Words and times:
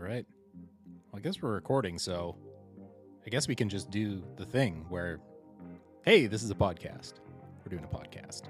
All 0.00 0.06
right. 0.06 0.24
Well, 1.12 1.18
I 1.18 1.20
guess 1.20 1.42
we're 1.42 1.52
recording, 1.52 1.98
so 1.98 2.34
I 3.26 3.28
guess 3.28 3.46
we 3.46 3.54
can 3.54 3.68
just 3.68 3.90
do 3.90 4.22
the 4.36 4.46
thing 4.46 4.86
where, 4.88 5.20
hey, 6.06 6.26
this 6.26 6.42
is 6.42 6.50
a 6.50 6.54
podcast. 6.54 7.14
We're 7.58 7.76
doing 7.76 7.84
a 7.84 7.94
podcast. 7.94 8.44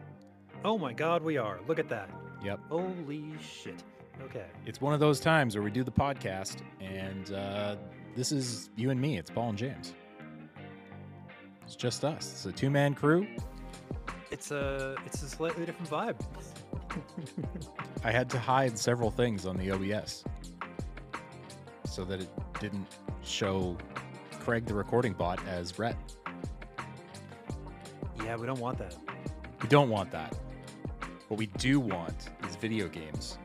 Oh 0.64 0.78
my 0.78 0.92
god, 0.92 1.24
we 1.24 1.38
are. 1.38 1.58
Look 1.66 1.80
at 1.80 1.88
that. 1.88 2.08
Yep. 2.44 2.60
Holy 2.68 3.24
shit. 3.40 3.82
Okay. 4.22 4.44
It's 4.64 4.80
one 4.80 4.94
of 4.94 5.00
those 5.00 5.18
times 5.18 5.56
where 5.56 5.64
we 5.64 5.72
do 5.72 5.82
the 5.82 5.90
podcast, 5.90 6.58
and 6.80 7.32
uh, 7.32 7.74
this 8.14 8.30
is 8.30 8.70
you 8.76 8.90
and 8.90 9.00
me. 9.00 9.18
It's 9.18 9.30
Paul 9.30 9.48
and 9.48 9.58
James. 9.58 9.94
It's 11.64 11.74
just 11.74 12.04
us. 12.04 12.30
It's 12.30 12.46
a 12.46 12.52
two 12.52 12.70
man 12.70 12.94
crew. 12.94 13.26
It's 14.30 14.52
a 14.52 14.94
it's 15.04 15.20
a 15.24 15.28
slightly 15.28 15.66
different 15.66 15.90
vibe. 15.90 16.20
I 18.04 18.12
had 18.12 18.30
to 18.30 18.38
hide 18.38 18.78
several 18.78 19.10
things 19.10 19.46
on 19.46 19.56
the 19.56 19.72
OBS 19.72 20.22
so 21.90 22.04
that 22.04 22.20
it 22.20 22.28
didn't 22.60 22.86
show 23.22 23.76
Craig 24.38 24.64
the 24.64 24.74
recording 24.74 25.12
bot 25.12 25.44
as 25.46 25.78
Rhett. 25.78 25.96
Yeah, 28.24 28.36
we 28.36 28.46
don't 28.46 28.60
want 28.60 28.78
that. 28.78 28.96
We 29.60 29.68
don't 29.68 29.90
want 29.90 30.10
that. 30.12 30.36
What 31.28 31.38
we 31.38 31.46
do 31.46 31.80
want 31.80 32.30
is 32.48 32.56
video 32.56 32.88
games. 32.88 33.38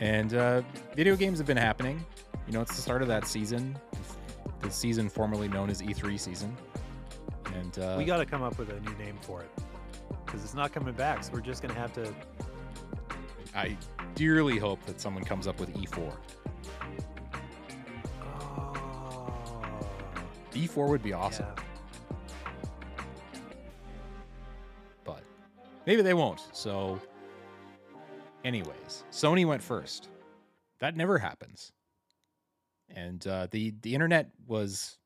And 0.00 0.34
uh, 0.34 0.62
video 0.96 1.14
games 1.14 1.38
have 1.38 1.46
been 1.46 1.56
happening. 1.56 2.04
You 2.46 2.54
know, 2.54 2.62
it's 2.62 2.74
the 2.74 2.82
start 2.82 3.02
of 3.02 3.08
that 3.08 3.26
season, 3.26 3.78
the 4.60 4.70
season 4.70 5.08
formerly 5.08 5.48
known 5.48 5.70
as 5.70 5.82
E3 5.82 6.18
season. 6.18 6.56
And 7.54 7.78
uh, 7.78 7.94
we 7.98 8.04
got 8.04 8.16
to 8.16 8.26
come 8.26 8.42
up 8.42 8.58
with 8.58 8.70
a 8.70 8.80
new 8.80 8.94
name 8.96 9.18
for 9.20 9.42
it 9.42 9.50
because 10.24 10.42
it's 10.42 10.54
not 10.54 10.72
coming 10.72 10.94
back. 10.94 11.22
So 11.22 11.32
we're 11.32 11.40
just 11.40 11.62
gonna 11.62 11.74
have 11.74 11.92
to. 11.92 12.12
I 13.54 13.76
dearly 14.14 14.58
hope 14.58 14.84
that 14.86 15.00
someone 15.00 15.22
comes 15.22 15.46
up 15.46 15.60
with 15.60 15.70
E 15.76 15.86
E4. 15.86 16.12
E4 20.54 20.88
would 20.88 21.02
be 21.02 21.12
awesome, 21.12 21.46
yeah. 21.46 23.02
but 25.04 25.22
maybe 25.86 26.02
they 26.02 26.14
won't. 26.14 26.42
So, 26.52 27.00
anyways, 28.44 29.04
Sony 29.10 29.46
went 29.46 29.62
first. 29.62 30.08
That 30.80 30.96
never 30.96 31.18
happens. 31.18 31.72
And 32.88 33.26
uh, 33.26 33.48
the 33.50 33.74
the 33.82 33.94
internet 33.94 34.30
was 34.46 34.98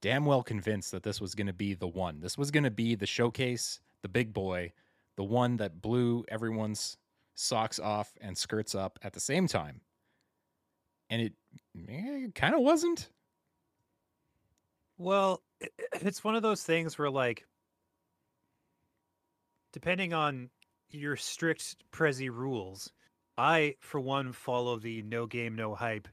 damn 0.00 0.24
well 0.24 0.42
convinced 0.42 0.92
that 0.92 1.02
this 1.02 1.20
was 1.20 1.34
going 1.34 1.46
to 1.46 1.52
be 1.52 1.74
the 1.74 1.88
one. 1.88 2.20
This 2.20 2.38
was 2.38 2.50
going 2.50 2.64
to 2.64 2.70
be 2.70 2.94
the 2.94 3.06
showcase, 3.06 3.80
the 4.02 4.08
big 4.08 4.32
boy, 4.32 4.72
the 5.16 5.24
one 5.24 5.56
that 5.56 5.82
blew 5.82 6.24
everyone's 6.28 6.96
socks 7.34 7.78
off 7.78 8.12
and 8.20 8.36
skirts 8.36 8.74
up 8.74 8.98
at 9.02 9.12
the 9.12 9.20
same 9.20 9.46
time. 9.46 9.80
And 11.10 11.22
it, 11.22 11.32
it 11.74 12.34
kind 12.34 12.54
of 12.54 12.60
wasn't. 12.60 13.08
Well, 14.98 15.42
it's 16.00 16.24
one 16.24 16.34
of 16.34 16.42
those 16.42 16.62
things 16.62 16.98
where, 16.98 17.10
like, 17.10 17.46
depending 19.72 20.12
on 20.12 20.50
your 20.90 21.16
strict 21.16 21.76
Prezi 21.92 22.30
rules, 22.30 22.90
I, 23.36 23.76
for 23.78 24.00
one, 24.00 24.32
follow 24.32 24.76
the 24.76 25.02
no 25.02 25.26
game, 25.26 25.54
no 25.54 25.74
hype, 25.74 26.08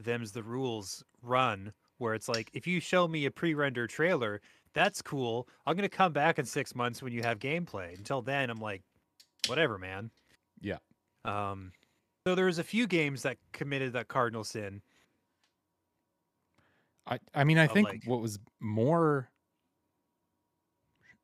them's 0.00 0.32
the 0.32 0.42
rules 0.42 1.04
run, 1.22 1.72
where 1.98 2.14
it's 2.14 2.28
like, 2.28 2.50
if 2.54 2.66
you 2.66 2.80
show 2.80 3.08
me 3.08 3.26
a 3.26 3.30
pre 3.30 3.54
render 3.54 3.86
trailer, 3.88 4.40
that's 4.74 5.02
cool. 5.02 5.48
I'm 5.66 5.76
going 5.76 5.88
to 5.88 5.96
come 5.96 6.12
back 6.12 6.38
in 6.38 6.44
six 6.44 6.74
months 6.74 7.02
when 7.02 7.12
you 7.12 7.22
have 7.22 7.38
gameplay. 7.38 7.96
Until 7.96 8.22
then, 8.22 8.50
I'm 8.50 8.60
like, 8.60 8.82
whatever, 9.46 9.78
man. 9.78 10.10
Yeah. 10.60 10.78
Um, 11.24 11.72
so 12.26 12.34
there 12.34 12.46
was 12.46 12.58
a 12.58 12.64
few 12.64 12.86
games 12.86 13.22
that 13.22 13.38
committed 13.52 13.92
that 13.92 14.08
cardinal 14.08 14.44
sin. 14.44 14.82
I, 17.06 17.18
I 17.34 17.44
mean, 17.44 17.58
I 17.58 17.66
think 17.66 17.88
like- 17.88 18.02
what 18.06 18.20
was 18.20 18.38
more 18.60 19.30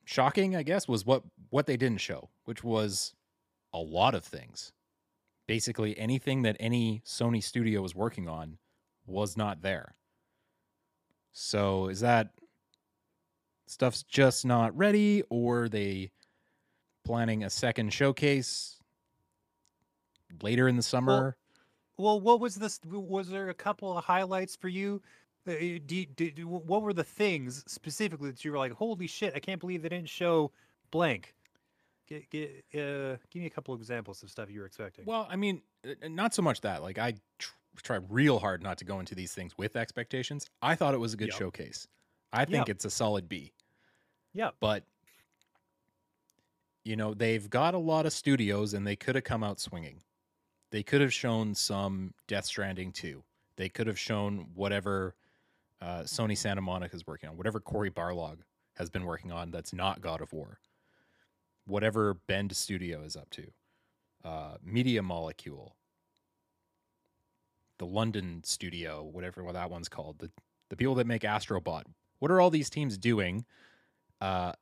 shocking, 0.05 0.57
I 0.57 0.63
guess, 0.63 0.87
was 0.89 1.07
what 1.07 1.23
what 1.51 1.67
they 1.67 1.77
didn't 1.77 2.01
show, 2.01 2.31
which 2.45 2.63
was 2.63 3.15
a 3.73 3.79
lot 3.79 4.15
of 4.15 4.25
things. 4.25 4.73
Basically, 5.47 5.99
anything 5.99 6.43
that 6.43 6.57
any 6.61 7.03
Sony 7.05 7.43
studio 7.43 7.83
was 7.83 7.95
working 7.95 8.29
on 8.29 8.59
was 9.07 9.37
not 9.37 9.63
there. 9.63 9.97
So, 11.33 11.89
is 11.89 12.01
that 12.01 12.31
stuff's 13.67 14.03
just 14.03 14.45
not 14.45 14.77
ready, 14.77 15.23
or 15.31 15.69
they 15.69 16.11
planning 17.05 17.45
a 17.45 17.51
second 17.51 17.93
showcase 17.93 18.79
later 20.43 20.69
in 20.69 20.77
the 20.77 20.83
summer? 20.83 21.37
Well, 21.97 22.21
what 22.21 22.41
was 22.41 22.55
this? 22.55 22.81
Was 22.85 23.29
there 23.29 23.49
a 23.49 23.55
couple 23.55 23.97
of 23.97 24.05
highlights 24.05 24.57
for 24.57 24.69
you? 24.69 25.03
Uh, 25.49 25.53
Do, 25.87 26.05
do, 26.06 26.31
do- 26.31 26.49
what 26.49 26.83
were 26.83 26.93
the 26.93 27.05
things 27.05 27.65
specifically 27.67 28.31
that 28.31 28.45
you 28.45 28.53
were 28.53 28.59
like, 28.59 28.73
"Holy 28.73 29.06
shit! 29.06 29.34
I 29.34 29.41
can't 29.41 29.61
believe 29.61 29.83
they 29.83 29.89
didn't 29.89 30.09
show 30.09 30.53
blank." 30.91 31.34
G- 32.09 32.27
g- 32.31 32.62
uh, 32.75 33.17
give 33.31 33.41
me 33.41 33.47
a 33.47 33.51
couple 33.51 33.75
examples 33.75 34.23
of 34.23 34.31
stuff 34.31 34.51
you 34.51 34.61
were 34.61 34.67
expecting. 34.67 35.05
Well, 35.06 35.27
I 35.31 35.37
mean, 35.37 35.62
uh, 35.87 35.93
uh, 36.05 36.09
not 36.09 36.34
so 36.34 36.43
much 36.43 36.61
that. 36.62 36.83
Like, 36.83 36.99
I 36.99 37.15
tr- 37.39 37.53
try 37.83 37.97
real 38.09 38.39
hard 38.41 38.62
not 38.62 38.78
to 38.78 38.84
go 38.84 38.99
into 39.01 39.15
these 39.15 39.33
things 39.33 39.56
with 39.56 39.77
expectations. 39.77 40.47
I 40.61 40.75
thought 40.75 40.93
it 40.93 40.99
was 40.99 41.15
a 41.15 41.17
good 41.17 41.28
Yep. 41.28 41.39
showcase. 41.39 41.87
I 42.33 42.45
think 42.45 42.67
Yep. 42.67 42.77
it's 42.77 42.84
a 42.84 42.91
solid 42.91 43.28
B. 43.28 43.53
yeah, 44.34 44.51
But, 44.61 44.84
you 46.84 46.97
know, 46.97 47.15
they've 47.15 47.49
got 47.49 47.75
a 47.75 47.78
lot 47.78 48.07
of 48.07 48.12
studios 48.12 48.75
and 48.75 48.87
they 48.87 48.97
could 48.97 49.15
have 49.15 49.25
come 49.25 49.43
out 49.45 49.61
swinging. 49.61 50.03
They 50.71 50.83
could 50.83 51.01
have 51.01 51.12
shown 51.12 51.55
some 51.55 52.15
Death 52.27 52.47
Stranding 52.47 52.93
2. 52.93 53.25
They 53.57 53.69
could 53.69 53.87
have 53.87 53.99
shown 53.99 54.51
whatever 54.55 55.15
uh, 55.81 56.01
Sony 56.01 56.37
Santa 56.37 56.61
Monica 56.61 56.95
is 56.95 57.07
working 57.07 57.29
on, 57.29 57.37
whatever 57.37 57.61
Cory 57.61 57.91
Barlog 57.91 58.39
has 58.75 58.91
been 58.91 59.05
working 59.05 59.33
on 59.33 59.51
that's 59.51 59.73
not 59.73 60.01
God 60.01 60.21
of 60.21 60.33
War, 60.33 60.59
whatever 61.67 62.15
Bend 62.27 62.55
Studio 62.55 63.03
is 63.03 63.17
up 63.17 63.31
to, 63.31 63.47
uh, 64.25 64.55
Media 64.63 65.03
Molecule, 65.03 65.77
the 67.79 67.87
London 67.87 68.43
studio, 68.45 69.03
whatever 69.03 69.43
what 69.43 69.55
that 69.55 69.71
one's 69.71 69.89
called, 69.89 70.19
the 70.19 70.31
the 70.69 70.77
people 70.77 70.95
that 70.95 71.07
make 71.07 71.23
Astrobot. 71.23 71.83
What 72.21 72.31
are 72.31 72.41
all 72.41 72.51
these 72.51 72.71
teams 72.71 72.97
doing? 72.97 73.45
Uh, 74.21 74.53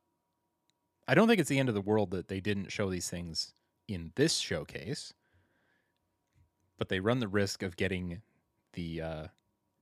I 1.07 1.13
don't 1.15 1.27
think 1.27 1.39
it's 1.39 1.49
the 1.49 1.59
end 1.59 1.69
of 1.69 1.75
the 1.75 1.81
world 1.81 2.11
that 2.11 2.27
they 2.27 2.39
didn't 2.39 2.71
show 2.71 2.89
these 2.89 3.09
things 3.09 3.53
in 3.87 4.11
this 4.15 4.37
showcase, 4.37 5.13
but 6.77 6.89
they 6.89 6.99
run 6.99 7.19
the 7.19 7.27
risk 7.27 7.61
of 7.61 7.75
getting 7.77 8.21
the 8.73 9.01
uh, 9.01 9.27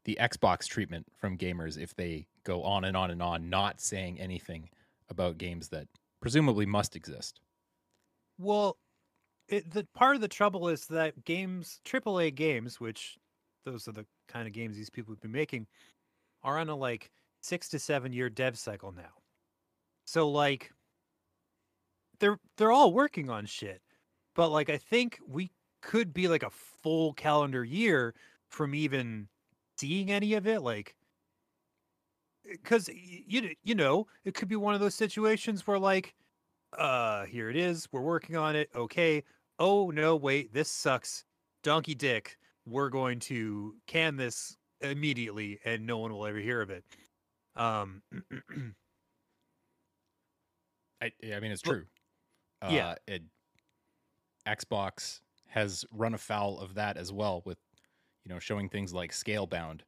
the 0.08 0.18
Xbox 0.22 0.66
treatment 0.68 1.06
from 1.18 1.38
gamers 1.38 1.78
if 1.78 1.94
they 1.94 2.26
go 2.46 2.64
on 2.64 2.86
and 2.86 2.96
on 2.96 3.12
and 3.12 3.22
on, 3.22 3.50
not 3.50 3.82
saying 3.82 4.18
anything 4.20 4.70
about 5.10 5.38
games 5.38 5.68
that 5.68 5.86
presumably 6.22 6.66
must 6.66 6.96
exist. 6.96 7.42
Well, 8.40 8.78
it, 9.50 9.70
the 9.70 9.86
part 9.94 10.16
of 10.16 10.22
the 10.22 10.30
trouble 10.30 10.70
is 10.70 10.86
that 10.86 11.26
games, 11.26 11.82
AAA 11.84 12.34
games, 12.36 12.80
which 12.80 13.18
those 13.66 13.86
are 13.90 13.92
the 13.92 14.06
kind 14.30 14.48
of 14.48 14.54
games 14.54 14.78
these 14.78 14.90
people 14.90 15.14
have 15.14 15.20
been 15.20 15.32
making, 15.32 15.68
are 16.42 16.58
on 16.58 16.70
a 16.70 16.76
like 16.76 17.12
six 17.42 17.68
to 17.70 17.78
seven 17.78 18.14
year 18.14 18.30
dev 18.30 18.58
cycle 18.58 18.94
now. 18.94 19.12
So 20.06 20.30
like, 20.30 20.72
they're 22.20 22.40
they're 22.56 22.72
all 22.72 22.94
working 22.94 23.30
on 23.30 23.46
shit, 23.46 23.82
but 24.36 24.52
like 24.52 24.70
I 24.70 24.78
think 24.78 25.20
we 25.28 25.52
could 25.82 26.14
be 26.14 26.30
like 26.30 26.44
a 26.44 26.50
full 26.50 27.12
calendar 27.14 27.66
year 27.66 28.16
from 28.48 28.74
even 28.74 29.28
seeing 29.78 30.12
any 30.12 30.34
of 30.34 30.48
it. 30.48 30.62
Like, 30.62 30.96
because 32.44 32.90
you 32.94 33.52
you 33.64 33.76
know 33.76 34.08
it 34.24 34.34
could 34.34 34.48
be 34.48 34.56
one 34.56 34.74
of 34.74 34.80
those 34.80 34.96
situations 34.96 35.68
where 35.68 35.80
like 35.80 36.16
uh 36.78 37.26
here 37.26 37.50
it 37.50 37.58
is 37.58 37.90
we're 37.92 38.00
working 38.00 38.38
on 38.38 38.56
it 38.56 38.70
okay 38.74 39.22
oh 39.60 39.90
no 39.90 40.16
wait 40.16 40.54
this 40.54 40.70
sucks 40.70 41.26
donkey 41.62 41.94
dick 41.94 42.38
we're 42.66 42.88
going 42.90 43.20
to 43.20 43.76
can 43.86 44.16
this 44.16 44.56
immediately 44.80 45.60
and 45.66 45.86
no 45.86 45.98
one 45.98 46.14
will 46.14 46.26
ever 46.26 46.38
hear 46.38 46.62
of 46.62 46.70
it 46.70 46.86
um 47.58 48.02
I, 51.02 51.12
I 51.36 51.40
mean, 51.40 51.52
it's 51.52 51.62
true. 51.62 51.86
yeah. 52.70 52.90
Uh, 52.90 52.96
it, 53.08 53.24
Xbox 54.48 55.22
has 55.48 55.86
run 55.92 56.14
afoul 56.14 56.60
of 56.60 56.76
that 56.76 56.98
as 56.98 57.12
well 57.12 57.42
with, 57.46 57.58
you 58.28 58.34
know, 58.34 58.40
showing 58.40 58.68
things 58.68 58.94
like 58.94 59.14
Scalebound, 59.14 59.82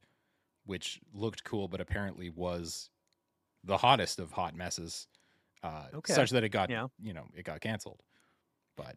which 0.65 1.01
looked 1.13 1.43
cool, 1.43 1.67
but 1.67 1.81
apparently 1.81 2.29
was 2.29 2.89
the 3.65 3.77
hottest 3.77 4.17
of 4.19 4.31
hot 4.31 4.55
messes, 4.55 5.07
uh, 5.61 5.89
Okay. 5.93 6.13
such 6.13 6.29
that 6.31 6.45
it 6.45 6.49
got, 6.49 6.69
Yeah. 6.69 6.87
you 7.01 7.13
know, 7.13 7.27
it 7.35 7.43
got 7.43 7.59
canceled. 7.59 8.01
But 8.77 8.95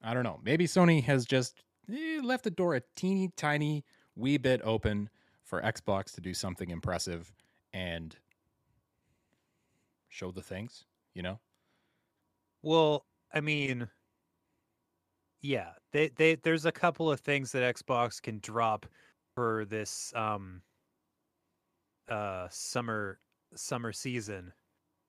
I 0.00 0.14
don't 0.14 0.22
know. 0.22 0.38
Maybe 0.42 0.66
Sony 0.66 1.02
has 1.04 1.26
just 1.26 1.60
eh, 1.92 2.20
left 2.22 2.44
the 2.44 2.50
door 2.50 2.76
a 2.76 2.82
teeny 2.94 3.30
tiny 3.36 3.84
wee 4.14 4.36
bit 4.38 4.60
open 4.62 5.10
for 5.42 5.60
Xbox 5.60 6.12
to 6.14 6.20
do 6.20 6.34
something 6.34 6.70
impressive 6.70 7.34
and 7.72 8.16
show 10.08 10.30
the 10.30 10.42
things, 10.42 10.84
you 11.14 11.22
know? 11.22 11.40
well 12.62 13.06
i 13.32 13.40
mean 13.40 13.88
yeah, 15.40 15.72
they 15.92 16.08
they 16.08 16.34
there's 16.36 16.66
a 16.66 16.72
couple 16.72 17.10
of 17.10 17.20
things 17.20 17.52
that 17.52 17.76
Xbox 17.76 18.20
can 18.20 18.38
drop 18.40 18.86
for 19.34 19.64
this 19.66 20.12
um 20.14 20.62
uh 22.08 22.48
summer 22.50 23.20
summer 23.54 23.92
season 23.92 24.52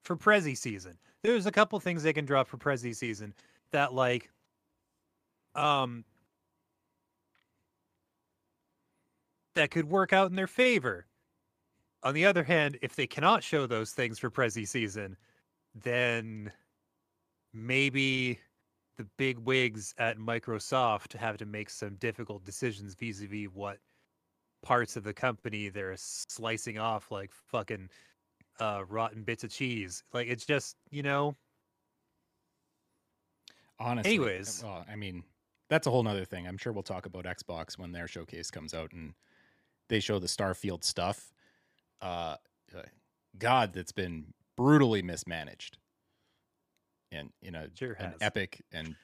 for 0.03 0.15
Prezi 0.15 0.57
season. 0.57 0.97
There's 1.23 1.45
a 1.45 1.51
couple 1.51 1.79
things 1.79 2.03
they 2.03 2.13
can 2.13 2.25
drop 2.25 2.47
for 2.47 2.57
Prezi 2.57 2.95
season 2.95 3.33
that 3.71 3.93
like 3.93 4.29
um 5.55 6.05
that 9.55 9.71
could 9.71 9.89
work 9.89 10.13
out 10.13 10.29
in 10.29 10.35
their 10.35 10.47
favor. 10.47 11.05
On 12.03 12.13
the 12.13 12.25
other 12.25 12.43
hand, 12.43 12.77
if 12.81 12.95
they 12.95 13.07
cannot 13.07 13.43
show 13.43 13.67
those 13.67 13.91
things 13.91 14.19
for 14.19 14.29
Prezi 14.29 14.65
season, 14.67 15.17
then 15.75 16.51
maybe 17.51 18.39
the 18.99 19.07
big 19.17 19.39
wigs 19.39 19.95
at 19.97 20.17
Microsoft 20.17 21.13
have 21.13 21.37
to 21.37 21.45
make 21.45 21.69
some 21.69 21.95
difficult 21.95 22.43
decisions 22.43 22.95
vis-a-vis 22.95 23.47
what 23.53 23.77
parts 24.61 24.97
of 24.97 25.05
the 25.05 25.13
company 25.13 25.69
they're 25.69 25.95
slicing 25.95 26.77
off 26.77 27.09
like 27.09 27.31
fucking 27.31 27.89
uh, 28.59 28.83
rotten 28.89 29.23
bits 29.23 29.45
of 29.45 29.51
cheese. 29.51 30.03
Like 30.11 30.27
it's 30.27 30.45
just, 30.45 30.75
you 30.91 31.01
know. 31.01 31.37
Honestly, 33.79 34.15
Anyways. 34.15 34.63
well, 34.65 34.85
I 34.91 34.97
mean, 34.97 35.23
that's 35.69 35.87
a 35.87 35.91
whole 35.91 36.03
nother 36.03 36.25
thing. 36.25 36.45
I'm 36.45 36.57
sure 36.57 36.73
we'll 36.73 36.83
talk 36.83 37.05
about 37.05 37.23
Xbox 37.23 37.77
when 37.77 37.93
their 37.93 38.05
showcase 38.09 38.51
comes 38.51 38.73
out 38.73 38.91
and 38.91 39.13
they 39.87 40.01
show 40.01 40.19
the 40.19 40.27
Starfield 40.27 40.83
stuff. 40.83 41.31
Uh, 42.01 42.35
uh, 42.75 42.81
God, 43.37 43.71
that's 43.71 43.93
been 43.93 44.33
brutally 44.57 45.01
mismanaged, 45.01 45.77
and 47.11 47.29
in 47.41 47.56
a 47.56 47.69
Sure 47.75 47.94
an 47.94 48.13
epic 48.21 48.61
and 48.71 48.95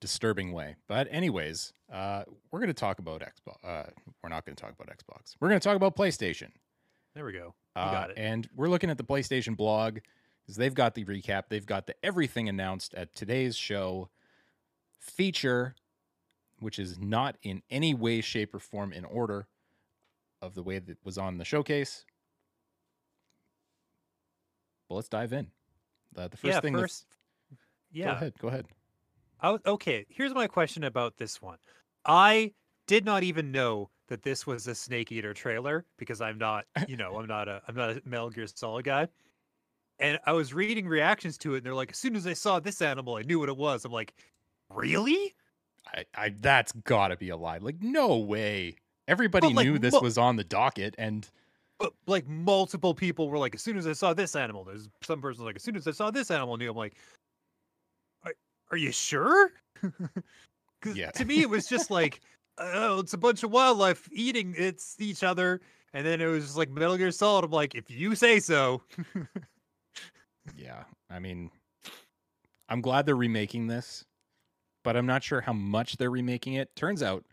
disturbing 0.00 0.52
way. 0.52 0.76
But 0.88 1.08
anyways, 1.10 1.72
uh, 1.92 2.24
we're 2.50 2.60
going 2.60 2.68
to 2.68 2.74
talk 2.74 2.98
about 2.98 3.20
Xbox. 3.20 3.56
Uh, 3.64 3.90
we're 4.22 4.30
not 4.30 4.44
going 4.44 4.56
to 4.56 4.62
talk 4.62 4.72
about 4.72 4.88
Xbox. 4.88 5.36
We're 5.40 5.48
going 5.48 5.60
to 5.60 5.64
talk 5.64 5.76
about 5.76 5.96
PlayStation. 5.96 6.48
There 7.14 7.24
we 7.24 7.32
go. 7.32 7.54
Uh, 7.76 7.90
got 7.90 8.10
it. 8.10 8.18
And 8.18 8.48
we're 8.56 8.68
looking 8.68 8.90
at 8.90 8.98
the 8.98 9.04
PlayStation 9.04 9.56
blog 9.56 9.98
because 10.42 10.56
they've 10.56 10.74
got 10.74 10.94
the 10.94 11.04
recap. 11.04 11.44
They've 11.48 11.66
got 11.66 11.86
the 11.86 11.94
everything 12.02 12.48
announced 12.48 12.94
at 12.94 13.14
today's 13.14 13.56
show 13.56 14.08
feature, 14.98 15.74
which 16.60 16.78
is 16.78 16.98
not 16.98 17.36
in 17.42 17.62
any 17.70 17.94
way, 17.94 18.20
shape, 18.20 18.54
or 18.54 18.58
form 18.58 18.92
in 18.92 19.04
order 19.04 19.46
of 20.40 20.54
the 20.54 20.62
way 20.62 20.78
that 20.78 20.98
was 21.04 21.18
on 21.18 21.38
the 21.38 21.44
showcase. 21.44 22.04
But 24.88 24.94
let's 24.96 25.08
dive 25.08 25.32
in. 25.32 25.48
The, 26.14 26.28
the 26.28 26.36
first 26.36 26.44
yeah, 26.54 26.60
thing 26.60 26.74
first. 26.74 27.06
that's 27.50 27.60
Yeah. 27.92 28.04
go 28.06 28.10
ahead, 28.12 28.32
go 28.40 28.48
ahead. 28.48 28.66
I 29.40 29.50
was, 29.52 29.60
okay, 29.66 30.04
here's 30.08 30.34
my 30.34 30.46
question 30.46 30.84
about 30.84 31.16
this 31.16 31.40
one. 31.40 31.58
I 32.04 32.52
did 32.86 33.04
not 33.04 33.22
even 33.22 33.52
know 33.52 33.90
that 34.08 34.22
this 34.22 34.46
was 34.46 34.66
a 34.66 34.74
Snake 34.74 35.12
Eater 35.12 35.32
trailer 35.32 35.86
because 35.96 36.20
I'm 36.20 36.36
not, 36.38 36.66
you 36.88 36.96
know, 36.96 37.16
I'm 37.16 37.26
not 37.26 37.48
a 37.48 37.62
I'm 37.68 37.74
not 37.74 37.90
a 37.90 38.02
Metal 38.04 38.30
Gear 38.30 38.46
Solid 38.46 38.84
guy. 38.84 39.08
And 39.98 40.18
I 40.26 40.32
was 40.32 40.54
reading 40.54 40.88
reactions 40.88 41.36
to 41.38 41.54
it, 41.54 41.58
and 41.58 41.66
they're 41.66 41.74
like, 41.74 41.90
as 41.92 41.98
soon 41.98 42.16
as 42.16 42.26
I 42.26 42.32
saw 42.32 42.58
this 42.58 42.80
animal, 42.80 43.16
I 43.16 43.22
knew 43.22 43.38
what 43.38 43.48
it 43.50 43.56
was. 43.56 43.84
I'm 43.84 43.92
like, 43.92 44.14
really? 44.70 45.34
I, 45.94 46.04
I 46.14 46.34
that's 46.40 46.72
gotta 46.72 47.16
be 47.16 47.28
a 47.28 47.36
lie. 47.36 47.58
Like, 47.58 47.82
no 47.82 48.16
way. 48.16 48.76
Everybody 49.06 49.48
But, 49.48 49.54
like, 49.56 49.66
knew 49.66 49.78
this 49.78 49.92
mo- 49.92 50.00
was 50.00 50.16
on 50.18 50.36
the 50.36 50.44
docket, 50.44 50.94
and 50.98 51.28
But 51.80 51.94
like 52.06 52.28
multiple 52.28 52.94
people 52.94 53.28
were 53.28 53.38
like, 53.38 53.54
as 53.54 53.62
soon 53.62 53.76
as 53.78 53.86
I 53.86 53.94
saw 53.94 54.14
this 54.14 54.36
animal, 54.36 54.64
there's 54.64 54.88
some 55.02 55.20
person 55.20 55.44
like, 55.44 55.56
as 55.56 55.62
soon 55.62 55.74
as 55.76 55.88
I 55.88 55.92
saw 55.92 56.10
this 56.10 56.30
animal, 56.30 56.54
I 56.54 56.58
knew. 56.58 56.70
I'm 56.70 56.76
like, 56.76 56.94
are, 58.24 58.34
are 58.70 58.76
you 58.76 58.92
sure? 58.92 59.50
Yeah. 60.94 61.10
to 61.10 61.26
me, 61.26 61.42
it 61.42 61.50
was 61.50 61.66
just 61.66 61.90
like, 61.90 62.22
oh, 62.56 63.00
it's 63.00 63.12
a 63.12 63.18
bunch 63.18 63.42
of 63.42 63.50
wildlife 63.50 64.08
eating 64.12 64.54
it's 64.56 64.96
each 64.98 65.22
other, 65.22 65.60
and 65.92 66.06
then 66.06 66.22
it 66.22 66.26
was 66.26 66.44
just 66.44 66.56
like 66.56 66.70
Metal 66.70 66.96
Gear 66.96 67.10
Solid. 67.10 67.44
I'm 67.44 67.50
like, 67.50 67.74
if 67.74 67.90
you 67.90 68.14
say 68.14 68.40
so. 68.40 68.82
Yeah, 70.56 70.84
I 71.10 71.18
mean, 71.18 71.50
I'm 72.68 72.80
glad 72.80 73.06
they're 73.06 73.16
remaking 73.16 73.66
this, 73.66 74.04
but 74.84 74.96
I'm 74.96 75.06
not 75.06 75.22
sure 75.22 75.40
how 75.40 75.52
much 75.52 75.96
they're 75.96 76.10
remaking 76.10 76.54
it. 76.54 76.74
Turns 76.76 77.02
out, 77.02 77.24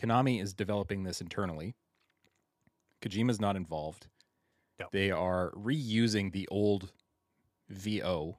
Konami 0.00 0.42
is 0.42 0.52
developing 0.52 1.04
this 1.04 1.20
internally. 1.20 1.74
Kojima's 3.02 3.40
not 3.40 3.56
involved. 3.56 4.06
No. 4.78 4.86
They 4.92 5.10
are 5.10 5.52
reusing 5.56 6.32
the 6.32 6.48
old 6.48 6.92
VO 7.68 8.38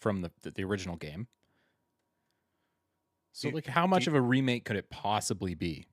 from 0.00 0.22
the 0.22 0.30
the, 0.42 0.64
original 0.64 0.96
game. 0.96 1.28
So, 3.32 3.48
Do- 3.50 3.54
like, 3.54 3.66
how 3.66 3.86
much 3.86 4.04
do- 4.06 4.10
of 4.10 4.14
a 4.14 4.20
remake 4.20 4.64
could 4.64 4.76
it 4.76 4.90
possibly 4.90 5.54
be? 5.54 5.86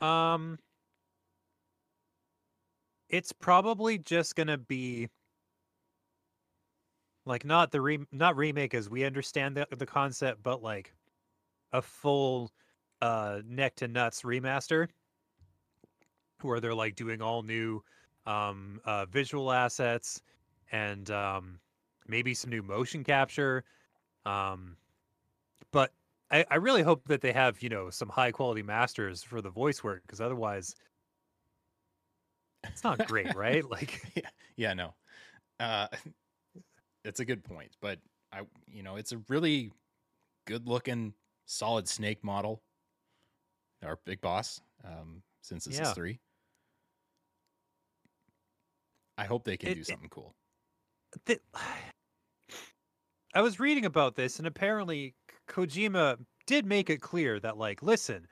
Um, 0.00 0.58
it's 3.08 3.32
probably 3.32 3.96
just 3.98 4.34
gonna 4.36 4.58
be 4.58 5.08
like 7.24 7.44
not 7.44 7.70
the 7.70 7.80
re- 7.80 8.06
not 8.12 8.36
remake 8.36 8.74
as 8.74 8.90
we 8.90 9.04
understand 9.04 9.56
the 9.56 9.66
the 9.70 9.86
concept, 9.86 10.42
but 10.42 10.62
like 10.62 10.92
a 11.72 11.80
full 11.80 12.50
uh 13.00 13.40
neck 13.46 13.76
to 13.76 13.88
nuts 13.88 14.22
remaster 14.22 14.88
where 16.44 16.60
they're 16.60 16.74
like 16.74 16.94
doing 16.94 17.20
all 17.22 17.42
new 17.42 17.82
um 18.26 18.80
uh 18.84 19.04
visual 19.06 19.52
assets 19.52 20.22
and 20.72 21.10
um 21.10 21.58
maybe 22.06 22.34
some 22.34 22.50
new 22.50 22.62
motion 22.62 23.04
capture 23.04 23.64
um 24.24 24.76
but 25.72 25.92
I, 26.30 26.44
I 26.50 26.56
really 26.56 26.82
hope 26.82 27.06
that 27.08 27.20
they 27.20 27.32
have 27.32 27.62
you 27.62 27.68
know 27.68 27.90
some 27.90 28.08
high 28.08 28.30
quality 28.30 28.62
masters 28.62 29.22
for 29.22 29.40
the 29.40 29.50
voice 29.50 29.84
work 29.84 30.02
because 30.06 30.20
otherwise 30.20 30.74
it's 32.64 32.84
not 32.84 33.06
great 33.06 33.34
right 33.36 33.68
like 33.68 34.02
yeah, 34.14 34.28
yeah, 34.56 34.74
no. 34.74 34.94
Uh, 35.60 35.88
it's 37.04 37.20
a 37.20 37.24
good 37.24 37.44
point, 37.44 37.76
but 37.80 37.98
I, 38.32 38.40
you 38.66 38.82
know, 38.82 38.96
it's 38.96 39.12
a 39.12 39.18
really 39.28 39.70
good 40.46 40.66
looking, 40.66 41.14
solid 41.46 41.88
snake 41.88 42.22
model. 42.24 42.62
Our 43.84 43.98
big 44.04 44.20
boss, 44.20 44.60
um, 44.84 45.22
since 45.42 45.66
this 45.66 45.78
is 45.78 45.92
three. 45.92 46.18
I 49.18 49.24
hope 49.24 49.44
they 49.44 49.56
can 49.56 49.70
It- 49.70 49.74
do 49.74 49.80
it- 49.80 49.86
something 49.86 50.08
cool. 50.08 50.34
th- 51.26 51.40
I 53.34 53.40
was 53.42 53.58
reading 53.58 53.84
about 53.84 54.14
this, 54.14 54.38
and 54.38 54.46
apparently 54.46 55.14
Kojima 55.48 56.24
did 56.46 56.64
make 56.66 56.88
it 56.88 57.00
clear 57.00 57.40
that, 57.40 57.56
like, 57.56 57.82
listen, 57.82 58.28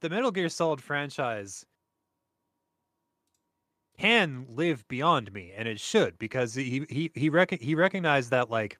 the 0.00 0.08
Metal 0.10 0.30
Gear 0.30 0.48
Solid 0.48 0.80
franchise 0.82 1.64
can 3.98 4.46
live 4.48 4.86
beyond 4.88 5.32
me, 5.32 5.52
and 5.52 5.68
it 5.68 5.80
should 5.80 6.18
because 6.18 6.54
he 6.54 6.84
he 6.88 7.10
he 7.14 7.28
rec- 7.30 7.60
he 7.60 7.74
recognized 7.74 8.30
that 8.30 8.50
like 8.50 8.78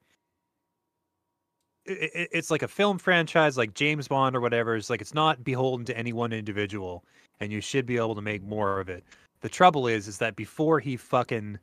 i 1.87 1.91
i- 1.91 2.27
it's 2.31 2.51
like 2.51 2.61
a 2.63 2.67
film 2.67 2.97
franchise, 2.97 3.57
like 3.57 3.73
James 3.73 4.07
Bond 4.07 4.35
or 4.35 4.41
whatever. 4.41 4.75
It's 4.75 4.89
like 4.89 5.01
it's 5.01 5.13
not 5.13 5.43
beholden 5.43 5.85
to 5.87 5.97
any 5.97 6.13
one 6.13 6.33
individual, 6.33 7.05
and 7.39 7.51
you 7.51 7.61
should 7.61 7.85
be 7.85 7.97
able 7.97 8.15
to 8.15 8.21
make 8.21 8.43
more 8.43 8.79
of 8.79 8.89
it. 8.89 9.03
The 9.45 9.49
trouble 9.49 9.85
is, 9.85 10.07
is 10.07 10.17
that 10.17 10.35
before 10.35 10.79
he 10.79 10.97
fucking 10.97 11.59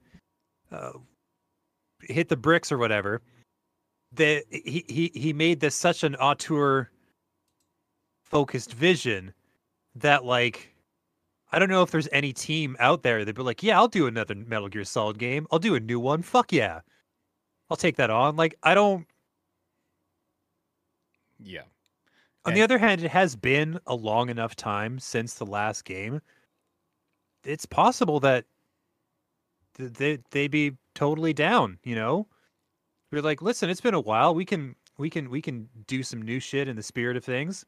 uh, 0.70 0.92
hit 2.00 2.28
the 2.28 2.36
bricks 2.36 2.70
or 2.70 2.78
whatever, 2.78 3.22
that 4.12 4.44
he 4.52 4.84
he 4.86 5.10
he 5.12 5.32
made 5.32 5.58
this 5.58 5.74
such 5.74 6.04
an 6.04 6.14
auteur 6.14 6.92
focused 8.22 8.72
vision 8.72 9.34
that 9.96 10.24
like 10.24 10.72
I 11.50 11.58
don't 11.58 11.70
know 11.70 11.82
if 11.82 11.90
there's 11.90 12.08
any 12.12 12.32
team 12.32 12.76
out 12.78 13.02
there 13.02 13.24
that'd 13.24 13.34
be 13.34 13.42
like, 13.42 13.64
yeah, 13.64 13.76
I'll 13.76 13.88
do 13.88 14.06
another 14.06 14.36
Metal 14.36 14.68
Gear 14.68 14.84
Solid 14.84 15.18
game. 15.18 15.48
I'll 15.50 15.58
do 15.58 15.74
a 15.74 15.80
new 15.80 15.98
one. 15.98 16.22
Fuck 16.22 16.52
yeah. 16.52 16.82
I'll 17.68 17.76
take 17.76 17.96
that 17.96 18.10
on. 18.10 18.36
Like 18.36 18.56
I 18.62 18.76
don't 18.76 19.08
Yeah, 21.40 21.62
on 22.44 22.54
the 22.54 22.62
other 22.62 22.78
hand, 22.78 23.02
it 23.02 23.10
has 23.10 23.34
been 23.34 23.80
a 23.88 23.94
long 23.96 24.28
enough 24.28 24.54
time 24.54 25.00
since 25.00 25.34
the 25.34 25.46
last 25.46 25.84
game. 25.84 26.20
It's 27.44 27.66
possible 27.66 28.20
that 28.20 28.44
they 29.74 30.18
they'd 30.30 30.50
be 30.50 30.76
totally 30.94 31.32
down, 31.32 31.78
you 31.84 31.94
know? 31.94 32.28
We're 33.10 33.22
like, 33.22 33.42
listen, 33.42 33.68
it's 33.68 33.80
been 33.80 33.94
a 33.94 34.00
while. 34.00 34.34
We 34.34 34.44
can 34.44 34.76
we 34.98 35.10
can 35.10 35.30
we 35.30 35.42
can 35.42 35.68
do 35.86 36.02
some 36.02 36.22
new 36.22 36.40
shit 36.40 36.68
in 36.68 36.76
the 36.76 36.82
spirit 36.82 37.16
of 37.16 37.24
things. 37.24 37.64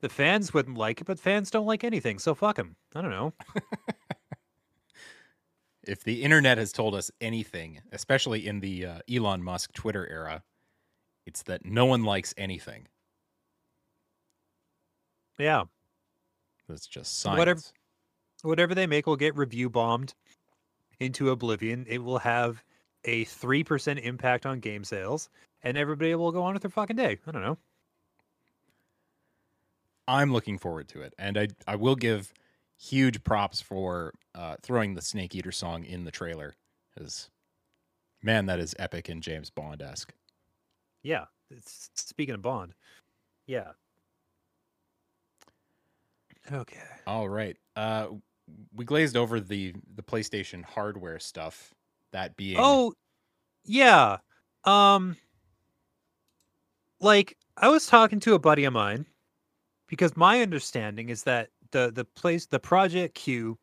The 0.00 0.08
fans 0.08 0.54
wouldn't 0.54 0.78
like 0.78 1.00
it, 1.00 1.06
but 1.06 1.18
fans 1.18 1.50
don't 1.50 1.66
like 1.66 1.82
anything, 1.82 2.18
so 2.20 2.34
fuck 2.34 2.56
them. 2.56 2.76
I 2.94 3.00
don't 3.02 3.10
know. 3.10 3.32
if 5.82 6.04
the 6.04 6.22
internet 6.22 6.56
has 6.56 6.70
told 6.70 6.94
us 6.94 7.10
anything, 7.20 7.80
especially 7.90 8.46
in 8.46 8.60
the 8.60 8.86
uh, 8.86 8.98
Elon 9.12 9.42
Musk 9.42 9.72
Twitter 9.72 10.08
era, 10.08 10.44
it's 11.26 11.42
that 11.44 11.64
no 11.64 11.84
one 11.84 12.04
likes 12.04 12.32
anything. 12.36 12.86
Yeah, 15.36 15.64
That's 16.68 16.86
just 16.86 17.20
science. 17.20 17.38
Whatever- 17.38 17.60
whatever 18.42 18.74
they 18.74 18.86
make 18.86 19.06
will 19.06 19.16
get 19.16 19.36
review 19.36 19.68
bombed 19.70 20.14
into 21.00 21.30
oblivion. 21.30 21.86
It 21.88 21.98
will 21.98 22.18
have 22.18 22.62
a 23.04 23.24
three 23.24 23.64
percent 23.64 24.00
impact 24.00 24.46
on 24.46 24.60
game 24.60 24.84
sales, 24.84 25.28
and 25.62 25.76
everybody 25.76 26.14
will 26.14 26.32
go 26.32 26.42
on 26.42 26.54
with 26.54 26.62
their 26.62 26.70
fucking 26.70 26.96
day. 26.96 27.18
I 27.26 27.30
don't 27.30 27.42
know. 27.42 27.58
I'm 30.06 30.32
looking 30.32 30.58
forward 30.58 30.88
to 30.88 31.02
it, 31.02 31.14
and 31.18 31.38
I 31.38 31.48
I 31.66 31.76
will 31.76 31.96
give 31.96 32.32
huge 32.78 33.22
props 33.24 33.60
for 33.60 34.14
uh, 34.34 34.56
throwing 34.62 34.94
the 34.94 35.02
Snake 35.02 35.34
Eater 35.34 35.52
song 35.52 35.84
in 35.84 36.04
the 36.04 36.10
trailer. 36.10 36.54
Because 36.94 37.30
man, 38.22 38.46
that 38.46 38.60
is 38.60 38.74
epic 38.78 39.08
and 39.08 39.22
James 39.22 39.50
Bond 39.50 39.82
esque. 39.82 40.12
Yeah. 41.02 41.24
It's, 41.50 41.88
speaking 41.94 42.34
of 42.34 42.42
Bond, 42.42 42.74
yeah. 43.46 43.72
Okay. 46.52 46.76
All 47.06 47.28
right. 47.28 47.56
Uh, 47.74 48.08
we 48.74 48.84
glazed 48.84 49.16
over 49.16 49.40
the 49.40 49.74
the 49.96 50.02
PlayStation 50.02 50.64
hardware 50.64 51.18
stuff. 51.18 51.74
That 52.12 52.36
being 52.36 52.56
Oh, 52.58 52.94
yeah. 53.64 54.18
Um, 54.64 55.16
like 57.00 57.36
I 57.56 57.68
was 57.68 57.86
talking 57.86 58.20
to 58.20 58.34
a 58.34 58.38
buddy 58.38 58.64
of 58.64 58.72
mine 58.72 59.06
because 59.88 60.16
my 60.16 60.40
understanding 60.40 61.08
is 61.08 61.22
that 61.24 61.48
the 61.70 61.90
the 61.94 62.04
place 62.04 62.46
the 62.46 62.58
Project 62.58 63.14
Q 63.14 63.58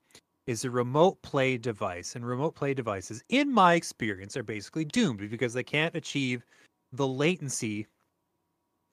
is 0.48 0.64
a 0.64 0.70
remote 0.70 1.20
play 1.24 1.58
device, 1.58 2.16
and 2.16 2.26
remote 2.26 2.54
play 2.56 2.74
devices, 2.74 3.24
in 3.30 3.52
my 3.52 3.74
experience, 3.74 4.38
are 4.38 4.44
basically 4.44 4.86
doomed 4.86 5.28
because 5.30 5.54
they 5.54 5.64
can't 5.64 5.96
achieve 5.96 6.46
the 6.94 7.08
latency 7.08 7.88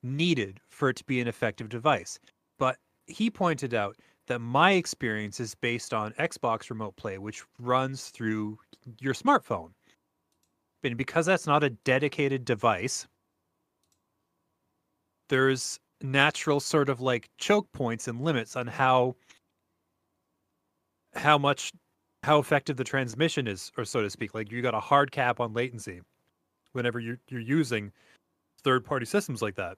needed 0.03 0.61
for 0.71 0.89
it 0.89 0.97
to 0.97 1.05
be 1.05 1.21
an 1.21 1.29
effective 1.29 1.69
device. 1.69 2.19
But 2.59 2.79
he 3.07 3.31
pointed 3.31 3.75
out 3.75 3.97
that 4.33 4.39
my 4.39 4.73
experience 4.73 5.41
is 5.41 5.55
based 5.55 5.93
on 5.93 6.13
Xbox 6.13 6.71
Remote 6.71 6.97
Play, 6.97 7.19
which 7.19 7.43
runs 7.59 8.09
through 8.09 8.59
your 8.99 9.13
smartphone. 9.13 9.73
And 10.83 10.97
because 10.97 11.27
that's 11.27 11.47
not 11.47 11.63
a 11.63 11.69
dedicated 11.69 12.47
device, 12.47 13.07
there's 15.29 15.79
natural 16.01 16.61
sort 16.61 16.89
of 16.89 17.03
like 17.03 17.29
choke 17.37 17.71
points 17.73 18.09
and 18.09 18.23
limits 18.23 18.57
on 18.57 18.67
how 18.67 19.17
how 21.15 21.37
much 21.37 21.71
how 22.23 22.39
effective 22.39 22.79
the 22.79 22.85
transmission 22.85 23.47
is 23.47 23.71
or 23.77 23.85
so 23.85 24.01
to 24.01 24.09
speak 24.09 24.35
like 24.35 24.51
you 24.51 24.63
got 24.63 24.75
a 24.75 24.81
hard 24.81 25.13
cap 25.13 25.41
on 25.41 25.53
latency 25.53 26.01
whenever 26.73 26.99
you're, 26.99 27.19
you're 27.29 27.41
using 27.41 27.93
third 28.65 28.83
party 28.85 29.05
systems 29.07 29.43
like 29.43 29.55
that 29.55 29.77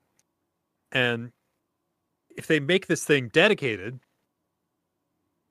and 0.93 1.33
if 2.37 2.47
they 2.47 2.59
make 2.59 2.87
this 2.87 3.05
thing 3.05 3.29
dedicated 3.29 3.99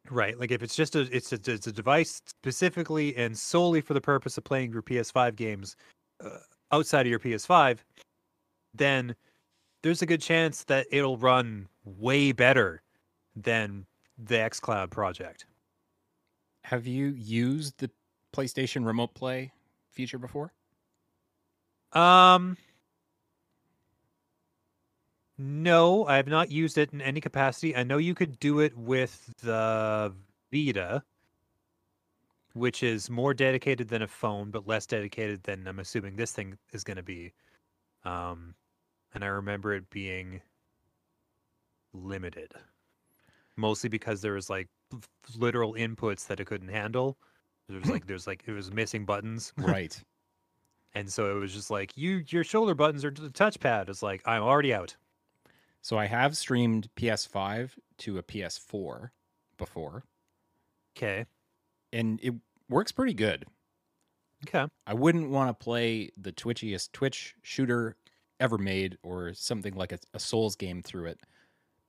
right 0.10 0.40
like 0.40 0.52
if 0.52 0.62
it's 0.62 0.76
just 0.76 0.96
a 0.96 1.02
it's 1.16 1.32
a, 1.32 1.40
it's 1.46 1.68
a 1.68 1.72
device 1.72 2.22
specifically 2.26 3.16
and 3.16 3.38
solely 3.38 3.82
for 3.82 3.94
the 3.94 4.02
purpose 4.02 4.38
of 4.38 4.44
playing 4.44 4.72
your 4.72 4.82
ps5 4.82 5.36
games 5.36 5.76
uh, 6.24 6.30
outside 6.72 7.06
of 7.06 7.10
your 7.10 7.20
ps5 7.20 7.80
then 8.74 9.16
there's 9.82 10.02
a 10.02 10.06
good 10.06 10.22
chance 10.22 10.64
that 10.66 10.88
it'll 10.92 11.18
run 11.18 11.68
way 11.86 12.32
better 12.32 12.82
than 13.36 13.86
the 14.18 14.36
xcloud 14.36 14.90
project 14.90 15.46
have 16.64 16.88
you 16.88 17.08
used 17.08 17.78
the 17.80 17.90
PlayStation 18.34 18.86
Remote 18.86 19.14
Play 19.14 19.52
feature 19.92 20.18
before? 20.18 20.54
um 21.92 22.58
no 25.38 26.06
i 26.06 26.16
have 26.16 26.28
not 26.28 26.52
used 26.52 26.78
it 26.78 26.94
in 26.94 27.02
any 27.02 27.20
capacity. 27.22 27.76
I 27.76 27.84
know 27.84 27.98
you 27.98 28.16
could 28.16 28.40
do 28.40 28.60
it 28.60 28.76
with 28.78 29.34
the 29.42 30.14
vita 30.52 31.04
which 32.54 32.84
is 32.84 33.10
more 33.10 33.34
dedicated 33.34 33.90
than 33.90 34.04
a 34.04 34.08
phone 34.08 34.52
but 34.52 34.68
less 34.68 34.86
dedicated 34.86 35.44
than 35.44 35.68
i'm 35.68 35.80
assuming 35.80 36.16
this 36.16 36.32
thing 36.32 36.58
is 36.72 36.84
going 36.84 36.98
to 36.98 37.04
be. 37.04 37.34
Um 38.06 38.56
and 39.14 39.24
i 39.24 39.28
remember 39.28 39.74
it 39.74 39.90
being 39.90 40.42
limited 41.94 42.54
mostly 43.56 43.90
because 43.90 44.22
there 44.22 44.34
was 44.34 44.50
like 44.50 44.68
literal 45.38 45.74
inputs 45.74 46.28
that 46.28 46.40
it 46.40 46.46
couldn't 46.46 46.70
handle. 46.70 47.18
There's 47.70 47.90
like 47.90 48.06
there's 48.08 48.28
like 48.28 48.44
it 48.46 48.52
was 48.52 48.72
missing 48.72 49.06
buttons. 49.06 49.54
Right. 49.58 50.00
and 50.96 51.12
so 51.12 51.36
it 51.36 51.40
was 51.40 51.54
just 51.54 51.72
like 51.72 51.98
you 51.98 52.24
your 52.28 52.44
shoulder 52.44 52.76
buttons 52.76 53.04
are 53.06 53.12
to 53.12 53.22
the 53.22 53.30
touchpad. 53.30 53.90
It's 53.90 54.04
like 54.04 54.22
i'm 54.26 54.44
already 54.44 54.74
out 54.74 54.96
so 55.84 56.00
I 56.00 56.08
have 56.08 56.36
streamed 56.36 56.90
PS5 56.96 57.74
to 58.00 58.18
a 58.18 58.24
PS4 58.24 59.12
before, 59.60 60.06
okay 60.98 61.26
and 61.94 62.20
it 62.24 62.34
works 62.70 62.92
pretty 62.92 63.14
good. 63.14 63.46
okay 64.48 64.68
I 64.88 64.94
wouldn't 64.96 65.30
want 65.30 65.50
to 65.50 65.64
play 65.64 66.10
the 66.18 66.32
twitchiest 66.34 66.92
Twitch 66.92 67.36
shooter 67.44 67.96
ever 68.40 68.58
made 68.58 68.98
or 69.04 69.34
something 69.34 69.76
like 69.76 69.92
a, 69.92 70.00
a 70.14 70.20
Souls 70.20 70.56
game 70.56 70.82
through 70.82 71.06
it. 71.06 71.20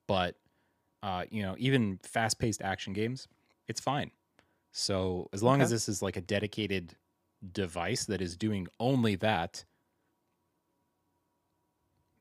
But, 0.06 0.36
uh, 1.02 1.24
you 1.30 1.42
know, 1.42 1.56
even 1.58 1.98
fast 2.02 2.38
paced 2.38 2.62
action 2.62 2.92
games, 2.92 3.26
it's 3.66 3.80
fine. 3.80 4.10
So 4.72 5.28
as 5.32 5.42
long 5.42 5.62
as 5.62 5.70
this 5.70 5.88
is 5.88 6.02
like 6.02 6.16
a 6.16 6.20
dedicated 6.20 6.94
device 7.52 8.04
that 8.06 8.20
is 8.20 8.36
doing 8.36 8.68
only 8.78 9.16
that, 9.16 9.64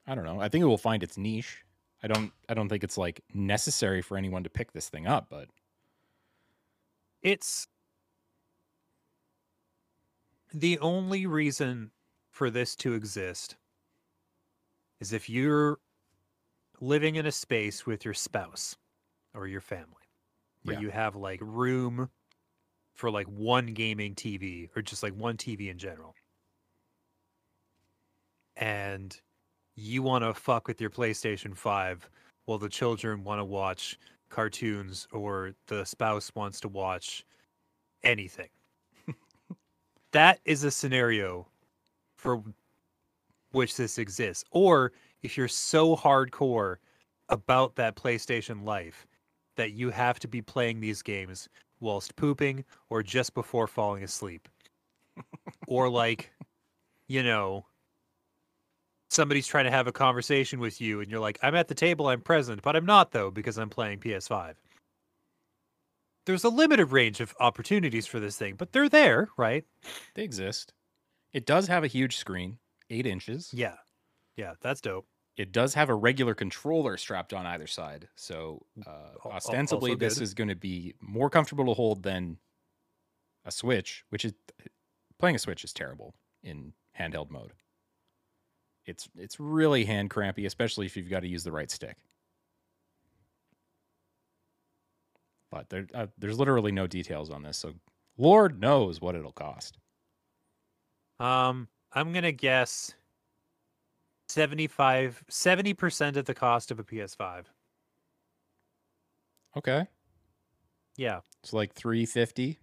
I 0.06 0.16
don't 0.16 0.26
know. 0.26 0.40
I 0.40 0.50
think 0.50 0.62
it 0.64 0.68
will 0.68 0.78
find 0.78 1.04
its 1.04 1.18
niche. 1.18 1.64
I 2.02 2.08
don't 2.08 2.34
I 2.50 2.54
don't 2.54 2.68
think 2.70 2.84
it's 2.84 2.98
like 2.98 3.24
necessary 3.34 4.02
for 4.02 4.18
anyone 4.18 4.44
to 4.44 4.50
pick 4.50 4.74
this 4.74 4.90
thing 4.90 5.08
up, 5.08 5.28
but 5.30 5.50
it's 7.22 7.68
the 10.54 10.80
only 10.80 11.26
reason 11.26 11.92
for 12.30 12.50
this 12.50 12.76
to 12.78 12.94
exist 12.94 13.58
is 15.00 15.14
if 15.14 15.30
you're 15.30 15.80
living 16.80 17.16
in 17.16 17.26
a 17.26 17.32
space 17.32 17.86
with 17.86 18.06
your 18.06 18.14
spouse 18.14 18.78
or 19.34 19.48
your 19.48 19.62
family 19.62 20.04
where 20.64 20.76
Yeah. 20.76 20.82
you 20.82 20.90
have 20.92 21.16
like 21.16 21.40
room 21.42 22.12
for 22.96 23.12
like 23.12 23.28
one 23.28 23.68
gaming 23.74 24.16
TV 24.16 24.70
or 24.76 24.82
just 24.82 25.04
like 25.04 25.14
one 25.16 25.38
TV 25.38 25.70
in 25.70 25.78
general. 25.78 26.16
And 28.56 29.20
you 29.76 30.04
want 30.04 30.24
to 30.24 30.34
fuck 30.34 30.68
with 30.68 30.80
your 30.80 30.90
PlayStation 30.90 31.56
5 31.56 32.10
while 32.46 32.58
the 32.58 32.70
children 32.70 33.24
want 33.24 33.40
to 33.40 33.46
watch 33.46 33.98
cartoons 34.30 35.08
or 35.12 35.54
the 35.68 35.86
spouse 35.86 36.32
wants 36.36 36.60
to 36.62 36.68
watch 36.68 37.26
anything. 38.04 38.50
that 40.12 40.40
is 40.46 40.64
a 40.64 40.72
scenario 40.72 41.48
for 42.18 42.44
which 43.52 43.78
this 43.78 43.98
exists. 43.98 44.44
Or 44.52 44.92
if 45.22 45.38
you're 45.38 45.48
so 45.48 45.96
hardcore 45.96 46.78
about 47.30 47.76
that 47.76 47.96
PlayStation 47.96 48.66
life 48.66 49.08
that 49.56 49.74
you 49.74 49.90
have 49.90 50.20
to 50.20 50.28
be 50.28 50.42
playing 50.42 50.80
these 50.80 51.02
games 51.02 51.48
whilst 51.80 52.16
pooping 52.16 52.64
or 52.90 53.04
just 53.04 53.34
before 53.34 53.68
falling 53.68 54.04
asleep. 54.04 54.48
or 55.68 55.90
like, 55.90 56.32
you 57.08 57.22
know, 57.22 57.66
somebody's 59.14 59.48
trying 59.48 59.66
to 59.66 59.72
have 59.72 59.88
a 59.88 59.92
conversation 59.92 60.60
with 60.60 60.82
you 60.82 61.02
and 61.02 61.10
you're 61.10 61.20
like, 61.20 61.40
I'm 61.42 61.56
at 61.56 61.68
the 61.68 61.76
table, 61.76 62.08
I'm 62.08 62.22
present, 62.22 62.62
but 62.62 62.76
I'm 62.76 62.86
not 62.86 63.12
though 63.12 63.32
because 63.32 63.58
I'm 63.58 63.70
playing 63.70 64.00
PS5. 64.00 64.56
There's 66.26 66.44
a 66.44 66.50
limited 66.50 66.88
range 66.88 67.20
of 67.20 67.36
opportunities 67.40 68.08
for 68.08 68.20
this 68.20 68.38
thing, 68.38 68.56
but 68.56 68.72
they're 68.72 68.90
there, 68.90 69.30
right? 69.38 69.66
they 70.16 70.24
exist. 70.24 70.74
It 71.34 71.46
does 71.46 71.68
have 71.68 71.84
a 71.84 71.88
huge 71.88 72.16
screen, 72.18 72.58
eight 72.90 73.06
inches. 73.06 73.50
Yeah. 73.54 73.76
Yeah, 74.38 74.54
that's 74.62 74.82
dope. 74.82 75.06
It 75.36 75.52
does 75.52 75.74
have 75.74 75.90
a 75.90 75.96
regular 75.96 76.36
controller 76.36 76.96
strapped 76.96 77.34
on 77.34 77.46
either 77.46 77.68
side. 77.68 78.08
So 78.16 78.66
uh, 78.86 79.28
ostensibly, 79.28 79.96
this 79.96 80.22
is 80.22 80.34
going 80.34 80.48
to 80.50 80.56
be 80.56 80.94
more 81.02 81.30
comfortable 81.30 81.66
to 81.66 81.74
hold 81.74 82.04
than 82.04 82.38
a 83.44 83.52
Switch, 83.52 84.06
which 84.10 84.26
is 84.26 84.34
playing 85.20 85.36
a 85.36 85.40
Switch 85.40 85.64
is 85.64 85.74
terrible 85.74 86.14
in 86.44 86.74
handheld 86.98 87.32
mode. 87.32 87.54
It's 88.86 89.08
it's 89.18 89.40
really 89.40 89.86
hand 89.86 90.10
crampy, 90.10 90.46
especially 90.46 90.86
if 90.86 90.98
you've 90.98 91.10
got 91.10 91.22
to 91.22 91.28
use 91.28 91.44
the 91.44 91.52
right 91.52 91.72
stick. 91.72 91.98
But 95.50 95.70
there, 95.70 95.88
uh, 95.94 96.08
there's 96.18 96.40
literally 96.40 96.72
no 96.72 96.88
details 96.88 97.30
on 97.30 97.44
this, 97.44 97.58
so 97.58 97.74
Lord 98.18 98.60
knows 98.60 99.00
what 99.02 99.16
it'll 99.16 99.32
cost. 99.32 99.78
Um, 101.20 101.68
I'm 101.94 102.12
gonna 102.12 102.32
guess 102.32 102.96
75 104.28 105.24
70% 105.30 106.18
of 106.18 106.26
the 106.26 106.34
cost 106.34 106.72
of 106.72 106.80
a 106.80 106.84
PS5. 106.84 107.46
Okay, 109.56 109.88
Yeah. 110.98 111.22
it's 111.44 111.54
like 111.54 111.74
three 111.74 112.06
fifty. 112.06 112.60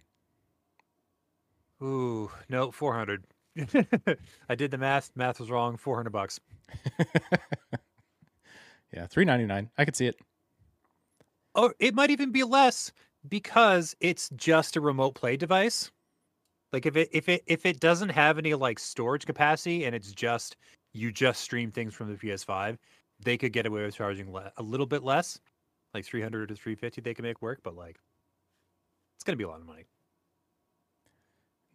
Ooh, 1.81 2.31
no, 2.49 2.71
400. 2.71 3.25
I 4.49 4.55
did 4.55 4.71
the 4.71 4.77
math. 4.77 5.11
Math 5.15 5.39
was 5.39 5.49
wrong. 5.49 5.77
400 5.77 6.09
bucks. 6.09 6.39
yeah, 8.93 9.07
three 9.07 9.25
ninety 9.25 9.45
nine. 9.45 9.69
I 9.77 9.85
could 9.85 9.95
see 9.95 10.07
it. 10.07 10.15
Or 11.53 11.75
it 11.79 11.93
might 11.93 12.11
even 12.11 12.31
be 12.31 12.43
less 12.43 12.91
because 13.27 13.95
it's 13.99 14.29
just 14.35 14.75
a 14.77 14.81
remote 14.81 15.15
play 15.15 15.35
device. 15.37 15.91
Like 16.71 16.85
if 16.85 16.95
it 16.95 17.09
if 17.11 17.27
it 17.27 17.43
if 17.45 17.65
it 17.65 17.79
doesn't 17.79 18.09
have 18.09 18.37
any 18.37 18.53
like 18.53 18.79
storage 18.79 19.25
capacity 19.25 19.85
and 19.85 19.93
it's 19.93 20.11
just 20.11 20.55
you 20.93 21.11
just 21.11 21.41
stream 21.41 21.71
things 21.71 21.93
from 21.93 22.09
the 22.09 22.15
PS5, 22.15 22.77
they 23.19 23.37
could 23.37 23.53
get 23.53 23.65
away 23.65 23.83
with 23.83 23.95
charging 23.95 24.31
le- 24.31 24.51
a 24.57 24.63
little 24.63 24.85
bit 24.85 25.03
less, 25.03 25.39
like 25.93 26.05
300 26.05 26.47
to 26.49 26.55
350 26.55 27.01
they 27.01 27.13
can 27.13 27.23
make 27.23 27.41
work, 27.41 27.59
but 27.63 27.75
like 27.75 27.97
it's 29.15 29.23
going 29.25 29.33
to 29.33 29.37
be 29.37 29.43
a 29.43 29.49
lot 29.49 29.59
of 29.59 29.67
money. 29.67 29.83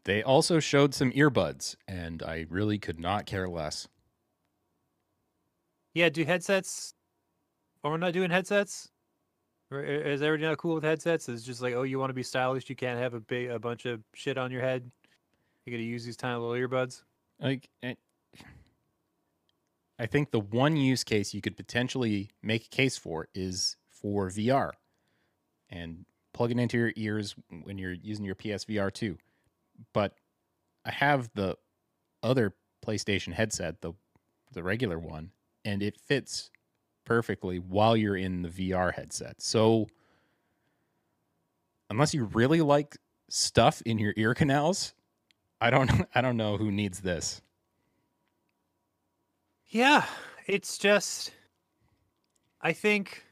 They 0.06 0.22
also 0.22 0.60
showed 0.60 0.94
some 0.94 1.10
earbuds, 1.12 1.74
and 1.88 2.22
I 2.22 2.46
really 2.48 2.78
could 2.78 3.00
not 3.00 3.26
care 3.26 3.48
less. 3.48 3.88
Yeah, 5.94 6.10
do 6.10 6.24
headsets 6.24 6.94
or 7.82 7.90
we're 7.90 7.96
not 7.96 8.12
doing 8.12 8.30
headsets? 8.30 8.90
Or 9.70 9.82
is 9.82 10.22
everybody 10.22 10.48
not 10.48 10.58
cool 10.58 10.76
with 10.76 10.84
headsets? 10.84 11.28
It's 11.28 11.42
just 11.42 11.60
like, 11.60 11.74
oh, 11.74 11.82
you 11.82 11.98
want 11.98 12.10
to 12.10 12.14
be 12.14 12.22
stylish, 12.22 12.68
you 12.68 12.76
can't 12.76 13.00
have 13.00 13.14
a 13.14 13.20
big 13.20 13.50
a 13.50 13.58
bunch 13.58 13.84
of 13.84 14.00
shit 14.14 14.38
on 14.38 14.52
your 14.52 14.60
head. 14.60 14.88
You 15.64 15.72
got 15.72 15.78
to 15.78 15.82
use 15.82 16.04
these 16.04 16.16
tiny 16.16 16.38
little 16.38 16.50
earbuds. 16.50 17.02
Like, 17.40 17.68
eh, 17.82 17.94
I 19.98 20.06
think 20.06 20.30
the 20.30 20.38
one 20.38 20.76
use 20.76 21.02
case 21.02 21.34
you 21.34 21.40
could 21.40 21.56
potentially 21.56 22.30
make 22.42 22.66
a 22.66 22.68
case 22.68 22.96
for 22.96 23.26
is 23.34 23.76
for 23.88 24.28
VR 24.30 24.70
and 25.68 26.06
plug 26.32 26.52
it 26.52 26.58
into 26.58 26.78
your 26.78 26.92
ears 26.94 27.34
when 27.64 27.76
you're 27.76 27.92
using 27.92 28.24
your 28.24 28.36
PSVR 28.36 28.92
2. 28.92 29.18
But 29.92 30.14
I 30.84 30.90
have 30.90 31.30
the 31.34 31.56
other 32.22 32.54
PlayStation 32.84 33.32
headset, 33.32 33.80
the 33.80 33.92
the 34.52 34.62
regular 34.62 34.98
one, 34.98 35.32
and 35.64 35.82
it 35.82 35.98
fits 35.98 36.50
perfectly 37.04 37.58
while 37.58 37.96
you're 37.96 38.16
in 38.16 38.42
the 38.42 38.48
VR 38.48 38.94
headset. 38.94 39.40
So 39.40 39.86
unless 41.90 42.14
you 42.14 42.24
really 42.24 42.60
like 42.60 42.96
stuff 43.28 43.82
in 43.84 43.98
your 43.98 44.14
ear 44.16 44.34
canals, 44.34 44.94
I 45.60 45.70
don't 45.70 45.90
I 46.14 46.20
don't 46.20 46.36
know 46.36 46.56
who 46.56 46.70
needs 46.70 47.00
this. 47.00 47.42
Yeah, 49.68 50.04
it's 50.46 50.78
just 50.78 51.32
I 52.60 52.72
think 52.72 53.24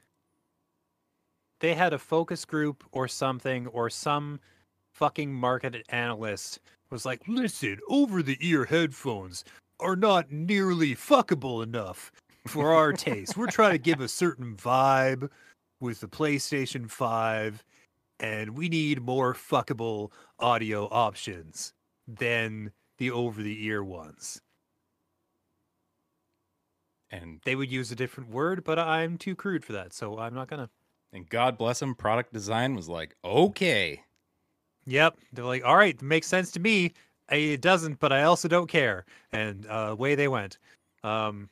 they 1.60 1.74
had 1.74 1.92
a 1.92 1.98
focus 1.98 2.44
group 2.44 2.84
or 2.92 3.08
something 3.08 3.66
or 3.68 3.88
some 3.88 4.40
fucking 4.94 5.32
market 5.34 5.84
analyst 5.88 6.60
was 6.90 7.04
like, 7.04 7.22
"Listen, 7.26 7.78
over 7.88 8.22
the 8.22 8.38
ear 8.40 8.64
headphones 8.64 9.44
are 9.80 9.96
not 9.96 10.30
nearly 10.30 10.94
fuckable 10.94 11.62
enough 11.62 12.12
for 12.46 12.72
our 12.72 12.92
taste. 13.08 13.36
We're 13.36 13.48
trying 13.48 13.72
to 13.72 13.78
give 13.78 14.00
a 14.00 14.08
certain 14.08 14.56
vibe 14.56 15.30
with 15.80 16.00
the 16.00 16.08
PlayStation 16.08 16.88
5 16.88 17.64
and 18.20 18.56
we 18.56 18.68
need 18.68 19.02
more 19.02 19.34
fuckable 19.34 20.12
audio 20.38 20.86
options 20.86 21.72
than 22.06 22.72
the 22.98 23.10
over 23.10 23.42
the 23.42 23.66
ear 23.66 23.82
ones." 23.82 24.40
And 27.10 27.40
they 27.44 27.54
would 27.54 27.70
use 27.70 27.92
a 27.92 27.96
different 27.96 28.30
word, 28.30 28.64
but 28.64 28.78
I'm 28.78 29.18
too 29.18 29.36
crude 29.36 29.64
for 29.64 29.72
that, 29.72 29.92
so 29.92 30.18
I'm 30.18 30.34
not 30.34 30.48
gonna. 30.48 30.70
and 31.12 31.28
God 31.28 31.56
bless 31.56 31.80
him, 31.80 31.94
product 31.94 32.32
design 32.32 32.74
was 32.74 32.88
like, 32.88 33.14
okay. 33.24 34.02
Yep, 34.86 35.16
they're 35.32 35.44
like, 35.44 35.64
all 35.64 35.76
right, 35.76 36.00
makes 36.02 36.26
sense 36.26 36.50
to 36.52 36.60
me. 36.60 36.92
It 37.30 37.62
doesn't, 37.62 37.98
but 38.00 38.12
I 38.12 38.24
also 38.24 38.48
don't 38.48 38.66
care, 38.66 39.06
and 39.32 39.66
uh, 39.66 39.88
away 39.92 40.14
they 40.14 40.28
went. 40.28 40.58
Um, 41.02 41.48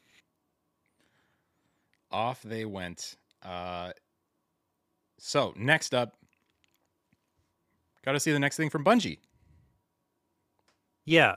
Off 2.10 2.42
they 2.42 2.64
went. 2.66 3.16
Uh 3.42 3.92
so 5.18 5.54
next 5.56 5.94
up, 5.94 6.14
gotta 8.04 8.20
see 8.20 8.32
the 8.32 8.38
next 8.38 8.56
thing 8.56 8.68
from 8.70 8.84
Bungie, 8.84 9.18
yeah, 11.04 11.36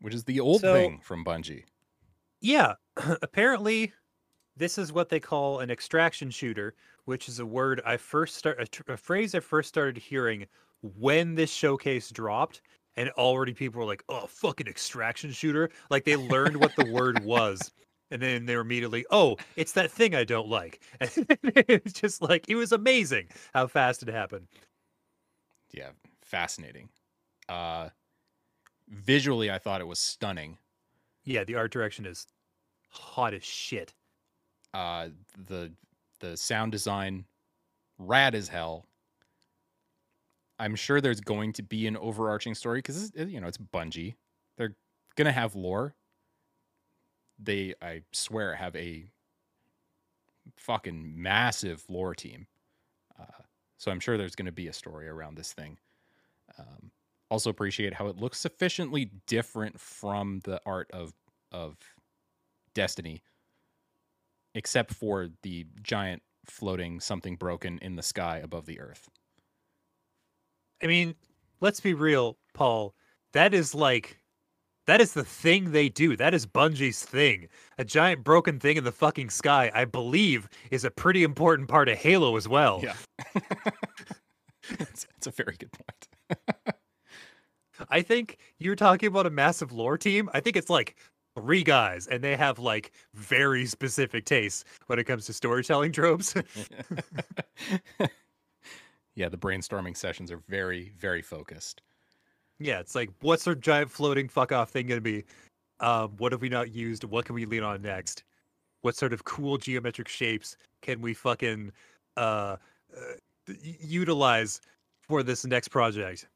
which 0.00 0.14
is 0.14 0.24
the 0.24 0.40
old 0.40 0.60
So- 0.60 0.72
thing 0.74 1.00
from 1.02 1.24
Bungie. 1.24 1.64
yeah. 2.40 2.74
Apparently, 3.22 3.92
this 4.56 4.78
is 4.78 4.92
what 4.92 5.08
they 5.08 5.18
call 5.20 5.58
an 5.60 5.70
extraction 5.70 6.30
shooter, 6.30 6.74
which 7.04 7.28
is 7.28 7.40
a 7.40 7.46
word 7.46 7.80
I 7.84 7.96
first 7.96 8.36
start 8.36 8.60
a, 8.60 8.66
tr- 8.66 8.92
a 8.92 8.96
phrase 8.96 9.34
I 9.34 9.40
first 9.40 9.68
started 9.68 9.98
hearing 9.98 10.46
when 10.98 11.34
this 11.34 11.52
showcase 11.52 12.10
dropped, 12.10 12.60
and 12.96 13.10
already 13.10 13.52
people 13.54 13.80
were 13.80 13.86
like, 13.86 14.04
"Oh, 14.08 14.26
fucking 14.26 14.66
extraction 14.66 15.30
shooter!" 15.32 15.70
Like 15.90 16.04
they 16.04 16.16
learned 16.16 16.56
what 16.58 16.76
the 16.76 16.90
word 16.90 17.24
was. 17.24 17.72
And 18.10 18.20
then 18.22 18.46
they 18.46 18.54
were 18.54 18.60
immediately, 18.62 19.04
oh, 19.10 19.38
it's 19.56 19.72
that 19.72 19.90
thing 19.90 20.14
I 20.14 20.24
don't 20.24 20.48
like. 20.48 20.80
And 21.00 21.26
it 21.68 21.82
was 21.82 21.92
just 21.92 22.22
like, 22.22 22.48
it 22.48 22.54
was 22.54 22.70
amazing 22.70 23.28
how 23.54 23.66
fast 23.66 24.02
it 24.02 24.08
happened. 24.08 24.46
Yeah, 25.72 25.90
fascinating. 26.22 26.90
Uh 27.48 27.88
visually 28.88 29.50
I 29.50 29.58
thought 29.58 29.80
it 29.80 29.86
was 29.86 29.98
stunning. 29.98 30.58
Yeah, 31.24 31.44
the 31.44 31.56
art 31.56 31.72
direction 31.72 32.06
is 32.06 32.26
hot 32.90 33.34
as 33.34 33.42
shit. 33.44 33.94
Uh 34.72 35.08
the 35.48 35.72
the 36.20 36.36
sound 36.36 36.72
design 36.72 37.24
rad 37.98 38.34
as 38.34 38.48
hell. 38.48 38.86
I'm 40.58 40.76
sure 40.76 41.00
there's 41.00 41.20
going 41.20 41.52
to 41.54 41.62
be 41.62 41.86
an 41.86 41.96
overarching 41.96 42.54
story 42.54 42.78
because 42.78 43.12
you 43.14 43.40
know 43.40 43.48
it's 43.48 43.58
Bungie. 43.58 44.14
They're 44.56 44.76
gonna 45.16 45.32
have 45.32 45.54
lore. 45.54 45.94
They, 47.38 47.74
I 47.82 48.02
swear, 48.12 48.54
have 48.54 48.76
a 48.76 49.10
fucking 50.56 51.20
massive 51.20 51.84
lore 51.88 52.14
team. 52.14 52.46
Uh, 53.18 53.42
so 53.76 53.90
I'm 53.90 54.00
sure 54.00 54.16
there's 54.16 54.36
going 54.36 54.46
to 54.46 54.52
be 54.52 54.68
a 54.68 54.72
story 54.72 55.08
around 55.08 55.36
this 55.36 55.52
thing. 55.52 55.78
Um, 56.58 56.90
also 57.30 57.50
appreciate 57.50 57.94
how 57.94 58.06
it 58.06 58.16
looks 58.16 58.38
sufficiently 58.38 59.10
different 59.26 59.80
from 59.80 60.40
the 60.44 60.60
art 60.64 60.90
of 60.92 61.12
of 61.50 61.76
Destiny, 62.74 63.22
except 64.54 64.92
for 64.92 65.28
the 65.42 65.66
giant 65.82 66.22
floating 66.44 67.00
something 67.00 67.36
broken 67.36 67.78
in 67.80 67.96
the 67.96 68.02
sky 68.02 68.38
above 68.38 68.66
the 68.66 68.80
earth. 68.80 69.08
I 70.84 70.86
mean, 70.86 71.14
let's 71.60 71.80
be 71.80 71.94
real, 71.94 72.36
Paul. 72.52 72.94
That 73.32 73.54
is 73.54 73.74
like 73.74 74.18
that 74.86 75.00
is 75.00 75.14
the 75.14 75.24
thing 75.24 75.72
they 75.72 75.88
do. 75.88 76.14
That 76.14 76.34
is 76.34 76.46
Bungie's 76.46 77.02
thing. 77.02 77.48
A 77.78 77.84
giant 77.84 78.22
broken 78.22 78.60
thing 78.60 78.76
in 78.76 78.84
the 78.84 78.92
fucking 78.92 79.30
sky, 79.30 79.70
I 79.74 79.86
believe, 79.86 80.48
is 80.70 80.84
a 80.84 80.90
pretty 80.90 81.22
important 81.22 81.68
part 81.68 81.88
of 81.88 81.96
Halo 81.96 82.36
as 82.36 82.46
well. 82.46 82.80
Yeah. 82.82 82.94
it's, 84.68 85.06
it's 85.16 85.26
a 85.26 85.30
very 85.30 85.56
good 85.58 85.70
point. 85.72 86.38
I 87.88 88.02
think 88.02 88.36
you're 88.58 88.76
talking 88.76 89.06
about 89.06 89.26
a 89.26 89.30
massive 89.30 89.72
lore 89.72 89.96
team. 89.96 90.28
I 90.34 90.40
think 90.40 90.56
it's 90.56 90.70
like 90.70 90.96
three 91.34 91.64
guys, 91.64 92.06
and 92.06 92.22
they 92.22 92.36
have 92.36 92.58
like 92.58 92.92
very 93.14 93.66
specific 93.66 94.26
tastes 94.26 94.64
when 94.86 94.98
it 94.98 95.04
comes 95.04 95.26
to 95.26 95.32
storytelling 95.32 95.92
tropes. 95.92 96.34
yeah, 99.14 99.28
the 99.28 99.36
brainstorming 99.36 99.96
sessions 99.96 100.30
are 100.30 100.40
very, 100.48 100.92
very 100.98 101.22
focused. 101.22 101.82
yeah, 102.58 102.80
it's 102.80 102.94
like, 102.94 103.10
what's 103.20 103.46
our 103.46 103.54
giant 103.54 103.90
floating 103.90 104.28
fuck 104.28 104.52
off 104.52 104.70
thing 104.70 104.86
gonna 104.86 105.00
be? 105.00 105.24
Um, 105.80 106.12
what 106.18 106.32
have 106.32 106.40
we 106.40 106.48
not 106.48 106.72
used? 106.72 107.04
What 107.04 107.24
can 107.24 107.34
we 107.34 107.46
lean 107.46 107.62
on 107.62 107.82
next? 107.82 108.24
What 108.82 108.96
sort 108.96 109.12
of 109.12 109.24
cool 109.24 109.56
geometric 109.58 110.08
shapes 110.08 110.56
can 110.82 111.00
we 111.00 111.14
fucking 111.14 111.72
uh, 112.16 112.20
uh 112.20 112.56
utilize 113.80 114.60
for 115.00 115.22
this 115.22 115.44
next 115.44 115.68
project? 115.68 116.28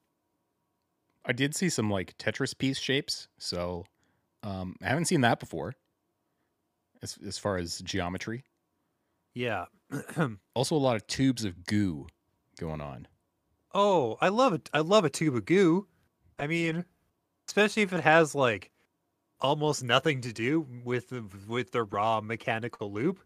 I 1.25 1.33
did 1.33 1.55
see 1.55 1.69
some 1.69 1.91
like 1.91 2.17
Tetris 2.19 2.57
piece 2.57 2.79
shapes, 2.79 3.29
so 3.38 3.85
um, 4.43 4.77
I 4.83 4.88
haven't 4.88 5.07
seen 5.07 5.21
that 5.23 5.41
before. 5.41 5.75
As 7.03 7.17
as 7.27 7.38
far 7.38 7.59
as 7.59 7.79
geometry, 7.81 8.45
Yeah. 9.35 9.67
also 10.55 10.75
a 10.75 10.77
lot 10.77 10.97
of 10.97 11.07
tubes 11.07 11.45
of 11.45 11.64
goo 11.64 12.07
going 12.59 12.81
on. 12.81 13.07
oh, 13.75 14.16
I 14.21 14.29
love 14.29 14.53
it. 14.55 14.68
I 14.73 14.81
love 14.81 15.05
a 15.05 15.11
tube 15.11 15.37
of 15.37 15.44
goo. 15.44 15.87
I 16.38 16.47
mean, 16.47 16.85
especially 17.49 17.83
if 17.83 17.92
it 17.92 18.01
has 18.03 18.35
like 18.35 18.71
almost 19.40 19.85
nothing 19.85 20.21
to 20.23 20.33
do 20.33 20.66
with 20.85 21.11
the 21.11 21.25
with 21.47 21.73
the 21.73 21.85
raw 21.85 22.21
mechanical 22.21 22.92
loop. 22.92 23.21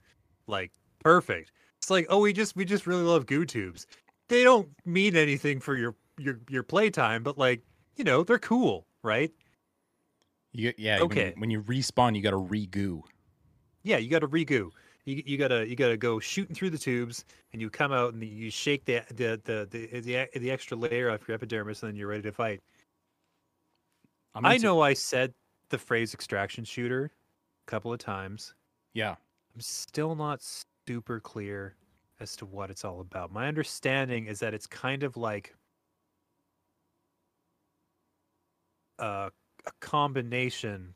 Like 0.47 0.73
perfect. 1.01 1.53
It's 1.79 1.91
like, 1.91 2.07
oh, 2.11 2.21
we 2.21 2.33
just 2.33 2.57
we 2.57 2.65
just 2.65 2.87
really 2.87 3.03
love 3.03 3.27
goo 3.27 3.45
tubes. 3.45 3.87
They 4.29 4.45
don't 4.45 4.69
mean 4.85 5.17
anything 5.17 5.61
for 5.61 5.77
your 5.77 5.95
your 6.19 6.41
your 6.49 6.63
playtime, 6.63 7.23
but 7.23 7.39
like, 7.39 7.63
you 7.97 8.05
know, 8.05 8.23
they're 8.25 8.39
cool, 8.39 8.87
right? 9.03 9.33
You, 10.53 10.73
yeah, 10.77 11.01
Okay. 11.01 11.31
When, 11.31 11.41
when 11.41 11.51
you 11.51 11.63
respawn, 11.63 12.15
you 12.15 12.23
got 12.23 12.31
to 12.31 12.37
re-goo. 12.37 13.03
Yeah, 13.83 13.97
you 13.97 14.11
got 14.11 14.21
to 14.21 14.29
regoo. 14.29 14.71
You 15.05 15.23
you 15.27 15.37
gotta 15.39 15.67
you 15.69 15.75
gotta 15.75 15.97
go 15.97 16.21
shooting 16.21 16.55
through 16.55 16.71
the 16.71 16.79
tubes, 16.79 17.25
and 17.53 17.61
you 17.61 17.71
come 17.71 17.93
out 17.93 18.15
and 18.15 18.23
you 18.23 18.51
shake 18.51 18.85
the 18.85 19.03
the 19.09 19.41
the 19.45 19.67
the 19.71 20.01
the, 20.01 20.39
the 20.39 20.51
extra 20.51 20.77
layer 20.77 21.11
off 21.11 21.27
your 21.27 21.35
epidermis, 21.35 21.83
and 21.83 21.91
then 21.91 21.97
you're 21.97 22.09
ready 22.09 22.23
to 22.23 22.33
fight. 22.33 22.61
I'm 24.35 24.47
I 24.47 24.55
into- 24.55 24.67
know 24.67 24.81
I 24.81 24.93
said 24.95 25.35
the 25.71 25.79
phrase 25.79 26.15
extraction 26.15 26.65
shooter 26.65 27.11
a 27.67 27.71
couple 27.71 27.93
of 27.93 27.99
times. 27.99 28.55
Yeah, 28.95 29.17
I'm 29.55 29.61
still 29.61 30.15
not 30.15 30.41
super 30.87 31.19
clear 31.19 31.75
as 32.21 32.37
to 32.37 32.47
what 32.47 32.71
it's 32.71 32.85
all 32.85 33.01
about. 33.01 33.33
My 33.33 33.49
understanding 33.49 34.27
is 34.27 34.39
that 34.39 34.55
it's 34.55 34.67
kind 34.67 35.03
of 35.03 35.17
like 35.17 35.55
a, 39.01 39.31
a 39.67 39.71
combination 39.81 40.95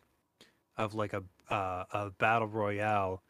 of 0.77 0.95
like 0.95 1.13
a 1.13 1.25
uh, 1.53 1.85
a 1.93 2.11
battle 2.19 2.49
royale 2.49 3.23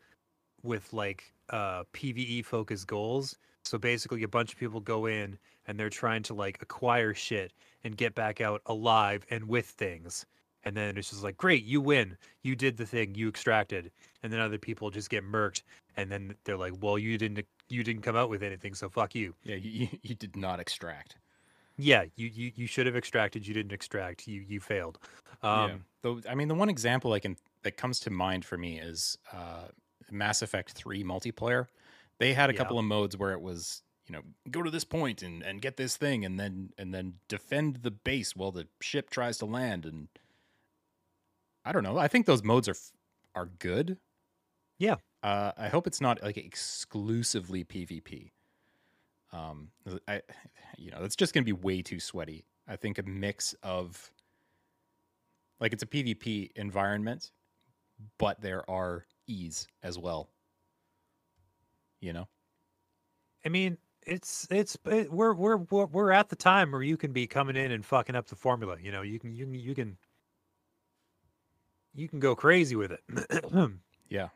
with 0.67 0.93
like 0.93 1.33
uh 1.51 1.85
PVE 1.93 2.45
focused 2.45 2.87
goals. 2.87 3.37
So 3.65 3.79
basically 3.79 4.23
a 4.23 4.29
bunch 4.29 4.53
of 4.53 4.59
people 4.59 4.81
go 4.81 5.07
in 5.07 5.39
and 5.67 5.79
they're 5.79 5.91
trying 5.91 6.23
to 6.25 6.35
like 6.35 6.63
acquire 6.63 7.15
shit 7.15 7.53
and 7.85 7.97
get 7.97 8.15
back 8.15 8.41
out 8.41 8.63
alive 8.67 9.25
and 9.31 9.49
with 9.49 9.67
things. 9.67 10.27
And 10.65 10.77
then 10.77 10.97
it's 10.97 11.11
just 11.11 11.23
like, 11.23 11.37
great, 11.37 11.65
you 11.65 11.81
win. 11.81 12.17
You 12.43 12.57
did 12.57 12.77
the 12.77 12.87
thing, 12.87 13.15
you 13.15 13.29
extracted. 13.29 13.93
And 14.23 14.33
then 14.33 14.41
other 14.41 14.59
people 14.59 14.91
just 14.91 15.11
get 15.11 15.25
murked 15.25 15.63
and 15.97 16.11
then 16.11 16.35
they're 16.45 16.57
like, 16.57 16.75
Well, 16.81 16.99
you 16.99 17.17
didn't 17.19 17.47
you 17.69 17.83
didn't 17.83 18.03
come 18.03 18.17
out 18.17 18.31
with 18.31 18.43
anything, 18.43 18.75
so 18.75 18.89
fuck 18.89 19.15
you. 19.15 19.35
Yeah, 19.43 19.57
you, 19.57 19.89
you, 20.03 20.15
did 20.15 20.37
not 20.37 20.61
extract. 20.61 21.17
Yeah, 21.77 22.05
you, 22.15 22.29
you, 22.33 22.53
you 22.55 22.67
should 22.67 22.87
have 22.87 22.97
extracted, 22.97 23.47
you 23.47 23.55
didn't 23.55 23.73
extract, 23.73 24.27
you 24.29 24.45
you 24.47 24.61
failed. 24.61 24.99
Um 25.43 25.71
yeah. 25.71 25.77
Though 26.03 26.21
I 26.29 26.35
mean, 26.35 26.49
the 26.49 26.55
one 26.55 26.69
example 26.69 27.13
I 27.13 27.21
can 27.21 27.37
that 27.63 27.77
comes 27.77 28.01
to 28.01 28.11
mind 28.11 28.45
for 28.45 28.57
me 28.57 28.79
is 28.79 29.19
uh, 29.33 29.69
Mass 30.11 30.42
Effect 30.42 30.73
Three 30.73 31.03
multiplayer. 31.05 31.66
They 32.19 32.33
had 32.35 32.51
a 32.51 32.53
Yeah. 32.53 32.59
couple 32.59 32.79
of 32.79 32.85
modes 32.85 33.16
where 33.16 33.33
it 33.33 33.40
was, 33.40 33.83
you 34.07 34.12
know, 34.12 34.23
go 34.51 34.62
to 34.62 34.71
this 34.71 34.85
point 34.85 35.23
and 35.23 35.42
and 35.42 35.61
get 35.61 35.77
this 35.77 35.97
thing, 35.97 36.25
and 36.25 36.38
then 36.38 36.73
and 36.79 36.95
then 36.95 37.21
defend 37.29 37.77
the 37.77 37.90
base 37.90 38.35
while 38.37 38.53
the 38.53 38.69
ship 38.81 39.11
tries 39.11 39.38
to 39.38 39.47
land. 39.47 39.85
And 39.87 40.09
I 41.64 41.73
don't 41.73 41.83
know. 41.83 41.99
I 41.99 42.09
think 42.09 42.27
those 42.27 42.42
modes 42.42 42.69
are 42.69 42.77
are 43.35 43.47
good. 43.47 43.99
Yeah. 44.79 44.97
Uh, 45.23 45.53
I 45.57 45.69
hope 45.69 45.87
it's 45.87 46.01
not 46.01 46.23
like 46.23 46.37
exclusively 46.37 47.64
PvP. 47.64 48.31
Um, 49.33 49.71
I, 50.07 50.23
you 50.79 50.90
know, 50.90 51.01
that's 51.01 51.16
just 51.16 51.35
going 51.35 51.42
to 51.42 51.47
be 51.47 51.53
way 51.53 51.83
too 51.83 51.99
sweaty. 51.99 52.47
I 52.69 52.77
think 52.77 52.99
a 52.99 53.03
mix 53.03 53.55
of 53.62 54.11
like 55.61 55.73
it's 55.73 55.83
a 55.83 55.87
PvP 55.87 56.51
environment, 56.57 57.33
but 58.19 58.40
there 58.40 58.69
are 58.71 59.07
E's 59.27 59.67
as 59.83 59.99
well. 59.99 60.31
You 62.01 62.12
know, 62.12 62.29
I 63.45 63.49
mean, 63.49 63.79
it's 64.07 64.47
it's 64.51 64.77
it, 64.87 65.12
we're 65.12 65.35
we're 65.35 65.57
we're 65.57 65.87
we're 65.87 66.12
at 66.12 66.29
the 66.29 66.37
time 66.37 66.73
where 66.73 66.83
you 66.83 66.97
can 66.97 67.12
be 67.12 67.27
coming 67.27 67.57
in 67.57 67.73
and 67.73 67.85
fucking 67.85 68.15
up 68.15 68.27
the 68.27 68.37
formula. 68.37 68.77
You 68.81 68.93
know, 68.93 69.03
you 69.03 69.19
can 69.19 69.35
you 69.35 69.45
can 69.45 69.55
you 69.55 69.75
can 69.75 69.97
you 71.95 72.09
can 72.09 72.21
go 72.21 72.37
crazy 72.37 72.77
with 72.77 72.93
it. 72.93 73.73
yeah. 74.09 74.29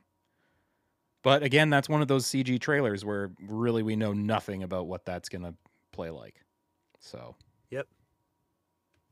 But 1.22 1.42
again, 1.42 1.68
that's 1.68 1.88
one 1.88 2.00
of 2.00 2.08
those 2.08 2.26
CG 2.26 2.60
trailers 2.60 3.04
where 3.04 3.30
really 3.46 3.82
we 3.82 3.94
know 3.94 4.12
nothing 4.12 4.62
about 4.62 4.86
what 4.86 5.04
that's 5.04 5.28
going 5.28 5.42
to 5.42 5.54
play 5.92 6.08
like. 6.08 6.36
So, 6.98 7.36
yep. 7.70 7.86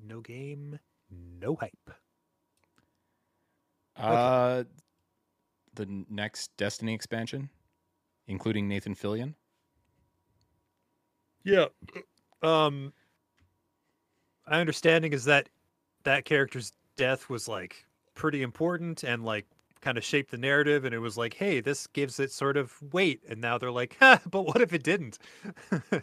no 0.03 0.21
game, 0.21 0.79
no 1.11 1.57
hype. 1.57 1.91
uh, 3.97 4.65
the 5.79 6.05
next 6.11 6.57
Destiny 6.57 6.93
expansion, 6.95 7.49
including 8.27 8.69
Nathan 8.69 8.95
Fillion. 8.95 9.35
Yeah. 11.45 11.67
Um 12.43 12.93
my 14.47 14.61
understanding 14.61 15.13
is 15.13 15.25
that 15.25 15.49
that 16.05 16.25
character's 16.25 16.73
death 16.97 17.29
was 17.29 17.49
like 17.49 17.85
pretty 18.15 18.43
important 18.43 19.05
and 19.05 19.25
like 19.25 19.47
kind 19.81 19.97
of 19.97 20.05
shaped 20.05 20.31
the 20.31 20.39
narrative 20.39 20.85
and 20.85 20.95
it 20.95 20.99
was 20.99 21.17
like, 21.17 21.35
hey, 21.35 21.61
this 21.61 21.87
gives 21.87 22.19
it 22.19 22.33
sort 22.33 22.57
of 22.57 22.75
weight 22.93 23.23
and 23.29 23.41
now 23.41 23.57
they're 23.57 23.71
like, 23.71 23.97
ha, 24.01 24.21
but 24.31 24.43
what 24.43 24.61
if 24.61 24.73
it 24.73 24.83
didn't? 24.83 25.19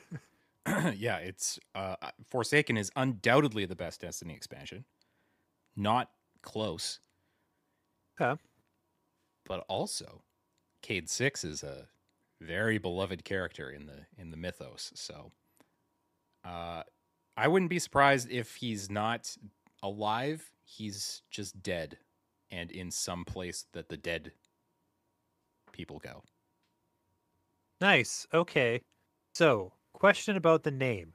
yeah, 0.95 1.17
it's 1.17 1.59
uh, 1.75 1.95
Forsaken 2.25 2.77
is 2.77 2.91
undoubtedly 2.95 3.65
the 3.65 3.75
best 3.75 4.01
Destiny 4.01 4.33
expansion. 4.33 4.85
Not 5.75 6.09
close. 6.41 6.99
Okay. 8.19 8.39
But 9.45 9.65
also, 9.67 10.23
Cayde 10.81 11.09
Six 11.09 11.43
is 11.43 11.63
a 11.63 11.87
very 12.41 12.77
beloved 12.77 13.23
character 13.23 13.69
in 13.69 13.85
the 13.85 14.05
in 14.17 14.31
the 14.31 14.37
mythos. 14.37 14.91
So, 14.95 15.31
uh, 16.43 16.83
I 17.37 17.47
wouldn't 17.47 17.69
be 17.69 17.79
surprised 17.79 18.29
if 18.31 18.55
he's 18.55 18.89
not 18.89 19.35
alive. 19.83 20.51
He's 20.63 21.21
just 21.29 21.61
dead, 21.61 21.97
and 22.51 22.71
in 22.71 22.91
some 22.91 23.25
place 23.25 23.65
that 23.73 23.89
the 23.89 23.97
dead 23.97 24.31
people 25.71 25.99
go. 25.99 26.23
Nice. 27.81 28.25
Okay. 28.33 28.81
So, 29.33 29.73
question 29.93 30.37
about 30.37 30.63
the 30.63 30.71
name. 30.71 31.13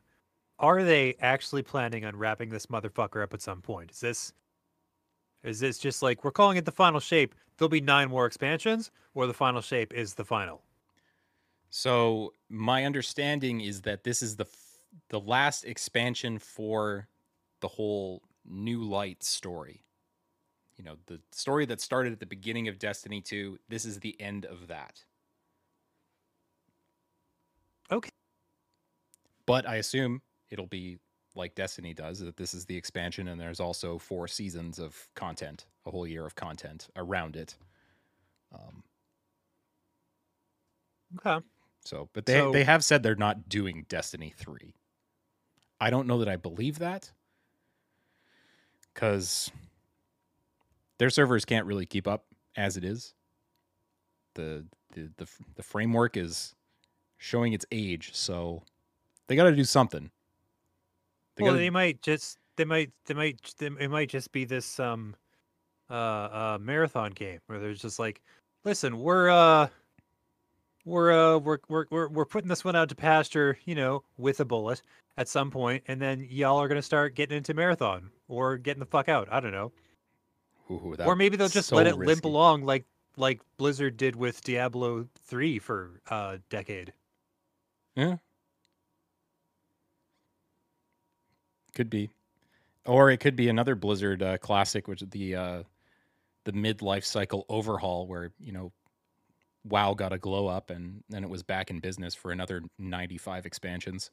Are 0.59 0.85
they 0.85 1.15
actually 1.21 1.63
planning 1.63 2.05
on 2.05 2.15
wrapping 2.17 2.51
this 2.51 2.67
motherfucker 2.67 3.23
up 3.23 3.33
at 3.33 3.41
some 3.41 3.63
point? 3.63 3.91
Is 3.91 4.01
this 4.01 4.33
is 5.43 5.59
this 5.59 5.79
just 5.79 6.03
like 6.03 6.23
we're 6.23 6.31
calling 6.31 6.59
it 6.59 6.67
the 6.67 6.73
final 6.73 7.01
shape? 7.01 7.35
There'll 7.61 7.69
be 7.69 7.83
nine 7.83 8.09
more 8.09 8.25
expansions, 8.25 8.91
or 9.13 9.27
the 9.27 9.35
final 9.35 9.61
shape 9.61 9.93
is 9.93 10.15
the 10.15 10.25
final? 10.25 10.63
So 11.69 12.33
my 12.49 12.87
understanding 12.87 13.61
is 13.61 13.83
that 13.83 14.03
this 14.03 14.23
is 14.23 14.37
the 14.37 14.47
f- 14.47 14.83
the 15.11 15.21
last 15.21 15.65
expansion 15.65 16.39
for 16.39 17.07
the 17.61 17.69
whole 17.69 18.23
New 18.47 18.83
Light 18.83 19.23
story. 19.23 19.85
You 20.79 20.85
know, 20.85 20.97
the 21.05 21.21
story 21.33 21.67
that 21.67 21.83
started 21.83 22.15
at 22.15 22.19
the 22.21 22.25
beginning 22.25 22.67
of 22.67 22.79
Destiny 22.79 23.21
2, 23.21 23.59
this 23.69 23.85
is 23.85 24.01
the 24.01 24.19
end 24.19 24.47
of 24.47 24.69
that. 24.69 25.05
Okay. 27.93 28.11
But 29.45 29.69
I 29.69 29.77
assume 29.77 30.23
it'll 30.49 30.67
be 30.67 30.99
like 31.41 31.55
Destiny 31.57 31.93
does 31.95 32.21
that 32.21 32.37
this 32.37 32.55
is 32.55 32.65
the 32.67 32.77
expansion 32.77 33.29
and 33.29 33.41
there's 33.41 33.59
also 33.61 33.99
four 33.99 34.29
seasons 34.29 34.79
of 34.79 35.09
content, 35.17 35.67
a 35.87 35.91
whole 35.91 36.07
year 36.07 36.25
of 36.25 36.35
content 36.37 36.89
around 36.97 37.37
it. 37.37 37.57
Um 38.55 38.85
Okay. 41.19 41.45
So, 41.85 42.09
but 42.13 42.27
they 42.27 42.35
So- 42.35 42.53
they 42.53 42.65
have 42.65 42.85
said 42.85 43.03
they're 43.03 43.17
not 43.17 43.49
doing 43.49 43.85
Destiny 43.89 44.33
3. 44.37 44.75
I 45.81 45.91
don't 45.91 46.07
know 46.07 46.19
that 46.19 46.29
I 46.29 46.37
believe 46.37 46.79
that 46.79 47.11
cuz 48.95 49.51
their 50.99 51.11
servers 51.11 51.45
can't 51.45 51.67
really 51.67 51.87
keep 51.87 52.07
up 52.07 52.27
as 52.57 52.77
it 52.77 52.85
is. 52.85 53.15
The 54.35 54.67
the 54.93 55.11
the, 55.17 55.29
the 55.55 55.63
framework 55.63 56.17
is 56.17 56.55
showing 57.19 57.53
its 57.53 57.65
age, 57.73 58.15
so 58.15 58.63
they 59.27 59.37
got 59.37 59.45
to 59.45 59.57
do 59.57 59.65
something. 59.65 60.11
They 61.41 61.45
well, 61.45 61.53
gotta- 61.53 61.63
they 61.63 61.71
might 61.71 62.03
just 62.03 62.39
they 62.57 62.67
might 62.67 62.91
they 63.07 63.15
might 63.15 63.41
they, 63.59 63.67
it 63.67 63.91
might 63.91 64.11
just 64.11 64.31
be 64.31 64.45
this 64.45 64.79
um 64.79 65.15
uh 65.89 65.95
uh 65.95 66.59
marathon 66.61 67.13
game 67.13 67.41
where 67.47 67.59
there's 67.59 67.81
just 67.81 67.99
like, 67.99 68.21
listen, 68.65 69.01
we're 69.01 69.31
uh 69.31 69.69
we're 70.85 71.13
uh 71.13 71.39
we're 71.39 71.59
we're 71.69 71.87
we're, 71.91 72.09
we're 72.09 72.25
putting 72.27 72.49
this 72.49 72.63
one 72.63 72.77
out 72.77 72.91
to 72.91 72.95
pasture, 72.95 73.59
you 73.65 73.75
know, 73.75 74.03
with 74.19 74.41
a 74.41 74.45
bullet 74.45 74.83
at 75.17 75.29
some 75.29 75.51
point, 75.51 75.83
and 75.89 76.01
then 76.01 76.27
y'all 76.29 76.59
are 76.59 76.69
gonna 76.69 76.83
start 76.83 77.15
getting 77.15 77.39
into 77.39 77.55
marathon 77.55 78.11
or 78.29 78.59
getting 78.59 78.81
the 78.81 78.87
fuck 78.87 79.09
out. 79.09 79.29
I 79.33 79.41
don't 79.41 79.53
know, 79.53 79.73
Ooh, 80.71 80.95
that- 80.99 81.07
or 81.07 81.17
maybe 81.17 81.39
they'll 81.39 81.49
just 81.49 81.69
so 81.71 81.77
let 81.77 81.87
it 81.87 81.97
limp 81.97 82.25
along 82.27 82.65
like 82.65 82.85
like 83.17 83.41
Blizzard 83.57 83.97
did 83.97 84.15
with 84.17 84.43
Diablo 84.45 85.07
three 85.25 85.59
for 85.59 86.01
a 86.11 86.39
decade. 86.51 86.93
Yeah. 87.97 88.17
Could 91.75 91.91
be. 91.91 92.11
Or 92.87 93.11
it 93.11 93.19
could 93.19 93.37
be 93.37 93.49
another 93.49 93.75
Blizzard 93.75 94.23
uh, 94.23 94.39
classic, 94.39 94.89
which 94.89 95.03
is 95.03 95.09
the 95.11 95.37
uh, 95.37 95.63
the 96.45 96.53
mid 96.53 96.83
life 96.83 97.05
cycle 97.05 97.45
overhaul, 97.49 98.07
where 98.07 98.33
you 98.41 98.53
know, 98.53 98.73
WoW 99.65 99.95
got 99.95 100.13
a 100.13 100.19
glow 100.19 100.47
up, 100.47 100.71
and 100.71 101.03
then 101.09 101.23
it 101.23 101.31
was 101.31 101.43
back 101.43 101.71
in 101.71 101.79
business 101.81 102.15
for 102.15 102.33
another 102.33 102.63
ninety 102.79 103.19
five 103.19 103.45
expansions. 103.47 104.11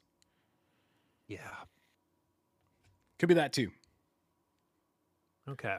Yeah. 1.28 1.40
Could 3.18 3.28
be 3.28 3.34
that 3.34 3.52
too. 3.52 3.70
Okay. 5.48 5.76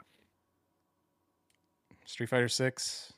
Street 2.06 2.28
Fighter 2.30 2.50
Six. 2.50 3.14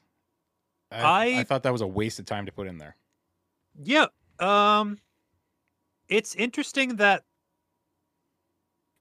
I, 0.92 1.02
I 1.02 1.40
I- 1.40 1.44
thought 1.44 1.64
that 1.64 1.72
was 1.72 1.82
a 1.82 1.88
waste 1.88 2.20
of 2.20 2.26
time 2.26 2.46
to 2.46 2.52
put 2.52 2.68
in 2.68 2.78
there. 2.78 2.96
Yeah. 3.82 4.08
Um 4.40 4.98
it's 6.10 6.36
interesting 6.36 6.98
that 6.98 7.24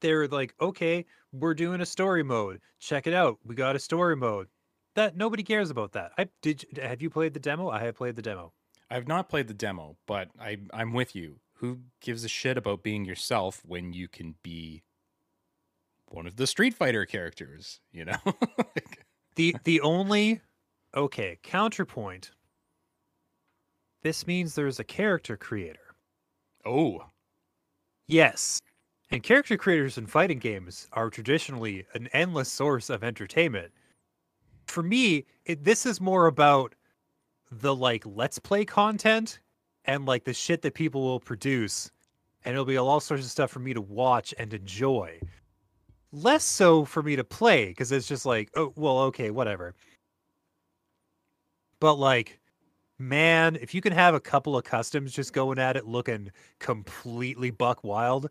they're 0.01 0.27
like, 0.29 0.55
okay, 0.61 1.05
we're 1.33 1.55
doing 1.55 1.81
a 1.81 1.87
story 1.87 2.23
mode. 2.23 2.61
Check 2.79 3.07
it 3.07 3.15
out. 3.15 3.39
We 3.45 3.55
got 3.55 3.77
a 3.77 3.79
story 3.79 4.17
mode. 4.17 4.49
That 4.95 5.17
nobody 5.17 5.43
cares 5.43 5.71
about 5.71 5.93
that. 5.93 6.13
I 6.19 6.29
did 6.43 6.65
have 6.83 7.01
you 7.03 7.11
played 7.11 7.33
the 7.35 7.41
demo? 7.41 7.69
I 7.71 7.81
have 7.85 7.97
played 7.97 8.17
the 8.17 8.23
demo. 8.23 8.53
I've 8.91 9.07
not 9.07 9.29
played 9.29 9.47
the 9.47 9.55
demo, 9.55 9.97
but 10.07 10.29
I 10.41 10.59
I'm 10.73 10.93
with 10.93 11.15
you. 11.15 11.39
Who 11.55 11.79
gives 12.01 12.25
a 12.25 12.29
shit 12.29 12.57
about 12.57 12.83
being 12.83 13.05
yourself 13.05 13.63
when 13.65 13.93
you 13.93 14.09
can 14.09 14.35
be 14.43 14.83
one 16.09 16.27
of 16.27 16.37
the 16.37 16.47
Street 16.47 16.75
Fighter 16.75 17.07
characters, 17.07 17.81
you 17.93 18.05
know? 18.05 18.17
Like- 18.59 19.07
The 19.37 19.55
the 19.65 19.81
only 19.83 20.41
okay, 20.95 21.39
counterpoint. 21.43 22.33
This 24.03 24.27
means 24.27 24.55
there's 24.55 24.81
a 24.81 24.85
character 24.85 25.37
creator. 25.37 25.95
oh, 26.65 27.05
Yes. 28.07 28.61
And 29.13 29.23
character 29.25 29.57
creators 29.57 29.99
in 29.99 30.07
fighting 30.07 30.39
games 30.39 30.87
are 30.93 31.11
traditionally 31.11 31.85
an 31.95 32.09
endless 32.13 32.51
source 32.51 32.89
of 32.89 33.03
entertainment. 33.03 33.73
For 34.67 34.85
me, 34.85 35.27
it, 35.45 35.65
this 35.65 35.85
is 35.85 36.01
more 36.01 36.27
about 36.27 36.77
the 37.51 37.75
like 37.75 38.05
let's 38.07 38.39
play 38.39 38.65
content 38.65 39.41
and 39.85 40.07
like 40.07 40.23
the 40.25 40.33
shit 40.33 40.63
that 40.63 40.75
people 40.75 41.03
will 41.03 41.19
produce. 41.19 41.91
And 42.45 42.53
it'll 42.53 42.65
be 42.65 42.77
all 42.77 43.01
sorts 43.01 43.25
of 43.25 43.31
stuff 43.31 43.51
for 43.51 43.59
me 43.59 43.75
to 43.75 43.81
watch 43.81 44.33
and 44.39 44.55
enjoy. 44.55 45.21
Less 46.13 46.45
so 46.45 46.85
for 46.85 47.03
me 47.03 47.17
to 47.17 47.25
play 47.25 47.67
because 47.67 47.91
it's 47.91 48.07
just 48.07 48.25
like 48.25 48.51
oh 48.55 48.73
well 48.77 48.99
okay 48.99 49.31
whatever. 49.31 49.75
But 51.81 51.95
like 51.95 52.39
man 52.97 53.57
if 53.57 53.75
you 53.75 53.81
can 53.81 53.93
have 53.93 54.15
a 54.15 54.21
couple 54.21 54.57
of 54.57 54.63
customs 54.63 55.13
just 55.13 55.33
going 55.33 55.59
at 55.59 55.77
it 55.77 55.87
looking 55.87 56.31
completely 56.61 57.51
buck 57.51 57.83
wild 57.83 58.29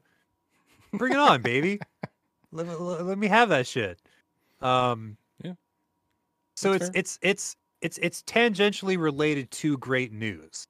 bring 0.93 1.13
it 1.13 1.19
on 1.19 1.41
baby. 1.41 1.80
Let, 2.52 2.67
me- 2.67 2.73
let, 2.75 3.06
let 3.06 3.17
me 3.17 3.28
have 3.28 3.49
that 3.49 3.67
shit. 3.67 3.99
Um 4.62 5.17
Yeah, 5.43 5.54
so 6.56 6.73
it's 6.73 6.89
it's 6.93 7.19
it's 7.21 7.56
it's 7.82 7.97
it's 7.99 8.21
tangentially 8.23 8.97
related 8.99 9.52
to 9.52 9.78
great 9.78 10.12
news. 10.12 10.67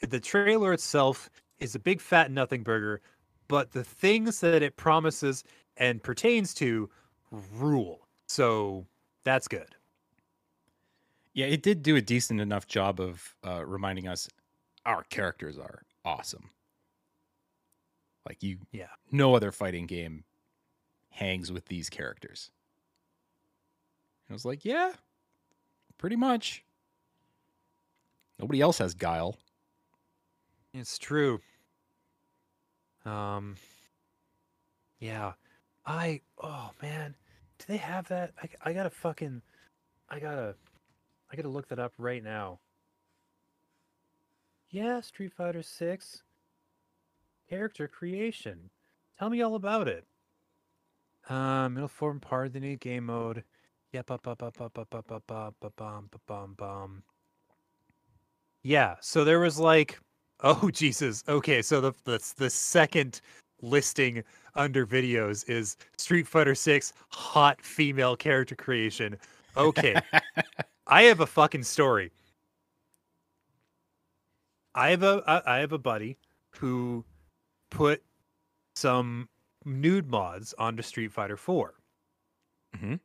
The 0.00 0.20
trailer 0.20 0.72
itself 0.72 1.28
is 1.58 1.74
a 1.74 1.78
big 1.78 2.00
fat 2.00 2.30
nothing 2.30 2.62
burger 2.62 3.00
but 3.48 3.72
the 3.72 3.82
things 3.82 4.40
that 4.40 4.62
it 4.62 4.76
promises 4.76 5.42
and 5.78 6.02
pertains 6.02 6.54
to 6.54 6.88
rule. 7.30 8.06
So 8.26 8.86
that's 9.24 9.48
good. 9.48 9.74
Yeah, 11.32 11.46
it 11.46 11.62
did 11.62 11.82
do 11.82 11.96
a 11.96 12.00
decent 12.00 12.40
enough 12.40 12.66
job 12.66 13.00
of 13.00 13.34
uh, 13.46 13.64
reminding 13.64 14.06
us 14.06 14.28
our 14.84 15.04
characters 15.04 15.58
are 15.58 15.82
awesome. 16.04 16.50
Like 18.28 18.42
you, 18.42 18.58
Yeah. 18.72 18.88
No 19.10 19.34
other 19.34 19.50
fighting 19.50 19.86
game 19.86 20.24
hangs 21.08 21.50
with 21.50 21.64
these 21.64 21.88
characters. 21.88 22.50
And 24.28 24.34
I 24.34 24.36
was 24.36 24.44
like, 24.44 24.66
yeah, 24.66 24.92
pretty 25.96 26.16
much. 26.16 26.62
Nobody 28.38 28.60
else 28.60 28.78
has 28.78 28.92
guile. 28.92 29.38
It's 30.74 30.98
true. 30.98 31.40
Um. 33.06 33.56
Yeah, 35.00 35.32
I. 35.86 36.20
Oh 36.42 36.70
man, 36.82 37.14
do 37.58 37.64
they 37.66 37.78
have 37.78 38.06
that? 38.08 38.32
I, 38.42 38.70
I 38.70 38.72
gotta 38.74 38.90
fucking. 38.90 39.40
I 40.10 40.20
gotta. 40.20 40.54
I 41.32 41.36
gotta 41.36 41.48
look 41.48 41.68
that 41.68 41.78
up 41.78 41.94
right 41.96 42.22
now. 42.22 42.60
Yeah, 44.70 45.00
Street 45.00 45.32
Fighter 45.32 45.62
Six. 45.62 46.22
Character 47.48 47.88
creation. 47.88 48.70
Tell 49.18 49.30
me 49.30 49.42
all 49.42 49.54
about 49.54 49.88
it. 49.88 50.04
Um, 51.28 51.76
it'll 51.76 51.88
form 51.88 52.20
part 52.20 52.48
of 52.48 52.52
the 52.52 52.60
new 52.60 52.76
game 52.76 53.06
mode. 53.06 53.44
Yep, 53.92 54.10
up, 54.10 54.28
up, 54.28 54.42
up, 54.42 54.60
up, 54.60 54.78
up, 54.78 54.94
up, 54.94 55.12
up, 55.12 55.30
up, 55.30 55.54
up, 55.62 55.72
ba, 55.76 56.18
bum, 56.26 56.54
bum. 56.56 57.02
Yeah, 58.62 58.96
so 59.00 59.24
there 59.24 59.40
was 59.40 59.58
like 59.58 59.98
Oh 60.40 60.70
Jesus. 60.70 61.24
Okay, 61.28 61.62
so 61.62 61.80
the 61.80 61.92
the, 62.04 62.32
the 62.36 62.50
second 62.50 63.20
listing 63.60 64.22
under 64.54 64.86
videos 64.86 65.48
is 65.48 65.76
Street 65.96 66.28
Fighter 66.28 66.54
6 66.54 66.92
hot 67.08 67.60
female 67.60 68.14
character 68.16 68.54
creation. 68.54 69.16
Okay. 69.56 69.96
I 70.86 71.02
have 71.02 71.20
a 71.20 71.26
fucking 71.26 71.64
story. 71.64 72.12
I 74.74 74.90
have 74.90 75.02
a 75.02 75.42
I 75.46 75.58
have 75.58 75.72
a 75.72 75.78
buddy 75.78 76.18
who 76.50 77.04
put 77.70 78.02
some 78.74 79.28
nude 79.64 80.08
mods 80.08 80.54
onto 80.58 80.82
Street 80.82 81.12
Fighter 81.12 81.36
4. 81.36 81.74
Mhm. 82.76 83.00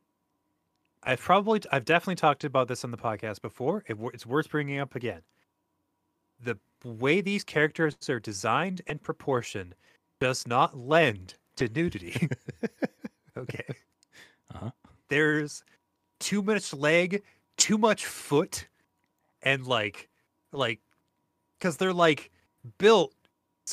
I've 1.02 1.20
probably 1.20 1.60
I've 1.70 1.84
definitely 1.84 2.14
talked 2.16 2.44
about 2.44 2.68
this 2.68 2.84
on 2.84 2.90
the 2.90 2.96
podcast 2.96 3.42
before. 3.42 3.84
It, 3.86 3.96
it's 4.14 4.24
worth 4.26 4.50
bringing 4.50 4.78
up 4.78 4.94
again. 4.94 5.22
The 6.40 6.58
way 6.84 7.20
these 7.20 7.44
characters 7.44 7.96
are 8.08 8.20
designed 8.20 8.82
and 8.86 9.02
proportioned 9.02 9.74
does 10.20 10.46
not 10.46 10.76
lend 10.76 11.34
to 11.56 11.68
nudity. 11.68 12.28
okay. 13.36 13.64
Uh-huh. 14.54 14.70
There's 15.08 15.64
too 16.20 16.42
much 16.42 16.72
leg, 16.72 17.22
too 17.56 17.76
much 17.76 18.06
foot, 18.06 18.68
and 19.42 19.66
like, 19.66 20.08
like, 20.52 20.80
because 21.58 21.76
they're 21.76 21.92
like 21.92 22.30
built 22.78 23.14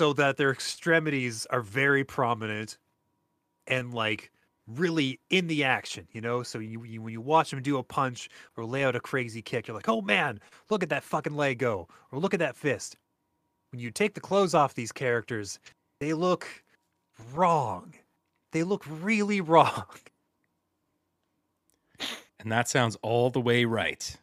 so 0.01 0.13
that 0.13 0.35
their 0.35 0.49
extremities 0.49 1.45
are 1.51 1.61
very 1.61 2.03
prominent 2.03 2.79
and 3.67 3.93
like 3.93 4.31
really 4.65 5.19
in 5.29 5.45
the 5.45 5.63
action, 5.63 6.07
you 6.11 6.19
know. 6.19 6.41
So 6.41 6.57
you, 6.57 6.83
you 6.83 7.03
when 7.03 7.13
you 7.13 7.21
watch 7.21 7.51
them 7.51 7.61
do 7.61 7.77
a 7.77 7.83
punch 7.83 8.27
or 8.57 8.65
lay 8.65 8.83
out 8.83 8.95
a 8.95 8.99
crazy 8.99 9.43
kick, 9.43 9.67
you're 9.67 9.75
like, 9.75 9.87
oh 9.87 10.01
man, 10.01 10.39
look 10.71 10.81
at 10.81 10.89
that 10.89 11.03
fucking 11.03 11.35
leg 11.35 11.59
go, 11.59 11.87
or 12.11 12.17
look 12.17 12.33
at 12.33 12.39
that 12.39 12.55
fist. 12.55 12.95
When 13.71 13.79
you 13.79 13.91
take 13.91 14.15
the 14.15 14.21
clothes 14.21 14.55
off 14.55 14.73
these 14.73 14.91
characters, 14.91 15.59
they 15.99 16.15
look 16.15 16.47
wrong. 17.35 17.93
They 18.53 18.63
look 18.63 18.83
really 18.89 19.39
wrong. 19.51 19.85
And 22.39 22.51
that 22.51 22.67
sounds 22.67 22.97
all 23.03 23.29
the 23.29 23.39
way 23.39 23.65
right. 23.65 24.17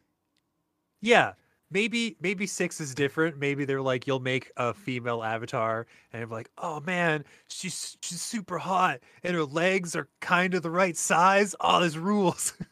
Yeah, 1.00 1.34
maybe 1.70 2.16
maybe 2.20 2.46
six 2.46 2.80
is 2.80 2.94
different. 2.94 3.38
Maybe 3.38 3.64
they're 3.64 3.82
like 3.82 4.06
you'll 4.06 4.20
make 4.20 4.50
a 4.56 4.74
female 4.74 5.22
avatar 5.22 5.86
and 6.12 6.20
you're 6.20 6.28
like, 6.30 6.50
oh 6.58 6.80
man, 6.80 7.24
she's 7.48 7.96
she's 8.02 8.20
super 8.22 8.58
hot 8.58 9.00
and 9.22 9.34
her 9.34 9.44
legs 9.44 9.94
are 9.96 10.08
kind 10.20 10.54
of 10.54 10.62
the 10.62 10.70
right 10.70 10.96
size. 10.96 11.54
Oh, 11.60 11.80
there's 11.80 11.98
rules. 11.98 12.52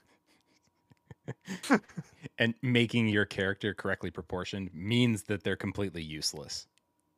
And 2.38 2.54
making 2.62 3.08
your 3.08 3.24
character 3.24 3.74
correctly 3.74 4.10
proportioned 4.10 4.70
means 4.74 5.24
that 5.24 5.42
they're 5.42 5.56
completely 5.56 6.02
useless. 6.02 6.66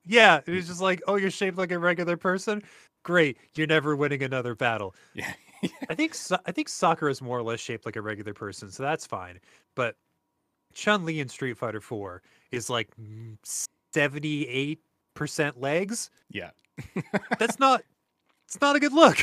yeah, 0.06 0.40
it's 0.46 0.68
just 0.68 0.80
like, 0.80 1.02
oh, 1.06 1.16
you're 1.16 1.30
shaped 1.30 1.58
like 1.58 1.72
a 1.72 1.78
regular 1.78 2.16
person. 2.16 2.62
Great, 3.02 3.38
you're 3.54 3.66
never 3.66 3.96
winning 3.96 4.22
another 4.22 4.54
battle. 4.54 4.94
Yeah. 5.14 5.32
I 5.90 5.94
think 5.94 6.14
so- 6.14 6.38
I 6.46 6.52
think 6.52 6.68
Sakura 6.68 7.10
is 7.10 7.20
more 7.22 7.38
or 7.38 7.42
less 7.42 7.60
shaped 7.60 7.84
like 7.86 7.96
a 7.96 8.02
regular 8.02 8.34
person, 8.34 8.70
so 8.70 8.82
that's 8.82 9.06
fine. 9.06 9.40
But 9.74 9.96
Chun 10.78 11.04
Li 11.04 11.18
in 11.18 11.28
Street 11.28 11.58
Fighter 11.58 11.80
Four 11.80 12.22
is 12.52 12.70
like 12.70 12.88
seventy 13.42 14.46
eight 14.46 14.80
percent 15.14 15.60
legs. 15.60 16.08
yeah. 16.30 16.50
That's 17.40 17.58
not. 17.58 17.82
It's 18.46 18.60
not 18.60 18.76
a 18.76 18.80
good 18.80 18.92
look. 18.92 19.18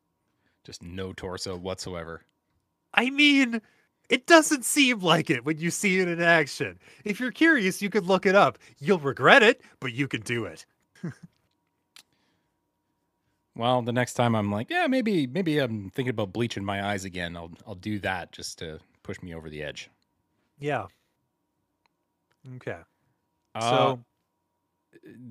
Just 0.64 0.82
no 0.82 1.12
torso 1.12 1.56
whatsoever. 1.56 2.22
I 2.94 3.10
mean, 3.10 3.62
it 4.10 4.26
doesn't 4.26 4.64
seem 4.64 4.98
like 4.98 5.30
it 5.30 5.44
when 5.44 5.58
you 5.58 5.70
see 5.70 6.00
it 6.00 6.08
in 6.08 6.20
action. 6.20 6.80
If 7.04 7.20
you're 7.20 7.30
curious, 7.30 7.80
you 7.80 7.90
could 7.90 8.06
look 8.06 8.26
it 8.26 8.34
up. 8.34 8.58
You'll 8.80 8.98
regret 8.98 9.44
it, 9.44 9.60
but 9.78 9.92
you 9.92 10.08
can 10.08 10.22
do 10.22 10.46
it. 10.46 10.66
Well, 13.54 13.82
the 13.82 13.92
next 13.92 14.14
time 14.14 14.36
I'm 14.36 14.52
like, 14.52 14.70
yeah, 14.70 14.86
maybe 14.86 15.26
maybe 15.26 15.58
I'm 15.58 15.90
thinking 15.90 16.10
about 16.10 16.32
bleaching 16.32 16.64
my 16.64 16.86
eyes 16.92 17.04
again. 17.04 17.36
I'll 17.36 17.50
I'll 17.66 17.74
do 17.74 17.98
that 18.00 18.30
just 18.30 18.58
to 18.60 18.78
push 19.02 19.20
me 19.20 19.34
over 19.34 19.50
the 19.50 19.64
edge. 19.64 19.90
Yeah. 20.58 20.86
Okay. 22.56 22.78
Uh, 23.54 23.70
so 23.70 24.00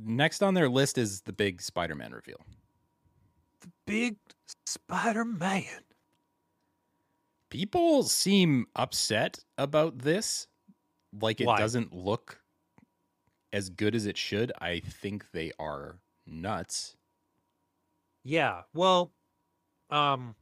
next 0.03 0.41
on 0.43 0.53
their 0.53 0.69
list 0.69 0.97
is 0.97 1.21
the 1.21 1.33
big 1.33 1.61
Spider-Man 1.61 2.11
reveal. 2.11 2.39
the 3.61 3.69
big 3.85 4.17
Spider 4.65 5.25
Man. 5.25 5.63
People 7.49 8.03
seem 8.03 8.65
upset 8.75 9.39
about 9.57 9.99
this, 9.99 10.47
like 11.21 11.39
it 11.39 11.47
Why? 11.47 11.57
doesn't 11.57 11.93
look 11.93 12.41
as 13.53 13.69
good 13.69 13.95
as 13.95 14.05
it 14.05 14.17
should. 14.17 14.51
I 14.59 14.81
think 14.81 15.31
they 15.31 15.51
are 15.57 15.99
nuts. 16.25 16.97
Yeah. 18.23 18.63
Well, 18.73 19.11
um, 19.89 20.35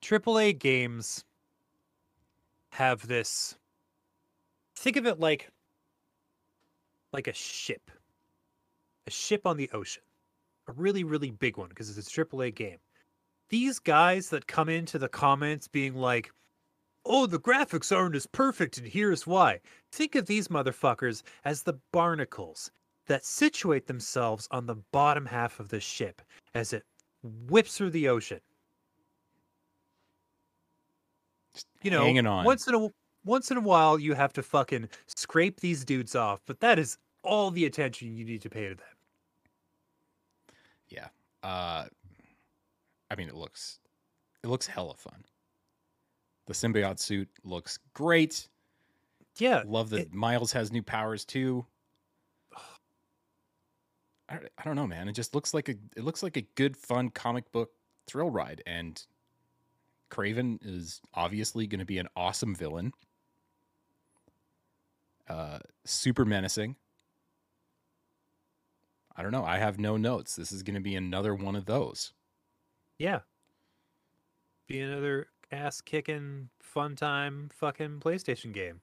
AAA 0.00 0.58
games 0.58 1.24
have 2.70 3.06
this. 3.08 3.56
Think 4.78 4.96
of 4.96 5.06
it 5.06 5.18
like 5.18 5.50
like 7.12 7.26
a 7.26 7.32
ship, 7.32 7.90
a 9.08 9.10
ship 9.10 9.44
on 9.44 9.56
the 9.56 9.68
ocean, 9.72 10.04
a 10.68 10.72
really 10.72 11.02
really 11.02 11.32
big 11.32 11.56
one 11.56 11.68
because 11.68 11.96
it's 11.96 12.06
a 12.06 12.10
AAA 12.24 12.54
game. 12.54 12.78
These 13.48 13.80
guys 13.80 14.30
that 14.30 14.46
come 14.46 14.68
into 14.68 14.96
the 14.96 15.08
comments 15.08 15.66
being 15.66 15.96
like, 15.96 16.30
"Oh, 17.04 17.26
the 17.26 17.40
graphics 17.40 17.94
aren't 17.94 18.14
as 18.14 18.26
perfect, 18.26 18.78
and 18.78 18.86
here's 18.86 19.26
why." 19.26 19.60
Think 19.90 20.14
of 20.14 20.26
these 20.26 20.46
motherfuckers 20.46 21.24
as 21.44 21.64
the 21.64 21.80
barnacles 21.90 22.70
that 23.06 23.24
situate 23.24 23.88
themselves 23.88 24.46
on 24.52 24.66
the 24.66 24.76
bottom 24.76 25.26
half 25.26 25.58
of 25.58 25.70
the 25.70 25.80
ship 25.80 26.22
as 26.54 26.72
it 26.72 26.86
whips 27.22 27.76
through 27.76 27.90
the 27.90 28.08
ocean. 28.08 28.40
Just 31.52 31.66
You 31.82 31.90
know, 31.90 32.04
hanging 32.04 32.28
on. 32.28 32.44
once 32.44 32.68
in 32.68 32.74
a 32.76 32.88
once 33.28 33.50
in 33.50 33.56
a 33.56 33.60
while 33.60 33.98
you 33.98 34.14
have 34.14 34.32
to 34.32 34.42
fucking 34.42 34.88
scrape 35.06 35.60
these 35.60 35.84
dudes 35.84 36.14
off, 36.16 36.40
but 36.46 36.58
that 36.60 36.78
is 36.78 36.98
all 37.22 37.50
the 37.50 37.66
attention 37.66 38.16
you 38.16 38.24
need 38.24 38.42
to 38.42 38.50
pay 38.50 38.68
to 38.68 38.74
them. 38.74 38.86
Yeah. 40.88 41.08
Uh 41.42 41.86
I 43.10 43.14
mean 43.16 43.28
it 43.28 43.34
looks 43.34 43.78
it 44.42 44.48
looks 44.48 44.66
hella 44.66 44.94
fun. 44.94 45.24
The 46.46 46.54
symbiote 46.54 46.98
suit 46.98 47.28
looks 47.44 47.78
great. 47.94 48.48
Yeah, 49.38 49.62
Love 49.66 49.90
that 49.90 50.00
it- 50.00 50.14
Miles 50.14 50.50
has 50.52 50.72
new 50.72 50.82
powers 50.82 51.24
too. 51.24 51.64
I, 54.30 54.36
I 54.58 54.64
don't 54.64 54.76
know, 54.76 54.86
man. 54.86 55.08
It 55.08 55.12
just 55.12 55.34
looks 55.34 55.54
like 55.54 55.68
a 55.68 55.74
it 55.96 56.04
looks 56.04 56.22
like 56.22 56.36
a 56.36 56.42
good, 56.54 56.76
fun 56.76 57.10
comic 57.10 57.50
book 57.52 57.70
thrill 58.06 58.30
ride, 58.30 58.62
and 58.66 59.02
Kraven 60.10 60.58
is 60.62 61.00
obviously 61.14 61.66
going 61.66 61.78
to 61.80 61.86
be 61.86 61.98
an 61.98 62.08
awesome 62.16 62.54
villain. 62.54 62.92
Uh, 65.28 65.58
super 65.84 66.24
menacing. 66.24 66.76
I 69.16 69.22
don't 69.22 69.32
know. 69.32 69.44
I 69.44 69.58
have 69.58 69.78
no 69.78 69.96
notes. 69.96 70.36
This 70.36 70.52
is 70.52 70.62
going 70.62 70.74
to 70.76 70.80
be 70.80 70.94
another 70.94 71.34
one 71.34 71.56
of 71.56 71.66
those. 71.66 72.12
yeah. 72.98 73.20
Be 74.68 74.80
another 74.80 75.28
ass 75.50 75.80
kicking 75.80 76.50
fun 76.60 76.94
time 76.94 77.48
fucking 77.54 78.00
PlayStation 78.00 78.52
game. 78.52 78.82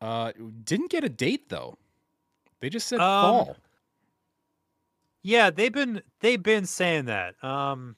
Uh, 0.00 0.32
didn't 0.64 0.90
get 0.90 1.04
a 1.04 1.08
date 1.08 1.48
though. 1.48 1.78
They 2.58 2.68
just 2.68 2.88
said 2.88 2.98
Um, 2.98 3.22
fall. 3.22 3.56
Yeah, 5.22 5.50
they've 5.50 5.72
been 5.72 6.02
they've 6.18 6.42
been 6.42 6.66
saying 6.66 7.04
that. 7.04 7.36
Um 7.44 7.94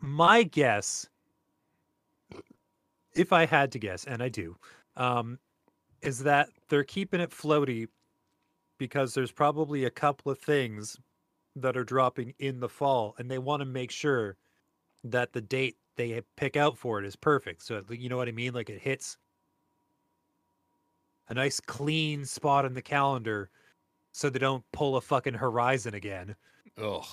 my 0.00 0.42
guess 0.44 1.06
if 3.14 3.32
I 3.32 3.46
had 3.46 3.72
to 3.72 3.78
guess, 3.78 4.04
and 4.04 4.22
I 4.22 4.28
do, 4.28 4.56
um, 4.96 5.38
is 6.02 6.20
that 6.20 6.48
they're 6.68 6.84
keeping 6.84 7.20
it 7.20 7.30
floaty 7.30 7.88
because 8.78 9.14
there's 9.14 9.32
probably 9.32 9.84
a 9.84 9.90
couple 9.90 10.32
of 10.32 10.38
things 10.38 10.98
that 11.56 11.76
are 11.76 11.84
dropping 11.84 12.34
in 12.38 12.60
the 12.60 12.68
fall, 12.68 13.14
and 13.18 13.30
they 13.30 13.38
want 13.38 13.60
to 13.60 13.66
make 13.66 13.90
sure 13.90 14.36
that 15.04 15.32
the 15.32 15.40
date 15.40 15.76
they 15.96 16.20
pick 16.36 16.56
out 16.56 16.78
for 16.78 16.98
it 16.98 17.04
is 17.04 17.16
perfect. 17.16 17.62
So 17.62 17.82
you 17.90 18.08
know 18.08 18.16
what 18.16 18.28
I 18.28 18.32
mean? 18.32 18.54
Like 18.54 18.70
it 18.70 18.80
hits 18.80 19.18
a 21.28 21.34
nice 21.34 21.60
clean 21.60 22.24
spot 22.24 22.64
in 22.64 22.74
the 22.74 22.82
calendar 22.82 23.50
so 24.12 24.30
they 24.30 24.38
don't 24.38 24.64
pull 24.72 24.96
a 24.96 25.00
fucking 25.00 25.34
horizon 25.34 25.94
again. 25.94 26.34
Ugh. 26.82 27.04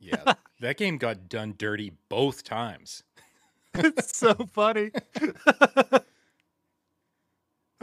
Yeah, 0.00 0.34
that 0.60 0.76
game 0.76 0.98
got 0.98 1.28
done 1.28 1.54
dirty 1.56 1.92
both 2.08 2.44
times. 2.44 3.02
It's 3.78 4.16
so 4.16 4.34
funny. 4.52 4.90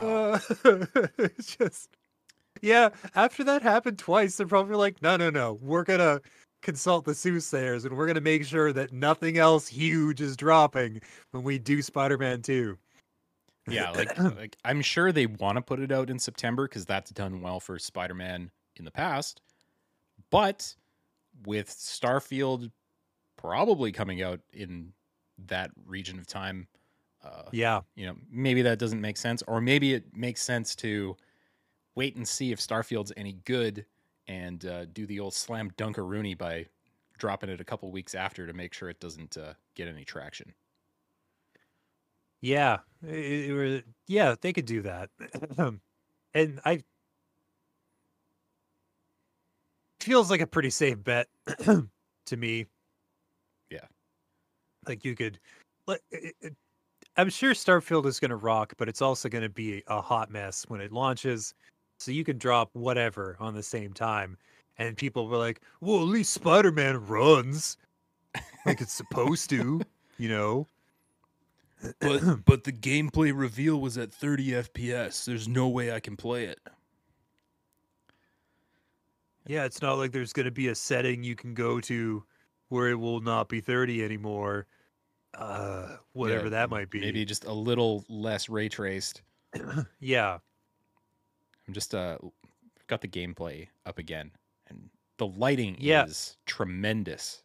uh, 0.02 0.40
it's 1.18 1.56
just 1.56 1.90
yeah. 2.62 2.90
After 3.16 3.44
that 3.44 3.62
happened 3.62 4.00
twice, 4.00 4.38
they're 4.38 4.48
probably 4.48 4.76
like, 4.76 5.02
no, 5.02 5.18
no, 5.18 5.30
no. 5.30 5.60
We're 5.62 5.84
gonna 5.84 6.22
consult 6.62 7.06
the 7.06 7.14
soothsayers, 7.14 7.86
and 7.86 7.96
we're 7.98 8.08
gonna 8.08 8.22
make 8.22 8.46
sure 8.46 8.74
that 8.74 8.94
nothing 8.94 9.38
else 9.38 9.68
huge 9.68 10.22
is 10.22 10.38
dropping 10.38 11.02
when 11.32 11.44
we 11.44 11.60
do 11.60 11.82
Spider-Man 11.82 12.42
Two. 12.42 12.78
Yeah, 13.68 13.92
like 13.92 14.18
like 14.38 14.58
I'm 14.66 14.82
sure 14.82 15.12
they 15.12 15.26
want 15.26 15.58
to 15.58 15.62
put 15.62 15.80
it 15.80 15.92
out 15.92 16.10
in 16.10 16.20
September 16.20 16.68
because 16.68 16.86
that's 16.86 17.12
done 17.12 17.42
well 17.42 17.60
for 17.60 17.80
Spider-Man 17.80 18.52
in 18.76 18.86
the 18.86 18.92
past. 18.92 19.42
But 20.30 20.76
with 21.46 21.70
Starfield 21.70 22.72
probably 23.38 23.92
coming 23.92 24.22
out 24.22 24.40
in 24.54 24.94
that 25.50 25.72
region 25.86 26.20
of 26.20 26.28
time, 26.28 26.68
uh, 27.24 27.52
Yeah, 27.52 27.82
you 27.96 28.06
know, 28.06 28.16
maybe 28.30 28.62
that 28.64 28.80
doesn't 28.80 29.02
make 29.02 29.18
sense, 29.18 29.44
or 29.48 29.62
maybe 29.62 29.94
it 29.94 30.16
makes 30.16 30.42
sense 30.42 30.76
to 30.78 31.16
wait 31.96 32.16
and 32.16 32.28
see 32.28 32.52
if 32.52 32.60
Starfield's 32.60 33.14
any 33.18 33.34
good 33.46 33.86
and 34.28 34.66
uh, 34.66 34.86
do 34.86 35.06
the 35.06 35.20
old 35.20 35.34
slam 35.34 35.72
dunkaroonie 35.72 36.38
by 36.38 36.68
dropping 37.18 37.50
it 37.50 37.62
a 37.62 37.66
couple 37.66 37.92
weeks 37.92 38.16
after 38.16 38.48
to 38.48 38.54
make 38.54 38.74
sure 38.74 38.90
it 38.90 39.00
doesn't 39.00 39.38
uh, 39.38 39.54
get 39.76 39.88
any 39.88 40.06
traction. 40.06 40.54
yeah, 42.42 42.80
it- 43.02 43.50
it 43.50 43.54
were- 43.54 43.84
yeah. 44.08 44.36
They 44.40 44.54
could 44.54 44.66
do 44.66 44.82
that, 44.84 45.10
and 46.34 46.62
I 46.66 46.84
feels 50.00 50.30
like 50.30 50.42
a 50.42 50.48
pretty 50.48 50.70
safe 50.70 51.02
bet 51.04 51.28
to 52.26 52.38
me. 52.38 52.66
Like 54.88 55.06
you 55.06 55.16
could. 55.16 55.40
Like, 55.88 56.02
it, 56.12 56.36
it, 56.42 56.56
I'm 57.18 57.30
sure 57.30 57.54
Starfield 57.54 58.06
is 58.06 58.20
going 58.20 58.30
to 58.30 58.38
rock, 58.38 58.74
but 58.78 58.90
it's 58.90 59.02
also 59.02 59.30
going 59.30 59.44
to 59.44 59.50
be 59.50 59.84
a 59.88 60.02
hot 60.02 60.32
mess 60.32 60.66
when 60.68 60.82
it 60.82 60.92
launches. 60.92 61.54
So 62.00 62.12
you 62.12 62.24
can 62.24 62.38
drop 62.38 62.70
whatever 62.74 63.38
on 63.40 63.54
the 63.54 63.64
same 63.64 63.94
time, 63.94 64.38
and 64.78 64.98
people 64.98 65.28
were 65.28 65.38
like, 65.38 65.62
"Well, 65.80 65.98
at 65.98 66.08
least 66.08 66.34
Spider-Man 66.34 67.06
runs 67.06 67.78
like 68.66 68.82
it's 68.82 68.94
supposed 68.94 69.50
to," 69.52 69.82
you 70.18 70.30
know. 70.30 70.68
But 72.00 72.22
but 72.46 72.64
the 72.64 72.72
gameplay 72.72 73.34
reveal 73.36 73.82
was 73.82 73.98
at 73.98 74.14
30 74.14 74.52
FPS. 74.52 75.26
There's 75.26 75.50
no 75.50 75.68
way 75.68 75.92
I 75.92 76.00
can 76.00 76.16
play 76.16 76.46
it. 76.46 76.60
Yeah, 79.46 79.66
it's 79.66 79.82
not 79.82 79.98
like 79.98 80.14
there's 80.14 80.32
going 80.32 80.46
to 80.46 80.52
be 80.52 80.70
a 80.70 80.76
setting 80.76 81.24
you 81.24 81.36
can 81.36 81.54
go 81.54 81.82
to 81.82 82.24
where 82.74 82.90
it 82.90 82.96
will 83.00 83.22
not 83.22 83.48
be 83.48 83.62
30 83.62 84.04
anymore. 84.04 84.66
Uh, 85.36 85.96
whatever 86.14 86.46
Yeah, 86.46 86.50
that 86.50 86.70
might 86.70 86.90
be. 86.90 87.00
Maybe 87.00 87.24
just 87.24 87.46
a 87.46 87.54
little 87.54 88.04
less 88.10 88.50
ray 88.50 88.68
traced. 88.68 89.22
yeah. 90.00 90.40
I'm 91.68 91.74
just 91.74 91.96
uh 91.96 92.18
got 92.88 93.02
the 93.02 93.08
gameplay 93.08 93.68
up 93.86 93.98
again 94.00 94.32
and 94.68 94.90
the 95.18 95.28
lighting 95.28 95.78
Yeah. 95.80 96.06
is 96.06 96.36
tremendous. 96.46 97.44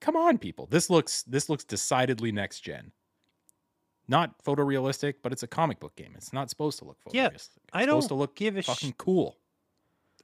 Come 0.00 0.16
on 0.16 0.38
people. 0.38 0.66
This 0.70 0.88
looks 0.90 1.22
this 1.24 1.48
looks 1.48 1.64
decidedly 1.64 2.30
next 2.32 2.60
gen. 2.60 2.92
Not 4.06 4.42
photorealistic, 4.44 5.14
but 5.22 5.32
it's 5.32 5.42
a 5.42 5.46
comic 5.46 5.80
book 5.80 5.96
game. 5.96 6.12
It's 6.16 6.32
not 6.32 6.50
supposed 6.50 6.78
to 6.80 6.84
look 6.84 6.98
photorealistic. 7.02 7.14
Yeah, 7.14 7.28
it's 7.28 7.50
I 7.72 7.84
supposed 7.84 8.04
to 8.08 8.08
don't 8.10 8.18
look 8.18 8.36
give 8.36 8.56
a 8.56 8.62
sh- 8.62 8.66
fucking 8.66 8.94
cool. 8.98 9.38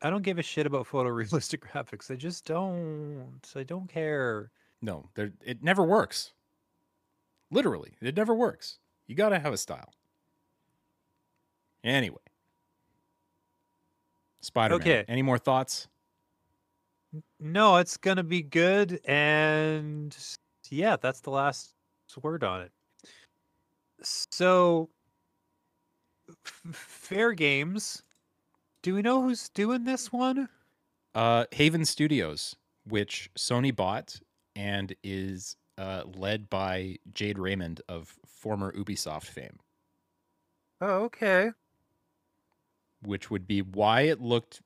I 0.03 0.11
don't 0.11 0.23
give 0.23 0.39
a 0.39 0.43
shit 0.43 0.67
about 0.67 0.87
photorealistic 0.87 1.59
graphics. 1.73 2.11
I 2.11 2.17
just 2.17 2.45
don't. 2.45 3.41
I 3.55 3.63
don't 3.63 3.89
care. 3.89 4.51
No, 4.83 5.09
there 5.15 5.33
it 5.45 5.63
never 5.63 5.85
works. 5.85 6.33
Literally, 7.51 7.93
it 8.01 8.17
never 8.17 8.35
works. 8.35 8.79
You 9.07 9.15
got 9.15 9.31
to 9.31 9.39
have 9.39 9.53
a 9.53 9.59
style. 9.59 9.93
Anyway. 11.83 12.19
Spider-Man. 14.43 14.81
Okay. 14.81 15.05
Any 15.09 15.23
more 15.23 15.39
thoughts? 15.39 15.89
No, 17.41 17.77
it's 17.77 17.97
going 17.97 18.17
to 18.17 18.23
be 18.23 18.43
good. 18.43 19.01
And 19.05 20.17
yeah, 20.71 20.97
that's 20.97 21.21
the 21.21 21.31
last 21.31 21.75
word 22.23 22.45
on 22.45 22.63
it. 22.63 22.73
So, 24.03 24.89
f- 26.29 26.63
Fairgames. 26.73 28.03
Do 28.83 28.95
we 28.95 29.03
know 29.03 29.23
who's 29.23 29.49
doing 29.49 29.85
this 29.85 30.13
one? 30.13 30.49
Uh, 31.15 31.47
Haven 31.53 31.85
Studios, 31.85 32.57
which 32.85 33.31
Sony 33.37 33.75
bought 33.75 34.21
and 34.55 34.95
is 35.03 35.57
uh, 35.77 36.05
led 36.07 36.49
by 36.49 36.97
Jade 37.13 37.39
Raymond 37.39 37.83
of 37.89 38.19
former 38.27 38.73
Ubisoft 38.73 39.25
fame, 39.27 39.59
Oh, 40.81 41.05
okay. 41.05 41.53
which 43.03 43.31
would 43.31 43.47
be 43.47 43.63
why 43.63 44.03
it 44.03 44.21
looked 44.21 44.63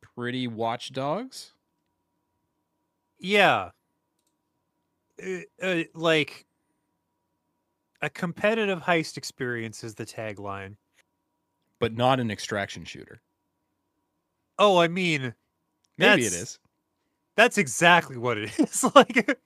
pretty 0.00 0.46
Watch 0.48 0.92
Dogs. 0.92 1.52
Yeah. 3.18 3.70
Uh, 5.22 5.40
uh, 5.62 5.84
like 5.94 6.46
a 8.02 8.10
competitive 8.10 8.80
heist 8.80 9.16
experience 9.16 9.82
is 9.84 9.94
the 9.94 10.06
tagline. 10.06 10.76
But 11.78 11.94
not 11.94 12.20
an 12.20 12.30
extraction 12.30 12.84
shooter. 12.84 13.20
Oh, 14.58 14.78
I 14.78 14.88
mean, 14.88 15.34
Maybe 15.98 16.22
it 16.26 16.32
is. 16.32 16.58
That's- 17.36 17.58
exactly 17.58 18.16
what 18.16 18.38
it 18.38 18.58
is. 18.58 18.84
like 18.94 19.38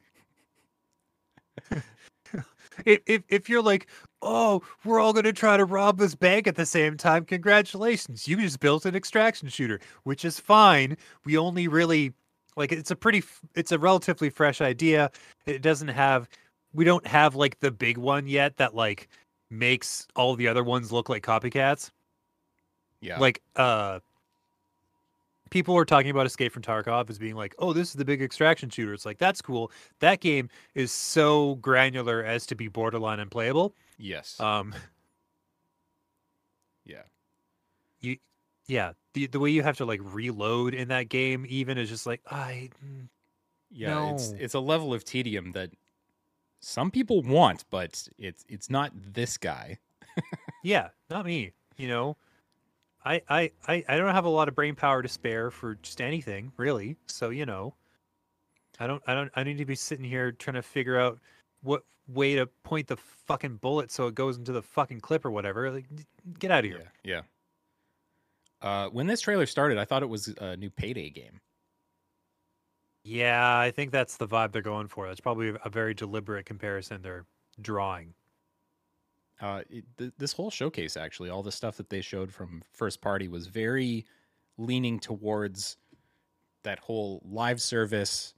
if, 2.86 3.00
if 3.06 3.22
if 3.28 3.48
you're 3.48 3.62
like, 3.62 3.88
"Oh, 4.22 4.62
we're 4.84 5.00
all 5.00 5.12
going 5.12 5.24
to 5.24 5.32
try 5.32 5.56
to 5.56 5.64
rob 5.64 5.98
this 5.98 6.14
bank 6.14 6.46
at 6.46 6.56
the 6.56 6.66
same 6.66 6.96
time." 6.96 7.24
Congratulations. 7.24 8.26
You 8.28 8.36
just 8.36 8.60
built 8.60 8.86
an 8.86 8.94
extraction 8.94 9.48
shooter, 9.48 9.80
which 10.04 10.24
is 10.24 10.38
fine. 10.40 10.96
We 11.24 11.36
only 11.36 11.68
really 11.68 12.12
like 12.56 12.72
it's 12.72 12.90
a 12.90 12.96
pretty 12.96 13.22
it's 13.54 13.72
a 13.72 13.78
relatively 13.78 14.30
fresh 14.30 14.60
idea. 14.60 15.10
It 15.46 15.62
doesn't 15.62 15.88
have 15.88 16.28
we 16.72 16.84
don't 16.84 17.06
have 17.06 17.34
like 17.34 17.58
the 17.60 17.70
big 17.70 17.98
one 17.98 18.26
yet 18.26 18.56
that 18.58 18.74
like 18.74 19.08
makes 19.50 20.06
all 20.16 20.36
the 20.36 20.48
other 20.48 20.62
ones 20.64 20.92
look 20.92 21.08
like 21.08 21.24
copycats. 21.24 21.90
Yeah. 23.00 23.18
Like 23.18 23.42
uh 23.56 24.00
people 25.50 25.74
were 25.74 25.84
talking 25.84 26.10
about 26.10 26.26
Escape 26.26 26.52
from 26.52 26.62
Tarkov 26.62 27.10
as 27.10 27.18
being 27.18 27.34
like, 27.34 27.54
"Oh, 27.58 27.72
this 27.72 27.88
is 27.88 27.94
the 27.94 28.04
big 28.04 28.22
extraction 28.22 28.70
shooter." 28.70 28.94
It's 28.94 29.04
like 29.06 29.18
that's 29.18 29.42
cool. 29.42 29.72
That 30.00 30.20
game 30.20 30.48
is 30.74 30.92
so 30.92 31.56
granular 31.56 32.24
as 32.24 32.46
to 32.46 32.54
be 32.54 32.68
borderline 32.68 33.20
unplayable. 33.20 33.74
yes. 33.98 34.38
Um 34.40 34.74
yeah. 36.84 37.02
You 38.00 38.16
yeah, 38.66 38.92
the 39.14 39.26
the 39.26 39.40
way 39.40 39.50
you 39.50 39.62
have 39.62 39.76
to 39.78 39.84
like 39.84 40.00
reload 40.02 40.74
in 40.74 40.88
that 40.88 41.08
game 41.08 41.44
even 41.48 41.78
is 41.78 41.88
just 41.88 42.06
like 42.06 42.20
I 42.30 42.70
Yeah. 43.70 44.12
It's 44.14 44.30
it's 44.38 44.54
a 44.54 44.60
level 44.60 44.94
of 44.94 45.04
tedium 45.04 45.52
that 45.52 45.70
some 46.60 46.90
people 46.90 47.22
want, 47.22 47.64
but 47.70 48.08
it's 48.18 48.44
it's 48.48 48.70
not 48.70 48.92
this 48.94 49.36
guy. 49.38 49.78
Yeah, 50.62 50.88
not 51.08 51.24
me. 51.24 51.52
You 51.78 51.88
know, 51.88 52.16
I, 53.04 53.22
I 53.28 53.50
I 53.66 53.84
I 53.88 53.96
don't 53.96 54.14
have 54.14 54.24
a 54.24 54.30
lot 54.30 54.48
of 54.48 54.54
brain 54.54 54.74
power 54.74 55.02
to 55.02 55.08
spare 55.08 55.50
for 55.50 55.76
just 55.76 56.00
anything 56.00 56.52
really. 56.56 56.96
So 57.06 57.30
you 57.30 57.46
know, 57.46 57.74
I 58.78 58.86
don't 58.86 59.02
I 59.06 59.14
don't 59.14 59.30
I 59.34 59.42
need 59.42 59.58
to 59.58 59.64
be 59.64 59.74
sitting 59.74 60.04
here 60.04 60.32
trying 60.32 60.54
to 60.54 60.62
figure 60.62 60.98
out 60.98 61.18
what 61.62 61.84
way 62.08 62.34
to 62.34 62.46
point 62.64 62.88
the 62.88 62.96
fucking 62.96 63.56
bullet 63.56 63.90
so 63.90 64.06
it 64.06 64.14
goes 64.14 64.36
into 64.36 64.52
the 64.52 64.62
fucking 64.62 65.00
clip 65.00 65.24
or 65.24 65.30
whatever. 65.30 65.70
Like, 65.70 65.86
get 66.38 66.50
out 66.50 66.64
of 66.64 66.70
here. 66.70 66.92
Yeah. 67.04 67.12
Yeah. 67.14 68.68
Uh, 68.68 68.88
when 68.90 69.06
this 69.06 69.20
trailer 69.20 69.46
started, 69.46 69.78
I 69.78 69.84
thought 69.84 70.02
it 70.02 70.08
was 70.08 70.28
a 70.38 70.56
new 70.56 70.70
Payday 70.70 71.10
game. 71.10 71.40
Yeah, 73.04 73.58
I 73.58 73.70
think 73.70 73.90
that's 73.90 74.18
the 74.18 74.28
vibe 74.28 74.52
they're 74.52 74.60
going 74.60 74.88
for. 74.88 75.08
That's 75.08 75.20
probably 75.20 75.54
a 75.64 75.70
very 75.70 75.94
deliberate 75.94 76.44
comparison 76.44 77.00
they're 77.00 77.24
drawing. 77.62 78.12
Uh, 79.40 79.62
it, 79.70 79.84
th- 79.96 80.12
this 80.18 80.32
whole 80.32 80.50
showcase, 80.50 80.96
actually, 80.96 81.30
all 81.30 81.42
the 81.42 81.52
stuff 81.52 81.76
that 81.76 81.88
they 81.88 82.00
showed 82.02 82.32
from 82.32 82.62
first 82.72 83.00
party 83.00 83.28
was 83.28 83.46
very 83.46 84.06
leaning 84.58 85.00
towards 85.00 85.78
that 86.64 86.78
whole 86.80 87.22
live 87.24 87.62
service 87.62 88.34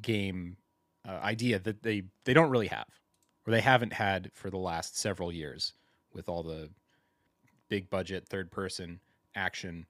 game 0.00 0.56
uh, 1.06 1.12
idea 1.12 1.58
that 1.58 1.82
they 1.82 2.02
they 2.24 2.34
don't 2.34 2.50
really 2.50 2.68
have, 2.68 2.88
or 3.46 3.52
they 3.52 3.60
haven't 3.60 3.92
had 3.92 4.30
for 4.34 4.50
the 4.50 4.58
last 4.58 4.96
several 4.96 5.32
years, 5.32 5.74
with 6.12 6.28
all 6.28 6.42
the 6.42 6.70
big 7.68 7.90
budget 7.90 8.28
third 8.28 8.50
person 8.52 9.00
action, 9.34 9.86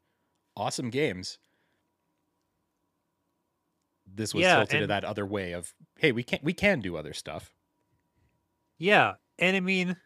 awesome 0.57 0.91
games. 0.91 1.39
This 4.07 4.35
was 4.35 4.47
Yeah, 4.47 4.47
tilted 4.49 4.81
to 4.81 4.87
that 4.89 5.05
other 5.07 5.25
way 5.25 5.53
of 5.53 5.75
hey, 5.97 6.13
we 6.13 6.23
can 6.23 6.41
we 6.43 6.53
can 6.53 6.81
do 6.81 6.97
other 6.97 7.15
stuff. 7.15 7.55
Yeah, 8.79 9.17
and 9.39 9.57
I 9.57 9.61
mean, 9.61 9.97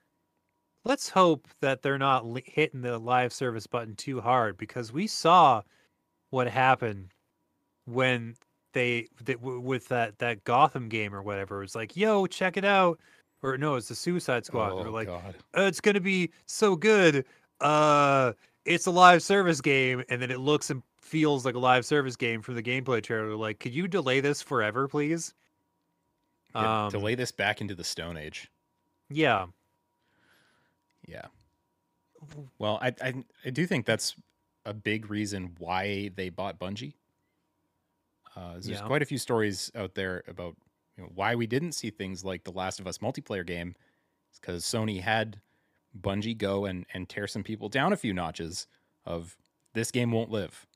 let's 0.85 1.09
hope 1.09 1.49
that 1.61 1.83
they're 1.83 1.99
not 1.99 2.27
li- 2.27 2.45
hitting 2.47 2.83
the 2.83 2.99
live 2.99 3.33
service 3.33 3.67
button 3.67 3.95
too 3.97 4.21
hard 4.21 4.57
because 4.57 4.93
we 4.93 5.07
saw 5.07 5.63
what 6.31 6.49
happened 6.49 7.11
when 7.87 8.37
they, 8.73 9.09
they 9.23 9.35
w- 9.35 9.61
with 9.61 9.89
that 9.89 10.19
that 10.19 10.45
Gotham 10.45 10.89
game 10.89 11.15
or 11.15 11.23
whatever. 11.23 11.59
It 11.59 11.61
was 11.65 11.75
like, 11.75 11.97
"Yo, 11.97 12.27
check 12.27 12.57
it 12.57 12.65
out," 12.65 12.99
or 13.43 13.57
no, 13.59 13.77
it's 13.77 13.89
the 13.89 13.95
Suicide 13.95 14.45
Squad. 14.47 14.77
They're 14.79 14.91
like, 14.91 15.09
Oh, 15.09 15.21
God. 15.21 15.35
"Uh, 15.57 15.63
"It's 15.63 15.81
gonna 15.81 16.01
be 16.01 16.31
so 16.47 16.75
good." 16.77 17.25
Uh, 17.61 18.33
it's 18.65 18.87
a 18.87 18.91
live 18.91 19.23
service 19.23 19.61
game, 19.61 20.03
and 20.09 20.21
then 20.21 20.31
it 20.31 20.41
looks 20.41 20.71
and 20.71 20.83
feels 20.99 21.45
like 21.45 21.55
a 21.55 21.59
live 21.59 21.85
service 21.87 22.17
game 22.17 22.43
from 22.43 22.55
the 22.57 22.63
gameplay 22.63 23.03
trailer. 23.03 23.37
Like, 23.37 23.61
could 23.61 23.75
you 23.75 23.87
delay 23.87 24.21
this 24.21 24.43
forever, 24.43 24.89
please? 24.89 25.35
Yeah, 26.55 26.85
Um, 26.87 26.91
delay 26.91 27.15
this 27.15 27.31
back 27.33 27.61
into 27.61 27.75
the 27.75 27.85
Stone 27.85 28.17
Age. 28.17 28.51
Yeah. 29.11 29.47
Yeah. 31.07 31.27
Well, 32.59 32.79
I, 32.81 32.95
I 33.03 33.15
I 33.45 33.51
do 33.51 33.67
think 33.67 33.85
that's 33.87 34.17
a 34.65 34.73
big 34.73 35.11
reason 35.11 35.55
why 35.59 36.11
they 36.17 36.31
bought 36.31 36.59
Bungie. 36.59 36.95
Uh, 38.35 38.55
there's 38.55 38.69
Yeah. 38.69 38.87
quite 38.87 39.03
a 39.03 39.07
few 39.07 39.19
stories 39.19 39.71
out 39.75 39.95
there 39.95 40.25
about 40.27 40.57
you 40.97 41.03
know, 41.05 41.11
why 41.15 41.35
we 41.35 41.47
didn't 41.47 41.73
see 41.73 41.91
things 41.91 42.25
like 42.25 42.45
the 42.45 42.53
Last 42.53 42.81
of 42.81 42.87
Us 42.87 42.99
multiplayer 42.99 43.47
game. 43.47 43.75
It's 44.31 44.41
because 44.41 44.65
Sony 44.65 45.01
had 45.01 45.41
Bungie 46.01 46.37
go 46.37 46.65
and 46.65 46.87
and 46.95 47.09
tear 47.09 47.27
some 47.27 47.43
people 47.45 47.69
down 47.69 47.93
a 47.93 47.97
few 47.97 48.13
notches. 48.15 48.67
Of 49.07 49.37
this 49.75 49.91
game 49.91 50.11
won't 50.11 50.31
live. 50.31 50.67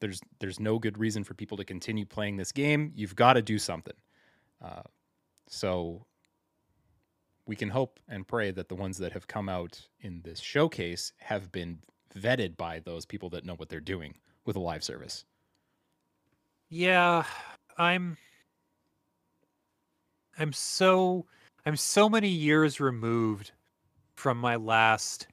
There's 0.00 0.20
there's 0.40 0.58
no 0.58 0.78
good 0.78 0.96
reason 0.96 1.22
for 1.22 1.34
people 1.34 1.56
to 1.58 1.64
continue 1.64 2.06
playing 2.06 2.36
this 2.38 2.50
game. 2.52 2.92
You've 2.96 3.14
got 3.14 3.34
to 3.34 3.42
do 3.42 3.58
something. 3.58 3.96
Uh, 4.62 4.82
so 5.48 6.06
we 7.48 7.56
can 7.56 7.70
hope 7.70 7.98
and 8.08 8.28
pray 8.28 8.50
that 8.50 8.68
the 8.68 8.74
ones 8.74 8.98
that 8.98 9.12
have 9.12 9.26
come 9.26 9.48
out 9.48 9.88
in 10.00 10.20
this 10.22 10.38
showcase 10.38 11.12
have 11.16 11.50
been 11.50 11.78
vetted 12.14 12.58
by 12.58 12.78
those 12.78 13.06
people 13.06 13.30
that 13.30 13.44
know 13.44 13.54
what 13.54 13.70
they're 13.70 13.80
doing 13.80 14.14
with 14.44 14.54
a 14.54 14.60
live 14.60 14.84
service. 14.84 15.24
Yeah, 16.68 17.24
I'm 17.78 18.18
I'm 20.38 20.52
so 20.52 21.24
I'm 21.64 21.76
so 21.76 22.10
many 22.10 22.28
years 22.28 22.80
removed 22.80 23.52
from 24.14 24.36
my 24.36 24.56
last 24.56 25.26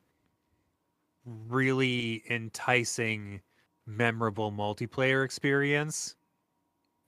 really 1.25 2.23
enticing 2.29 3.41
memorable 3.85 4.53
multiplayer 4.53 5.25
experience 5.25 6.15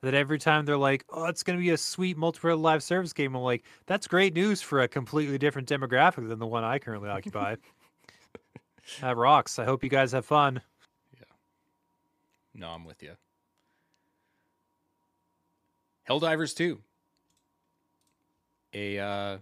that 0.01 0.13
every 0.13 0.37
time 0.37 0.65
they're 0.65 0.77
like, 0.77 1.05
"Oh, 1.09 1.25
it's 1.25 1.43
going 1.43 1.57
to 1.57 1.63
be 1.63 1.71
a 1.71 1.77
sweet 1.77 2.17
multiplayer 2.17 2.59
live 2.59 2.83
service 2.83 3.13
game." 3.13 3.35
I'm 3.35 3.41
like, 3.41 3.63
"That's 3.85 4.07
great 4.07 4.33
news 4.33 4.61
for 4.61 4.81
a 4.81 4.87
completely 4.87 5.37
different 5.37 5.67
demographic 5.67 6.27
than 6.27 6.39
the 6.39 6.47
one 6.47 6.63
I 6.63 6.79
currently 6.79 7.09
occupy." 7.09 7.55
that 9.01 9.17
rocks. 9.17 9.59
I 9.59 9.65
hope 9.65 9.83
you 9.83 9.89
guys 9.89 10.11
have 10.11 10.25
fun. 10.25 10.61
Yeah. 11.15 11.25
No, 12.53 12.69
I'm 12.69 12.85
with 12.85 13.01
you. 13.01 13.13
Helldivers 16.07 16.55
2. 16.55 16.79
A 18.73 18.99
uh, 18.99 19.37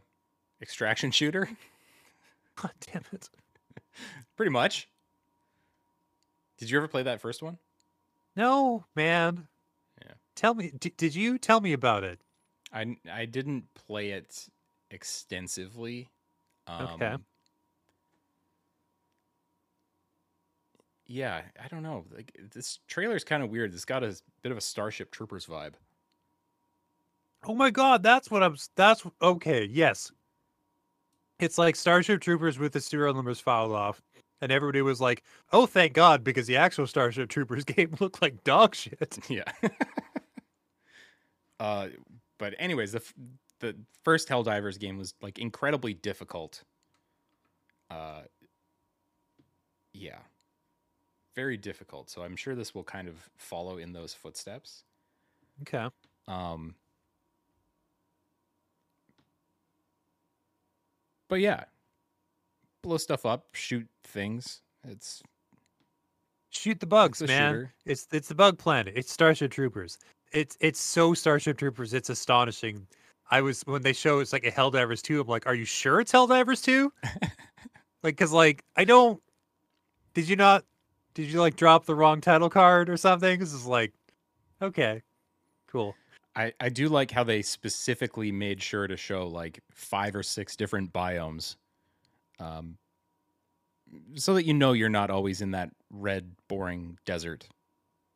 extraction 0.62 1.12
shooter, 1.12 1.50
God 2.56 2.72
damn 2.92 3.04
it. 3.12 3.30
pretty 4.36 4.52
much. 4.52 4.88
Did 6.58 6.70
you 6.70 6.78
ever 6.78 6.88
play 6.88 7.04
that 7.04 7.22
first 7.22 7.44
one? 7.44 7.58
No, 8.36 8.86
man. 8.96 9.48
Tell 10.36 10.54
me, 10.54 10.72
d- 10.78 10.94
did 10.98 11.16
you 11.16 11.38
tell 11.38 11.62
me 11.62 11.74
about 11.74 12.04
it? 12.04 12.20
I 12.74 12.98
I 13.12 13.26
didn't 13.26 13.66
play 13.74 14.12
it 14.12 14.48
extensively. 14.92 16.10
Um, 16.68 16.88
Okay. 16.94 17.16
Yeah, 21.08 21.44
I 21.64 21.68
don't 21.68 21.84
know. 21.84 22.06
Like 22.14 22.36
this 22.54 22.80
trailer's 22.88 23.24
kind 23.24 23.44
of 23.44 23.50
weird. 23.50 23.74
It's 23.74 23.86
got 23.86 24.04
a 24.04 24.20
bit 24.42 24.52
of 24.52 24.58
a 24.58 24.62
Starship 24.62 25.12
Troopers 25.12 25.46
vibe. 25.46 25.74
Oh 27.44 27.54
my 27.54 27.70
god, 27.70 28.02
that's 28.02 28.32
what 28.32 28.42
I'm. 28.42 28.56
That's 28.76 29.06
okay. 29.22 29.66
Yes, 29.66 30.12
it's 31.40 31.58
like 31.58 31.76
Starship 31.76 32.22
Troopers 32.22 32.58
with 32.58 32.74
the 32.74 32.82
serial 32.82 33.14
numbers 33.14 33.40
filed 33.40 33.72
off, 33.72 34.02
and 34.42 34.52
everybody 34.52 34.82
was 34.82 35.00
like, 35.00 35.24
"Oh, 35.54 35.68
thank 35.68 35.94
God," 35.94 36.24
because 36.24 36.48
the 36.48 36.58
actual 36.58 36.88
Starship 36.88 37.30
Troopers 37.30 37.64
game 37.66 37.96
looked 38.00 38.22
like 38.24 38.44
dog 38.44 38.74
shit. 38.74 39.20
yeah. 39.30 39.44
uh, 41.60 41.88
but 42.38 42.54
anyways, 42.60 42.92
the 42.92 43.00
f- 43.00 43.14
the 43.60 43.76
first 44.04 44.28
Helldivers 44.28 44.80
game 44.80 44.98
was 44.98 45.14
like 45.22 45.40
incredibly 45.40 45.94
difficult. 45.94 46.64
Uh, 47.90 48.22
yeah, 49.94 50.20
very 51.36 51.58
difficult. 51.58 52.10
So 52.10 52.24
I'm 52.24 52.36
sure 52.36 52.56
this 52.56 52.76
will 52.76 52.84
kind 52.84 53.08
of 53.08 53.16
follow 53.38 53.78
in 53.78 53.94
those 53.94 54.14
footsteps. 54.14 54.84
Okay. 55.62 55.88
Um, 56.28 56.76
but 61.30 61.40
yeah, 61.40 61.64
blow 62.84 62.98
stuff 62.98 63.26
up, 63.26 63.46
shoot 63.54 63.88
things. 64.04 64.62
It's 64.88 65.22
Shoot 66.56 66.80
the 66.80 66.86
bugs, 66.86 67.22
it's 67.22 67.28
man. 67.28 67.52
shooter. 67.52 67.74
It's 67.86 68.08
it's 68.14 68.28
the 68.30 68.36
bug 68.36 68.58
planet. 68.58 68.94
It's 68.96 69.12
Starship 69.12 69.52
Troopers. 69.52 69.98
It's 70.32 70.58
it's 70.60 70.80
so 70.80 71.14
Starship 71.14 71.58
Troopers. 71.58 71.94
It's 71.94 72.10
astonishing. 72.10 72.88
I 73.32 73.42
was 73.42 73.62
when 73.64 73.82
they 73.82 73.94
show 73.94 74.20
it's 74.20 74.34
like 74.34 74.46
a 74.46 74.52
Helldivers 74.52 75.02
2, 75.02 75.22
I'm 75.22 75.28
like, 75.28 75.48
are 75.48 75.56
you 75.56 75.66
sure 75.66 76.00
it's 76.00 76.12
Helldivers 76.12 76.64
2? 76.64 76.92
like, 78.04 78.18
cause 78.18 78.32
like 78.32 78.64
I 78.76 78.84
don't 78.84 79.22
did 80.14 80.30
you 80.30 80.36
not 80.36 80.64
did 81.14 81.32
you 81.32 81.40
like 81.40 81.56
drop 81.56 81.86
the 81.86 81.96
wrong 81.96 82.22
title 82.22 82.50
card 82.50 82.90
or 82.90 82.98
something? 82.98 83.40
This 83.40 83.54
is 83.54 83.66
like 83.66 83.94
okay. 84.62 85.02
Cool. 85.68 85.96
I, 86.36 86.54
I 86.60 86.70
do 86.70 86.90
like 86.90 87.12
how 87.12 87.24
they 87.24 87.42
specifically 87.42 88.32
made 88.32 88.62
sure 88.62 88.88
to 88.88 88.98
show 88.98 89.28
like 89.28 89.62
five 89.72 90.16
or 90.16 90.24
six 90.24 90.56
different 90.56 90.92
biomes 90.92 91.56
um, 92.40 92.78
so 94.16 94.34
that 94.34 94.46
you 94.46 94.54
know 94.54 94.74
you're 94.74 94.90
not 94.90 95.10
always 95.10 95.42
in 95.42 95.52
that 95.52 95.70
red 95.90 96.30
boring 96.50 96.98
desert 97.06 97.48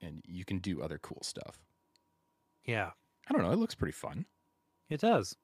and 0.01 0.22
you 0.28 0.43
can 0.43 0.60
do 0.60 0.82
other 0.82 0.97
cool 0.97 1.22
stuff 1.22 1.57
Yeah, 2.70 2.91
i 3.30 3.34
don't 3.34 3.43
know 3.43 3.51
it 3.51 3.59
looks 3.59 3.76
pretty 3.76 3.93
fun 3.93 4.26
it 4.89 5.01
does. 5.01 5.36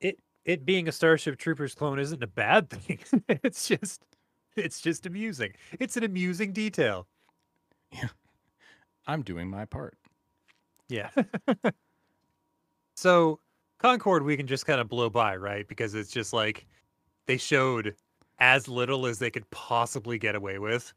It 0.00 0.18
it 0.44 0.64
being 0.64 0.88
a 0.88 0.92
Starship 0.92 1.38
Troopers 1.38 1.74
clone 1.74 1.98
isn't 1.98 2.22
a 2.22 2.26
bad 2.26 2.70
thing. 2.70 2.98
it's 3.28 3.68
just 3.68 4.02
it's 4.56 4.80
just 4.80 5.06
amusing. 5.06 5.52
It's 5.78 5.96
an 5.96 6.04
amusing 6.04 6.52
detail. 6.52 7.06
Yeah. 7.92 8.08
i'm 9.06 9.22
doing 9.22 9.48
my 9.48 9.64
part 9.64 9.96
Yeah. 10.88 11.10
so 12.96 13.40
Concord 13.78 14.24
we 14.24 14.36
can 14.36 14.46
just 14.46 14.66
kind 14.66 14.80
of 14.80 14.88
blow 14.88 15.08
by, 15.08 15.36
right? 15.36 15.66
Because 15.68 15.94
it's 15.94 16.10
just 16.10 16.32
like 16.32 16.66
they 17.26 17.36
showed 17.38 17.94
as 18.40 18.68
little 18.68 19.06
as 19.06 19.18
they 19.18 19.30
could 19.30 19.48
possibly 19.50 20.18
get 20.18 20.34
away 20.34 20.58
with. 20.58 20.92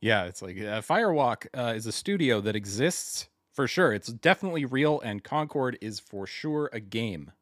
Yeah 0.00 0.24
it's 0.24 0.42
like 0.42 0.56
uh, 0.58 0.80
firewalk 0.82 1.46
uh, 1.56 1.72
is 1.74 1.86
a 1.86 1.92
studio 1.92 2.40
that 2.40 2.56
exists 2.56 3.28
for 3.52 3.66
sure. 3.66 3.92
It's 3.92 4.08
definitely 4.08 4.64
real, 4.64 5.00
and 5.00 5.22
Concord 5.22 5.76
is 5.80 5.98
for 6.00 6.26
sure 6.26 6.70
a 6.72 6.80
game. 6.80 7.32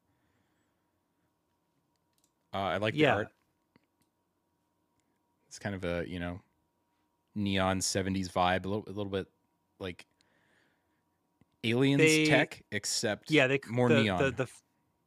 Uh, 2.52 2.56
I 2.58 2.76
like 2.78 2.94
the 2.94 3.06
art. 3.06 3.28
It's 5.48 5.58
kind 5.58 5.74
of 5.74 5.84
a 5.84 6.04
you 6.08 6.18
know 6.18 6.40
neon 7.34 7.80
'70s 7.80 8.30
vibe, 8.30 8.64
a 8.64 8.68
little, 8.68 8.84
a 8.86 8.92
little 8.92 9.12
bit 9.12 9.28
like 9.78 10.06
aliens 11.64 12.00
They- 12.00 12.26
tech, 12.26 12.62
except 12.72 13.30
Yeah, 13.30 13.46
they 13.46 13.60
more 13.68 13.88
the, 13.88 14.02
neon. 14.02 14.22
The, 14.22 14.30
the 14.30 14.48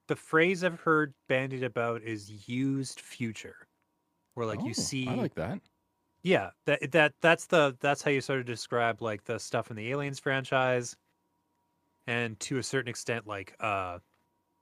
the 0.07 0.15
phrase 0.15 0.63
I've 0.63 0.79
heard 0.79 1.13
bandied 1.27 1.63
about 1.63 2.03
is 2.03 2.47
used 2.47 2.99
future, 2.99 3.67
where 4.35 4.45
like 4.45 4.59
Oh, 4.61 4.67
you 4.67 4.73
see 4.73 5.07
I 5.07 5.15
like 5.15 5.35
that. 5.35 5.59
Yeah, 6.23 6.51
that 6.65 6.91
that 6.91 7.13
that's 7.21 7.45
the 7.47 7.77
that's 7.79 8.01
how 8.03 8.11
you 8.11 8.21
sort 8.21 8.39
of 8.39 8.45
describe 8.45 9.01
like 9.01 9.23
the 9.23 9.39
stuff 9.39 9.69
in 9.71 9.75
the 9.75 9.89
Aliens 9.91 10.19
franchise, 10.19 10.95
and 12.07 12.39
to 12.41 12.57
a 12.57 12.63
certain 12.63 12.89
extent, 12.89 13.27
like 13.27 13.55
uh, 13.59 13.99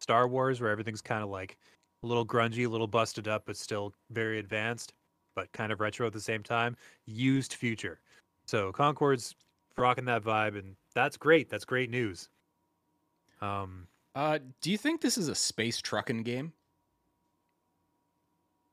Star 0.02 0.28
Wars, 0.28 0.62
where 0.62 0.72
everything's 0.72 1.02
kind 1.02 1.24
of 1.24 1.30
like 1.30 1.58
a 2.04 2.08
little 2.08 2.28
grungy, 2.28 2.66
a 2.66 2.70
little 2.70 2.88
busted 2.88 3.28
up, 3.28 3.46
but 3.46 3.58
still 3.58 3.94
very 4.12 4.40
advanced, 4.40 4.94
but 5.36 5.52
kind 5.54 5.72
of 5.72 5.80
retro 5.82 6.08
at 6.08 6.14
the 6.14 6.22
same 6.22 6.44
time. 6.44 6.78
Used 7.06 7.54
future, 7.56 8.02
so 8.48 8.74
Concord's 8.74 9.36
rocking 9.78 10.06
that 10.06 10.24
vibe, 10.24 10.58
and 10.60 10.78
that's 10.96 11.18
great. 11.18 11.50
That's 11.50 11.66
great 11.66 11.90
news. 11.90 12.30
Um, 13.42 13.90
Uh, 14.16 14.40
do 14.62 14.70
you 14.72 14.78
think 14.78 15.02
this 15.02 15.18
is 15.18 15.28
a 15.30 15.36
space 15.36 15.82
trucking 15.82 16.22
game? 16.24 16.54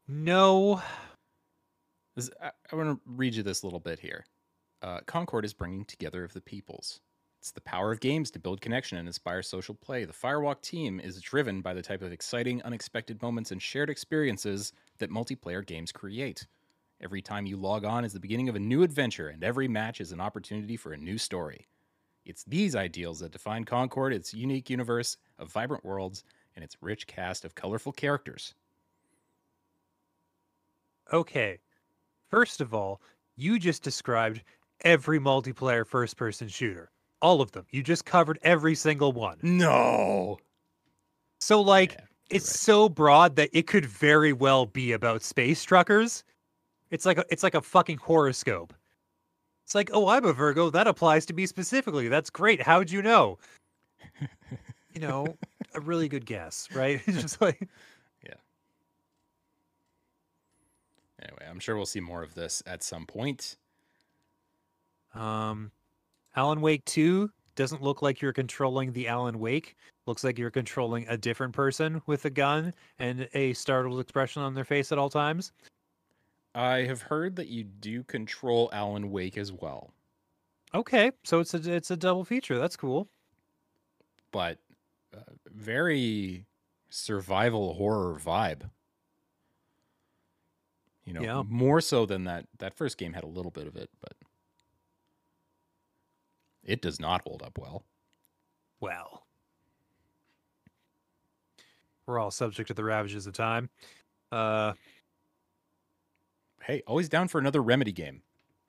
no, 0.09 0.83
This, 2.17 2.31
I, 2.43 2.51
I 2.73 2.77
want 2.77 2.89
to 2.89 3.01
read 3.07 3.35
you 3.35 3.43
this 3.43 3.63
little 3.63 3.81
bit 3.81 4.01
here. 4.01 4.27
Uh, 4.83 5.01
Concord 5.07 5.45
is 5.45 5.55
bringing 5.55 5.85
together 5.85 6.25
of 6.25 6.33
the 6.33 6.41
peoples. 6.41 7.01
It's 7.39 7.53
the 7.53 7.61
power 7.61 7.93
of 7.93 8.01
games 8.01 8.31
to 8.33 8.39
build 8.41 8.61
connection 8.61 8.99
and 8.99 9.07
inspire 9.07 9.43
social 9.43 9.75
play. 9.75 10.05
The 10.05 10.13
Firewalk 10.13 10.63
team 10.63 10.99
is 10.99 11.21
driven 11.21 11.61
by 11.63 11.75
the 11.75 11.83
type 11.83 12.03
of 12.03 12.13
exciting, 12.13 12.63
unexpected 12.63 13.23
moments 13.23 13.53
and 13.53 13.63
shared 13.63 13.91
experiences 13.91 14.73
that 14.99 15.11
multiplayer 15.11 15.65
games 15.65 15.93
create. 15.93 16.47
Every 17.01 17.23
time 17.23 17.47
you 17.47 17.57
log 17.57 17.85
on 17.85 18.05
is 18.05 18.15
the 18.15 18.21
beginning 18.21 18.49
of 18.49 18.57
a 18.57 18.61
new 18.61 18.83
adventure, 18.83 19.29
and 19.29 19.45
every 19.45 19.69
match 19.69 20.01
is 20.01 20.13
an 20.13 20.21
opportunity 20.21 20.77
for 20.77 20.93
a 20.93 20.97
new 20.99 21.19
story. 21.19 21.69
It's 22.25 22.45
these 22.45 22.75
ideals 22.75 23.21
that 23.21 23.33
define 23.33 23.65
Concord, 23.65 24.13
its 24.13 24.35
unique 24.35 24.71
universe 24.71 25.17
of 25.39 25.53
vibrant 25.53 25.85
worlds, 25.85 26.25
and 26.57 26.65
its 26.65 26.77
rich 26.81 27.07
cast 27.07 27.45
of 27.45 27.55
colorful 27.55 27.93
characters. 27.93 28.55
okay. 31.13 31.61
First 32.31 32.61
of 32.61 32.75
all, 32.75 33.01
you 33.37 33.59
just 33.59 33.83
described 33.83 34.43
every 34.83 35.19
multiplayer 35.19 35.87
first 35.87 36.17
person 36.17 36.49
shooter. 36.49 36.91
All 37.23 37.41
of 37.41 37.53
them. 37.53 37.67
You 37.71 37.83
just 37.83 38.05
covered 38.05 38.39
every 38.43 38.75
single 38.75 39.13
one. 39.13 39.39
No! 39.43 40.39
So, 41.41 41.61
like, 41.61 41.93
Yeah, 41.93 42.01
it's 42.31 42.49
right. 42.49 42.57
so 42.57 42.89
broad 42.89 43.37
that 43.37 43.51
it 43.53 43.67
could 43.67 43.87
very 43.87 44.33
well 44.33 44.67
be 44.67 44.93
about 44.93 45.23
space 45.23 45.63
truckers. 45.65 46.25
It's 46.91 47.07
like 47.07 47.19
a, 47.19 47.25
it's 47.31 47.43
like 47.43 47.55
a 47.55 47.61
fucking 47.63 47.99
horoscope. 47.99 48.73
It's 49.65 49.75
like, 49.75 49.91
oh, 49.93 50.09
I'm 50.09 50.25
a 50.25 50.33
Virgo. 50.33 50.71
That 50.71 50.87
applies 50.87 51.27
to 51.27 51.35
me 51.35 51.47
specifically. 51.47 52.09
That's 52.09 52.31
great. 52.31 52.63
How'd 52.63 52.91
you 52.91 53.03
know? 53.03 53.39
You 54.95 55.01
know, 55.03 55.37
a 55.75 55.81
really 55.81 56.09
good 56.09 56.25
guess, 56.25 56.69
right? 56.75 57.03
It's 57.07 57.21
just 57.23 57.41
like, 57.43 57.69
Anyway, 61.23 61.47
I'm 61.49 61.59
sure 61.61 61.77
we'll 61.77 61.87
see 61.87 62.01
more 62.01 62.23
of 62.23 62.35
this 62.35 62.63
at 62.67 62.83
some 62.83 63.07
point. 63.07 63.57
um, 65.15 65.73
Alan 66.35 66.61
Wake 66.61 66.85
2 66.85 67.31
doesn't 67.55 67.83
look 67.83 68.03
like 68.03 68.21
you're 68.21 68.33
controlling 68.35 68.93
the 68.93 69.09
Alan 69.09 69.39
Wake. 69.39 69.77
Looks 70.07 70.23
like 70.25 70.39
you're 70.39 70.51
controlling 70.51 71.09
a 71.09 71.17
different 71.17 71.55
person 71.55 72.03
with 72.07 72.25
a 72.27 72.31
gun 72.31 72.75
and 72.99 73.29
a 73.35 73.55
startled 73.55 73.99
expression 74.01 74.43
on 74.43 74.55
their 74.55 74.65
face 74.65 74.93
at 74.93 74.99
all 74.99 75.09
times. 75.11 75.53
I 76.57 76.79
have 76.79 77.03
heard 77.03 77.37
that 77.37 77.47
you 77.49 77.63
do 77.63 78.03
control 78.03 78.69
Alan 78.73 79.11
Wake 79.13 79.39
as 79.39 79.53
well, 79.53 79.95
Okay, 80.75 81.11
so 81.25 81.41
it's 81.41 81.55
a 81.55 81.73
it's 81.75 81.91
a 81.91 81.97
double 81.97 82.25
feature. 82.25 82.59
That's 82.59 82.77
cool. 82.77 83.09
but 84.33 84.59
uh, 85.17 85.21
very 85.47 86.47
survival 86.91 87.75
horror 87.75 88.19
vibe. 88.19 88.71
You 91.07 91.13
know, 91.15 91.23
Yeah. 91.23 91.43
more 91.47 91.81
so 91.81 92.05
than 92.05 92.25
that 92.25 92.47
that 92.59 92.75
first 92.75 92.99
game 92.99 93.13
had 93.15 93.25
a 93.25 93.29
little 93.29 93.53
bit 93.53 93.67
of 93.67 93.77
it, 93.77 93.89
but 94.01 94.13
it 96.65 96.83
does 96.83 97.01
not 97.01 97.23
hold 97.23 97.43
up 97.43 97.57
well. 97.59 97.85
Well, 98.81 99.25
we're 102.07 102.19
all 102.19 102.31
subject 102.31 102.69
to 102.69 102.75
the 102.75 102.85
ravages 102.85 103.27
of 103.27 103.33
time. 103.33 103.71
Uh, 104.33 104.75
Hey, 106.63 106.83
always 106.89 107.09
down 107.09 107.29
for 107.29 107.39
another 107.39 107.63
Remedy 107.63 107.93
game. 107.93 108.23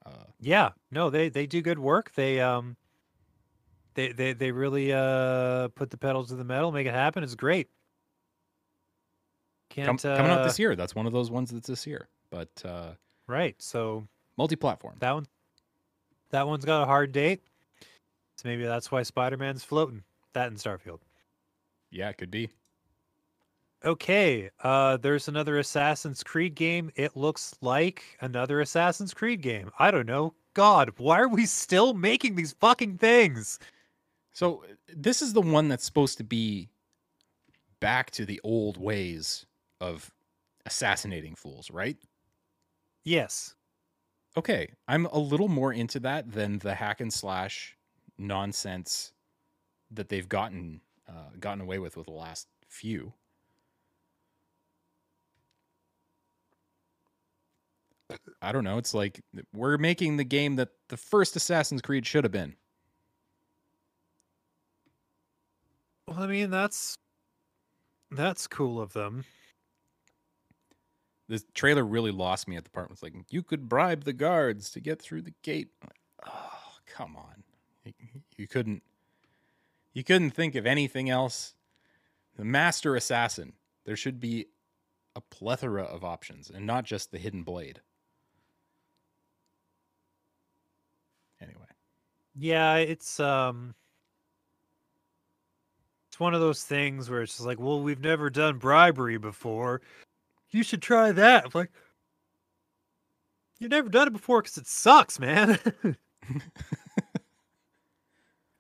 Uh, 0.06 0.26
yeah, 0.40 0.74
no, 0.92 1.10
they 1.10 1.30
they 1.30 1.48
do 1.48 1.64
good 1.64 1.80
work. 1.80 2.14
They 2.14 2.40
um, 2.40 2.78
they 3.96 4.12
they 4.12 4.34
they 4.34 4.52
really 4.52 4.94
uh 4.94 5.70
put 5.70 5.90
the 5.90 5.98
pedals 5.98 6.28
to 6.30 6.36
the 6.36 6.44
metal, 6.44 6.72
make 6.72 6.86
it 6.86 6.94
happen. 6.94 7.24
It's 7.24 7.34
great. 7.34 7.70
Can't 9.70 10.00
coming 10.02 10.32
out 10.32 10.42
uh, 10.42 10.44
this 10.44 10.60
year. 10.60 10.76
That's 10.76 10.94
one 10.94 11.08
of 11.08 11.14
those 11.14 11.32
ones 11.32 11.50
that's 11.50 11.68
this 11.68 11.88
year, 11.88 12.08
but 12.30 12.50
uh, 12.66 12.92
right. 13.28 13.56
So 13.60 14.08
multi-platform. 14.38 14.96
that 15.00 15.14
one, 15.14 15.28
that 16.32 16.48
one's 16.48 16.66
got 16.66 16.84
a 16.84 16.86
hard 16.86 17.12
date. 17.12 17.42
So 18.38 18.48
maybe 18.48 18.66
that's 18.66 18.92
why 18.92 19.04
Spider 19.04 19.38
Man's 19.38 19.64
floating. 19.64 20.04
That 20.34 20.48
and 20.48 20.58
Starfield. 20.58 21.00
Yeah, 21.90 22.10
it 22.10 22.18
could 22.18 22.32
be. 22.32 22.50
Okay, 23.86 24.50
uh, 24.64 24.98
there's 24.98 25.28
another 25.28 25.60
Assassin's 25.60 26.24
Creed 26.24 26.56
game. 26.56 26.92
It 26.96 27.16
looks 27.16 27.56
like 27.62 28.04
another 28.22 28.60
Assassin's 28.60 29.14
Creed 29.14 29.42
game. 29.42 29.72
I 29.78 29.92
don't 29.92 30.08
know. 30.08 30.34
God, 30.54 30.92
why 30.98 31.20
are 31.20 31.28
we 31.28 31.46
still 31.46 31.94
making 31.94 32.36
these 32.36 32.54
fucking 32.54 32.98
things? 32.98 33.60
So 34.34 34.64
this 34.94 35.22
is 35.22 35.34
the 35.34 35.42
one 35.42 35.68
that's 35.68 35.86
supposed 35.86 36.18
to 36.18 36.24
be 36.24 36.70
back 37.80 38.12
to 38.12 38.26
the 38.26 38.42
old 38.44 38.78
ways 38.78 39.46
of 39.80 40.12
assassinating 40.66 41.36
fools, 41.36 41.70
right? 41.70 41.98
Yes. 43.08 43.56
Okay, 44.36 44.68
I'm 44.86 45.06
a 45.06 45.18
little 45.18 45.48
more 45.48 45.72
into 45.72 45.98
that 46.02 46.30
than 46.30 46.60
the 46.60 46.76
hack 46.76 47.00
and 47.00 47.12
slash 47.12 47.78
nonsense 48.18 49.14
that 49.92 50.10
they've 50.10 50.28
gotten 50.28 50.82
uh, 51.08 51.30
gotten 51.40 51.62
away 51.62 51.80
with 51.80 51.96
with 51.96 52.08
the 52.08 52.12
last 52.12 52.50
few. 52.68 53.14
I 58.42 58.52
don't 58.52 58.66
know. 58.66 58.78
It's 58.78 58.94
like 58.94 59.22
we're 59.54 59.78
making 59.78 60.18
the 60.18 60.26
game 60.26 60.58
that 60.58 60.70
the 60.90 60.98
first 60.98 61.38
Assassin's 61.38 61.82
Creed 61.82 62.06
should 62.06 62.26
have 62.26 62.32
been. 62.34 62.58
Well, 66.08 66.20
I 66.20 66.28
mean, 66.28 66.50
that's 66.50 66.98
that's 68.12 68.48
cool 68.48 68.82
of 68.82 68.92
them. 68.94 69.24
This 71.28 71.46
trailer 71.54 71.84
really 71.84 72.12
lost 72.12 72.48
me 72.48 72.56
at 72.56 72.64
the 72.64 72.70
part. 72.70 72.90
It's 72.92 73.04
like 73.04 73.14
you 73.30 73.44
could 73.44 73.68
bribe 73.68 74.06
the 74.06 74.14
guards 74.14 74.70
to 74.72 74.80
get 74.80 75.02
through 75.02 75.24
the 75.24 75.34
gate. 75.42 75.70
Oh, 76.26 76.52
come 76.86 77.18
on! 77.18 77.44
You, 77.84 77.94
you 78.38 78.48
couldn't. 78.48 78.84
You 79.94 80.04
couldn't 80.04 80.32
think 80.32 80.56
of 80.56 80.66
anything 80.66 81.10
else. 81.10 81.56
The 82.38 82.46
master 82.46 82.96
assassin. 82.96 83.54
There 83.86 83.96
should 83.96 84.20
be 84.20 84.48
a 85.16 85.22
plethora 85.22 85.84
of 85.84 86.04
options, 86.04 86.50
and 86.50 86.66
not 86.66 86.86
just 86.86 87.12
the 87.12 87.18
hidden 87.18 87.44
blade. 87.44 87.82
Anyway, 91.42 91.66
Yeah, 92.36 92.76
it's 92.76 93.20
um 93.20 93.76
it's 96.10 96.20
one 96.20 96.34
of 96.34 96.42
those 96.42 96.64
things 96.64 97.10
where 97.10 97.22
it's 97.22 97.34
just 97.34 97.46
like, 97.46 97.60
well, 97.60 97.82
we've 97.82 98.00
never 98.00 98.30
done 98.30 98.58
bribery 98.58 99.18
before. 99.18 99.82
You 100.52 100.64
should 100.64 100.82
try 100.82 101.12
that. 101.12 101.46
I'm 101.46 101.52
like, 101.54 101.72
you've 103.60 103.72
never 103.72 103.90
done 103.90 104.08
it 104.08 104.14
before 104.14 104.42
because 104.42 104.58
it 104.58 104.68
sucks, 104.68 105.20
man. 105.20 105.60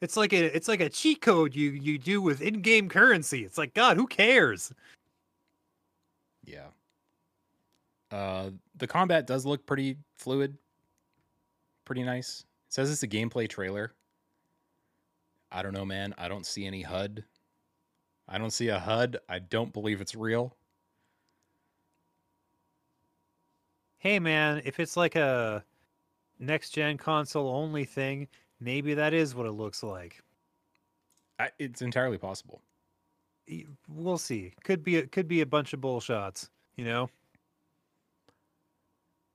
it's 0.01 0.17
like 0.17 0.33
a 0.33 0.55
it's 0.55 0.67
like 0.67 0.81
a 0.81 0.89
cheat 0.89 1.21
code 1.21 1.55
you 1.55 1.71
you 1.71 1.97
do 1.97 2.21
with 2.21 2.41
in-game 2.41 2.89
currency. 2.89 3.43
It's 3.45 3.57
like, 3.57 3.73
God, 3.73 3.97
who 3.97 4.07
cares? 4.07 4.71
yeah. 6.47 6.67
Uh, 8.09 8.51
the 8.77 8.87
combat 8.87 9.27
does 9.27 9.45
look 9.45 9.65
pretty 9.65 9.97
fluid, 10.17 10.57
pretty 11.85 12.03
nice. 12.03 12.45
It 12.67 12.73
says 12.73 12.89
it's 12.89 13.03
a 13.03 13.07
gameplay 13.07 13.49
trailer. 13.49 13.93
I 15.51 15.61
don't 15.61 15.73
know, 15.73 15.85
man. 15.85 16.13
I 16.17 16.27
don't 16.27 16.45
see 16.45 16.65
any 16.65 16.81
HUD. 16.81 17.23
I 18.27 18.37
don't 18.37 18.51
see 18.51 18.69
a 18.69 18.79
HUD. 18.79 19.17
I 19.29 19.39
don't 19.39 19.71
believe 19.73 20.01
it's 20.01 20.15
real. 20.15 20.56
Hey 23.99 24.19
man, 24.19 24.61
if 24.63 24.79
it's 24.79 24.95
like 24.95 25.15
a 25.15 25.63
next 26.39 26.69
gen 26.71 26.97
console 26.97 27.49
only 27.49 27.85
thing, 27.85 28.27
maybe 28.59 28.93
that 28.93 29.13
is 29.13 29.33
what 29.33 29.45
it 29.47 29.51
looks 29.51 29.81
like. 29.83 30.21
I, 31.39 31.49
it's 31.59 31.81
entirely 31.81 32.17
possible. 32.17 32.61
We'll 33.89 34.17
see. 34.17 34.53
Could 34.63 34.83
be 34.83 34.97
a, 34.97 35.07
could 35.07 35.27
be 35.27 35.41
a 35.41 35.45
bunch 35.45 35.73
of 35.73 35.81
bull 35.81 35.99
shots. 35.99 36.49
You 36.75 36.85
know. 36.85 37.09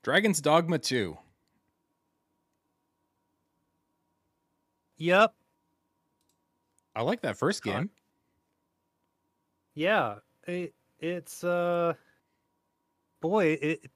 Dragon's 0.02 0.40
Dogma 0.40 0.78
2. 0.78 1.16
Yep. 4.98 5.34
I 6.94 7.02
like 7.02 7.22
that 7.22 7.36
first 7.36 7.62
game. 7.62 7.90
Yeah. 9.74 10.16
It 10.46 10.74
it's 11.00 11.42
uh. 11.42 11.94
Boy, 13.20 13.58
it. 13.62 13.90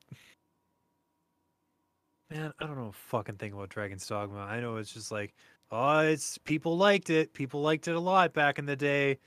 Man, 2.37 2.53
I 2.59 2.67
don't 2.67 2.77
know 2.77 2.89
a 2.89 2.93
fucking 2.93 3.37
thing 3.37 3.53
about 3.53 3.71
Dragon's 3.71 4.07
Dogma. 4.07 4.41
I 4.41 4.61
know 4.61 4.77
it's 4.77 4.93
just 4.93 5.11
like, 5.11 5.35
oh, 5.71 6.01
it's 6.01 6.37
people 6.39 6.77
liked 6.77 7.09
it. 7.09 7.33
People 7.33 7.63
liked 7.63 7.89
it 7.89 7.97
a 7.97 8.01
lot 8.01 8.35
back 8.35 8.59
in 8.59 8.67
the 8.67 8.77
day, 8.77 9.19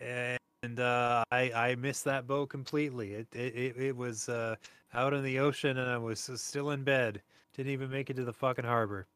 and 0.00 0.80
uh, 0.80 1.22
I 1.30 1.52
I 1.54 1.74
missed 1.74 2.04
that 2.04 2.26
boat 2.26 2.48
completely. 2.48 3.12
It 3.12 3.28
it 3.34 3.76
it, 3.76 3.96
was 3.96 4.30
uh, 4.30 4.56
out 4.94 5.12
in 5.12 5.22
the 5.22 5.38
ocean, 5.38 5.76
and 5.76 5.90
I 5.90 5.98
was 5.98 6.30
still 6.36 6.70
in 6.70 6.82
bed. 6.82 7.20
Didn't 7.54 7.72
even 7.72 7.90
make 7.90 8.08
it 8.08 8.14
to 8.16 8.24
the 8.24 8.32
fucking 8.32 8.64
harbor. 8.64 9.06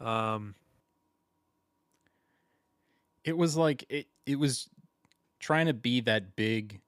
Um. 0.00 0.54
It 3.24 3.36
was 3.36 3.56
like 3.56 3.84
it 3.88 4.08
it 4.24 4.38
was 4.38 4.68
trying 5.38 5.66
to 5.66 5.74
be 5.74 6.00
that 6.00 6.34
big 6.34 6.80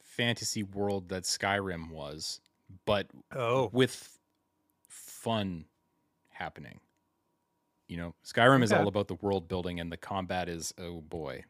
fantasy 0.00 0.62
world 0.62 1.08
that 1.10 1.24
Skyrim 1.24 1.90
was, 1.90 2.40
but 2.84 3.10
Oh. 3.32 3.68
with 3.72 4.18
fun 4.88 5.66
happening. 6.30 6.80
You 7.88 7.96
know, 7.96 8.14
Skyrim 8.24 8.62
is 8.62 8.72
Okay. 8.72 8.80
all 8.80 8.88
about 8.88 9.08
the 9.08 9.14
world 9.16 9.48
building 9.48 9.80
and 9.80 9.90
the 9.90 9.96
combat 9.96 10.48
is 10.48 10.74
oh 10.78 11.00
boy, 11.02 11.44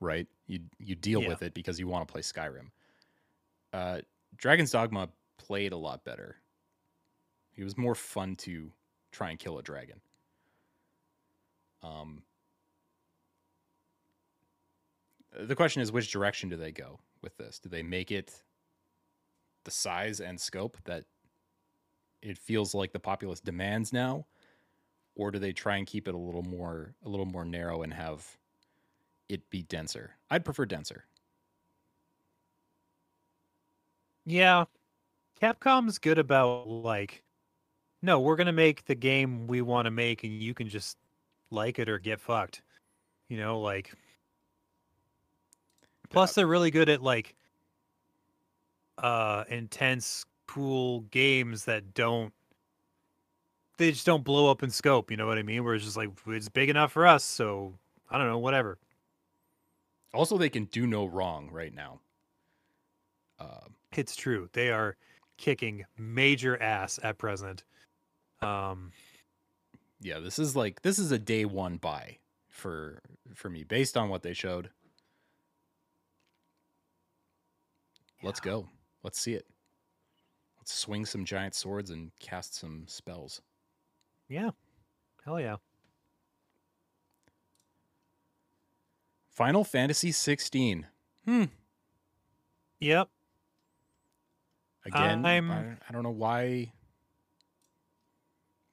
right? 0.00 0.26
You 0.46 0.60
you 0.78 0.94
deal 0.94 1.22
Yeah. 1.22 1.28
with 1.28 1.42
it 1.42 1.54
because 1.54 1.78
you 1.78 1.86
want 1.86 2.06
to 2.08 2.12
play 2.12 2.22
Skyrim. 2.22 2.70
Uh 3.72 4.00
Dragon's 4.36 4.70
Dogma 4.70 5.10
played 5.38 5.72
a 5.72 5.76
lot 5.76 6.04
better. 6.04 6.42
It 7.54 7.64
was 7.64 7.76
more 7.76 7.94
fun 7.94 8.36
to 8.36 8.72
try 9.12 9.30
and 9.30 9.38
kill 9.38 9.58
a 9.58 9.62
dragon. 9.62 10.00
Um 11.82 12.24
the 15.32 15.54
question 15.56 15.82
is 15.82 15.92
which 15.92 16.10
direction 16.10 16.48
do 16.48 16.56
they 16.56 16.72
go 16.72 17.00
with 17.22 17.36
this? 17.36 17.58
Do 17.58 17.68
they 17.68 17.82
make 17.82 18.10
it 18.10 18.42
the 19.66 19.70
size 19.70 20.20
and 20.20 20.40
scope 20.40 20.78
that 20.84 21.04
it 22.22 22.38
feels 22.38 22.74
like 22.74 22.92
the 22.92 22.98
populace 22.98 23.40
demands 23.40 23.92
now 23.92 24.24
or 25.14 25.30
do 25.30 25.38
they 25.38 25.52
try 25.52 25.76
and 25.76 25.86
keep 25.86 26.08
it 26.08 26.14
a 26.14 26.18
little 26.18 26.42
more 26.42 26.94
a 27.04 27.08
little 27.08 27.26
more 27.26 27.44
narrow 27.44 27.82
and 27.82 27.92
have 27.92 28.38
it 29.28 29.50
be 29.50 29.62
denser 29.62 30.16
i'd 30.30 30.44
prefer 30.44 30.64
denser 30.64 31.04
Yeah. 34.26 34.64
Capcom's 35.40 35.98
good 35.98 36.18
about 36.18 36.68
like 36.68 37.22
no, 38.02 38.20
we're 38.20 38.36
going 38.36 38.46
to 38.46 38.52
make 38.52 38.84
the 38.84 38.94
game 38.94 39.46
we 39.46 39.62
want 39.62 39.86
to 39.86 39.90
make 39.90 40.22
and 40.22 40.42
you 40.42 40.52
can 40.54 40.68
just 40.68 40.98
like 41.50 41.78
it 41.78 41.88
or 41.88 41.98
get 41.98 42.20
fucked. 42.20 42.62
You 43.28 43.38
know, 43.38 43.60
like 43.60 43.92
Plus 46.10 46.34
they're 46.34 46.46
really 46.46 46.70
good 46.70 46.88
at 46.88 47.02
like 47.02 47.34
uh 48.98 49.44
intense 49.48 50.24
cool 50.46 51.00
games 51.10 51.64
that 51.64 51.94
don't 51.94 52.32
they 53.78 53.90
just 53.92 54.06
don't 54.06 54.24
blow 54.24 54.50
up 54.50 54.62
in 54.62 54.70
scope, 54.70 55.10
you 55.10 55.16
know 55.18 55.26
what 55.26 55.36
I 55.38 55.42
mean? 55.42 55.62
Where 55.64 55.74
it's 55.74 55.84
just 55.84 55.96
like 55.98 56.10
it's 56.28 56.48
big 56.48 56.70
enough 56.70 56.92
for 56.92 57.06
us, 57.06 57.24
so 57.24 57.74
I 58.10 58.16
don't 58.18 58.26
know, 58.28 58.38
whatever. 58.38 58.78
also 60.14 60.38
they 60.38 60.48
can 60.48 60.64
do 60.66 60.86
no 60.86 61.04
wrong 61.06 61.50
right 61.52 61.74
now 61.74 62.00
uh, 63.38 63.66
It's 63.94 64.16
true. 64.16 64.48
They 64.52 64.70
are 64.70 64.96
kicking 65.36 65.84
major 65.98 66.60
ass 66.62 66.98
at 67.02 67.18
present. 67.18 67.64
Um 68.40 68.92
yeah 70.00 70.20
this 70.20 70.38
is 70.38 70.54
like 70.56 70.82
this 70.82 70.98
is 70.98 71.10
a 71.12 71.18
day 71.18 71.44
one 71.44 71.76
buy 71.78 72.18
for 72.48 73.00
for 73.34 73.48
me 73.50 73.64
based 73.64 73.96
on 73.96 74.08
what 74.08 74.22
they 74.22 74.32
showed 74.34 74.70
let's 78.22 78.40
go 78.40 78.68
let's 79.06 79.20
see 79.20 79.34
it. 79.34 79.46
Let's 80.58 80.74
swing 80.74 81.06
some 81.06 81.24
giant 81.24 81.54
swords 81.54 81.90
and 81.90 82.10
cast 82.18 82.56
some 82.56 82.82
spells. 82.88 83.40
Yeah. 84.28 84.50
Hell 85.24 85.40
yeah. 85.40 85.56
final 89.30 89.64
fantasy 89.64 90.10
16 90.10 90.86
hmm. 91.26 91.44
Yep. 92.80 93.08
again 94.86 95.26
I'm- 95.26 95.50
I, 95.50 95.76
I 95.86 95.92
don't 95.92 96.02
know 96.02 96.10
why 96.10 96.72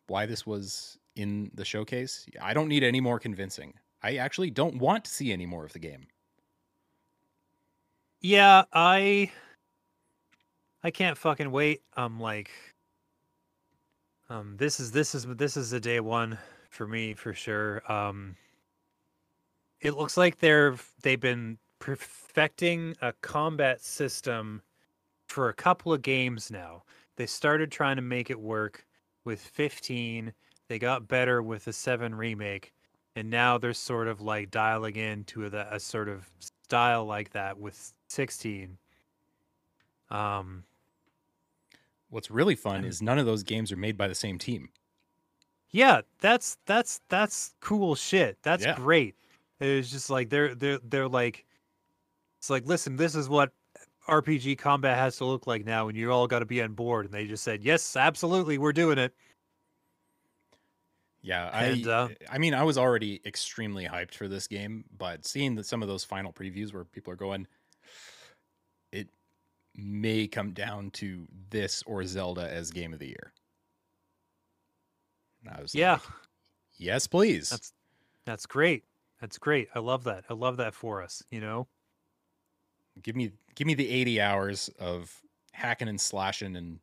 why 0.07 0.25
this 0.25 0.47
was 0.47 0.97
in 1.15 1.51
the 1.53 1.65
showcase. 1.65 2.25
I 2.41 2.53
don't 2.53 2.69
need 2.69 2.83
any 2.83 3.01
more 3.01 3.19
convincing. 3.19 3.73
I 4.01 4.15
actually 4.15 4.51
don't 4.51 4.77
want 4.77 5.03
to 5.05 5.11
see 5.11 5.33
any 5.33 5.45
more 5.45 5.65
of 5.65 5.73
the 5.73 5.79
game. 5.79 6.07
Yeah, 8.21 8.63
I 8.71 9.31
I 10.83 10.91
can't 10.91 11.17
fucking 11.17 11.49
wait. 11.49 11.81
I'm 11.95 12.19
like 12.19 12.51
um 14.29 14.55
this 14.57 14.79
is 14.79 14.91
this 14.91 15.15
is 15.15 15.25
this 15.25 15.55
is 15.55 15.71
a 15.73 15.79
day 15.79 15.99
one 15.99 16.37
for 16.69 16.87
me 16.87 17.13
for 17.13 17.33
sure. 17.33 17.89
Um 17.91 18.35
it 19.79 19.95
looks 19.95 20.17
like 20.17 20.39
they're 20.39 20.75
they've 21.01 21.19
been 21.19 21.57
perfecting 21.79 22.95
a 23.01 23.13
combat 23.21 23.81
system 23.81 24.61
for 25.27 25.49
a 25.49 25.53
couple 25.53 25.93
of 25.93 26.01
games 26.01 26.51
now. 26.51 26.83
They 27.15 27.25
started 27.27 27.71
trying 27.71 27.95
to 27.97 28.01
make 28.01 28.29
it 28.29 28.39
work 28.39 28.85
with 29.25 29.39
15. 29.39 30.33
They 30.67 30.79
got 30.79 31.07
better 31.07 31.41
with 31.41 31.65
the 31.65 31.73
7 31.73 32.13
remake 32.15 32.73
and 33.15 33.29
now 33.29 33.57
they're 33.57 33.73
sort 33.73 34.07
of 34.07 34.21
like 34.21 34.51
dialing 34.51 34.95
into 34.95 35.45
a, 35.45 35.67
a 35.71 35.79
sort 35.79 36.09
of 36.09 36.29
style 36.39 37.05
like 37.05 37.31
that 37.31 37.57
with 37.57 37.93
16 38.09 38.77
um 40.09 40.63
what's 42.13 42.31
really 42.31 42.55
fun 42.55 42.85
is 42.85 43.01
none 43.01 43.19
of 43.19 43.25
those 43.25 43.43
games 43.43 43.71
are 43.71 43.77
made 43.77 43.97
by 43.97 44.07
the 44.07 44.15
same 44.15 44.37
team. 44.39 44.69
Yeah 45.69 46.01
that's 46.19 46.57
that's 46.65 47.01
that's 47.09 47.55
cool 47.61 47.95
shit. 47.95 48.37
That's 48.43 48.65
Yeah. 48.65 48.75
great. 48.75 49.15
It's 49.59 49.89
just 49.91 50.09
like 50.09 50.29
they're 50.29 50.55
they're 50.55 50.79
they're 50.83 51.07
like 51.09 51.45
it's 52.39 52.49
like 52.49 52.65
listen 52.65 52.95
this 52.97 53.15
is 53.15 53.29
what 53.29 53.53
rpg 54.09 54.57
combat 54.57 54.97
has 54.97 55.17
to 55.17 55.25
look 55.25 55.47
like 55.47 55.65
now 55.65 55.87
and 55.87 55.97
you 55.97 56.11
all 56.11 56.27
got 56.27 56.39
to 56.39 56.45
be 56.45 56.61
on 56.61 56.73
board 56.73 57.05
and 57.05 57.13
they 57.13 57.25
just 57.27 57.43
said 57.43 57.63
yes 57.63 57.95
absolutely 57.95 58.57
we're 58.57 58.73
doing 58.73 58.97
it. 58.97 59.15
Yeah 61.21 61.49
i 61.53 61.65
And, 61.65 61.87
uh, 61.87 62.09
i 62.29 62.37
mean 62.37 62.53
i 62.53 62.63
was 62.63 62.77
already 62.77 63.21
extremely 63.25 63.85
hyped 63.85 64.13
for 64.13 64.27
this 64.27 64.47
game 64.47 64.85
but 64.95 65.25
seeing 65.25 65.55
that 65.55 65.65
some 65.65 65.81
of 65.81 65.87
those 65.87 66.03
final 66.03 66.33
previews 66.33 66.73
where 66.73 66.83
people 66.83 67.13
are 67.13 67.17
going 67.17 67.47
may 69.75 70.27
come 70.27 70.51
down 70.51 70.91
to 70.91 71.27
this 71.49 71.83
or 71.85 72.05
zelda 72.05 72.51
as 72.51 72.71
game 72.71 72.93
of 72.93 72.99
the 72.99 73.07
year. 73.07 73.33
And 75.43 75.55
I 75.55 75.61
was 75.61 75.73
yeah. 75.73 75.93
like, 75.93 76.01
yes 76.77 77.07
please. 77.07 77.49
That's 77.49 77.73
that's 78.25 78.45
great. 78.45 78.83
That's 79.19 79.37
great. 79.37 79.69
I 79.75 79.79
love 79.79 80.03
that. 80.05 80.25
I 80.29 80.33
love 80.33 80.57
that 80.57 80.73
for 80.73 81.01
us 81.01 81.23
you 81.31 81.41
know? 81.41 81.67
Give 83.01 83.15
me 83.15 83.31
give 83.55 83.67
me 83.67 83.73
the 83.73 83.89
80 83.89 84.21
hours 84.21 84.69
of 84.79 85.21
hacking 85.51 85.87
and 85.87 85.99
slashing 85.99 86.55
and 86.55 86.79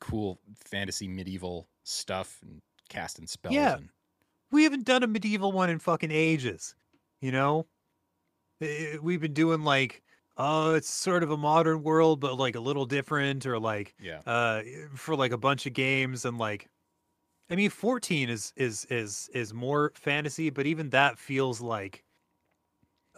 cool 0.00 0.38
fantasy 0.56 1.08
medieval 1.08 1.68
stuff 1.84 2.38
and 2.42 2.60
casting 2.88 3.26
spells 3.26 3.54
Yeah. 3.54 3.76
and 3.76 3.88
we 4.50 4.64
haven't 4.64 4.84
done 4.84 5.02
a 5.02 5.06
medieval 5.06 5.50
one 5.52 5.70
in 5.70 5.78
fucking 5.78 6.10
ages 6.12 6.74
you 7.24 7.32
know? 7.32 7.66
We've 9.00 9.20
been 9.20 9.32
doing 9.32 9.62
like 9.64 10.02
oh 10.36 10.74
it's 10.74 10.90
sort 10.90 11.22
of 11.22 11.30
a 11.30 11.36
modern 11.36 11.82
world 11.82 12.20
but 12.20 12.36
like 12.38 12.56
a 12.56 12.60
little 12.60 12.86
different 12.86 13.46
or 13.46 13.58
like 13.58 13.94
yeah. 14.00 14.20
uh 14.26 14.62
for 14.94 15.14
like 15.14 15.32
a 15.32 15.38
bunch 15.38 15.66
of 15.66 15.72
games 15.72 16.24
and 16.24 16.38
like 16.38 16.68
i 17.50 17.56
mean 17.56 17.70
14 17.70 18.28
is 18.28 18.52
is 18.56 18.84
is 18.90 19.30
is 19.32 19.54
more 19.54 19.92
fantasy 19.94 20.50
but 20.50 20.66
even 20.66 20.90
that 20.90 21.18
feels 21.18 21.60
like 21.60 22.02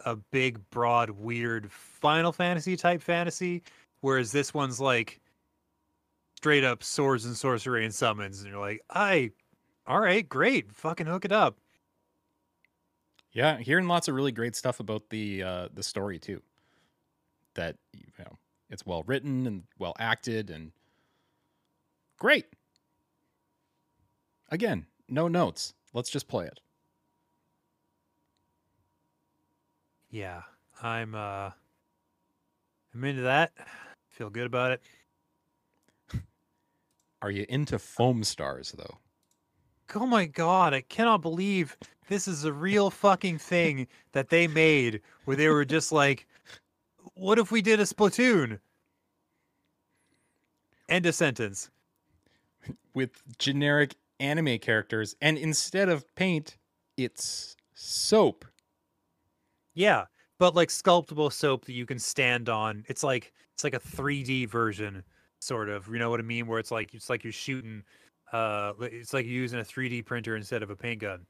a 0.05 0.15
big 0.31 0.59
broad 0.69 1.09
weird 1.09 1.71
final 1.71 2.31
fantasy 2.31 2.77
type 2.77 3.01
fantasy 3.01 3.63
whereas 4.01 4.31
this 4.31 4.53
one's 4.53 4.79
like 4.79 5.19
straight 6.35 6.63
up 6.63 6.83
swords 6.83 7.25
and 7.25 7.35
sorcery 7.35 7.83
and 7.83 7.95
summons 7.95 8.41
and 8.41 8.51
you're 8.51 8.59
like 8.59 8.79
i 8.91 9.31
all 9.87 9.99
right 9.99 10.27
great 10.27 10.71
fucking 10.71 11.07
hook 11.07 11.25
it 11.25 11.31
up. 11.31 11.57
Yeah 13.31 13.57
hearing 13.57 13.87
lots 13.87 14.07
of 14.07 14.15
really 14.15 14.31
great 14.31 14.55
stuff 14.55 14.79
about 14.79 15.09
the 15.09 15.43
uh 15.43 15.67
the 15.73 15.83
story 15.83 16.19
too 16.19 16.41
that 17.57 17.75
you 17.93 18.05
know 18.19 18.37
it's 18.69 18.85
well 18.85 19.03
written 19.05 19.45
and 19.45 19.63
well 19.77 19.93
acted 19.99 20.49
and 20.49 20.71
great 22.17 22.45
again 24.49 24.85
no 25.09 25.27
notes 25.27 25.73
let's 25.93 26.09
just 26.09 26.27
play 26.27 26.45
it 26.45 26.59
Yeah, 30.09 30.43
I'm 30.81 31.15
uh 31.15 31.51
I'm 32.93 33.03
into 33.03 33.23
that. 33.23 33.51
Feel 34.09 34.29
good 34.29 34.45
about 34.45 34.71
it. 34.71 34.81
Are 37.21 37.31
you 37.31 37.45
into 37.49 37.77
foam 37.77 38.23
stars 38.23 38.73
though? 38.77 38.97
Oh 39.95 40.05
my 40.05 40.25
god, 40.25 40.73
I 40.73 40.81
cannot 40.81 41.21
believe 41.21 41.77
this 42.07 42.27
is 42.27 42.45
a 42.45 42.53
real 42.53 42.89
fucking 42.89 43.37
thing 43.37 43.87
that 44.13 44.29
they 44.29 44.47
made 44.47 45.01
where 45.25 45.37
they 45.37 45.49
were 45.49 45.65
just 45.65 45.91
like 45.91 46.27
what 47.17 47.39
if 47.39 47.51
we 47.51 47.61
did 47.61 47.79
a 47.79 47.83
Splatoon? 47.83 48.59
End 50.89 51.05
of 51.05 51.15
sentence. 51.15 51.69
With 52.93 53.11
generic 53.37 53.95
anime 54.19 54.57
characters, 54.59 55.15
and 55.21 55.37
instead 55.37 55.89
of 55.89 56.03
paint, 56.15 56.57
it's 56.95 57.55
soap. 57.75 58.45
Yeah, 59.75 60.05
but 60.39 60.55
like 60.55 60.71
sculptable 60.71 61.29
soap 61.29 61.65
that 61.65 61.73
you 61.73 61.85
can 61.85 61.99
stand 61.99 62.49
on. 62.49 62.83
It's 62.87 63.03
like 63.03 63.33
it's 63.53 63.63
like 63.63 63.75
a 63.75 63.79
3D 63.79 64.49
version, 64.49 65.03
sort 65.39 65.69
of. 65.69 65.87
You 65.87 65.99
know 65.99 66.09
what 66.09 66.19
I 66.19 66.23
mean? 66.23 66.47
Where 66.47 66.59
it's 66.59 66.71
like 66.71 66.93
it's 66.93 67.09
like 67.09 67.23
you're 67.23 67.33
shooting. 67.33 67.83
Uh, 68.31 68.73
it's 68.81 69.13
like 69.13 69.25
you're 69.25 69.33
using 69.33 69.59
a 69.59 69.63
3D 69.63 70.05
printer 70.05 70.35
instead 70.35 70.63
of 70.63 70.69
a 70.69 70.75
paint 70.75 71.01
gun. 71.01 71.25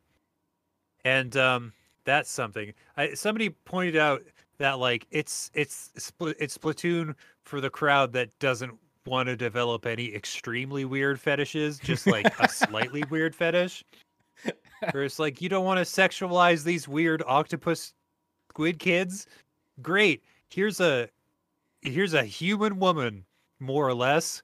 And 1.03 1.35
um, 1.37 1.73
that's 2.05 2.31
something. 2.31 2.73
I, 2.95 3.13
somebody 3.13 3.49
pointed 3.49 3.97
out 3.97 4.23
that 4.59 4.79
like 4.79 5.07
it's 5.11 5.51
it's 5.53 5.91
split 5.97 6.35
it's 6.39 6.57
Splatoon 6.57 7.15
for 7.43 7.61
the 7.61 7.69
crowd 7.69 8.13
that 8.13 8.37
doesn't 8.39 8.73
want 9.05 9.27
to 9.27 9.35
develop 9.35 9.85
any 9.85 10.13
extremely 10.13 10.85
weird 10.85 11.19
fetishes, 11.19 11.79
just 11.79 12.05
like 12.07 12.27
a 12.39 12.49
slightly 12.49 13.03
weird 13.09 13.33
fetish. 13.33 13.83
Where 14.91 15.03
it's 15.03 15.17
like 15.17 15.41
you 15.41 15.49
don't 15.49 15.65
want 15.65 15.79
to 15.79 15.83
sexualize 15.83 16.63
these 16.63 16.87
weird 16.87 17.23
octopus 17.25 17.93
squid 18.51 18.79
kids. 18.79 19.25
Great. 19.81 20.23
Here's 20.49 20.79
a 20.79 21.09
here's 21.81 22.13
a 22.13 22.23
human 22.23 22.79
woman, 22.79 23.25
more 23.59 23.87
or 23.87 23.93
less, 23.93 24.43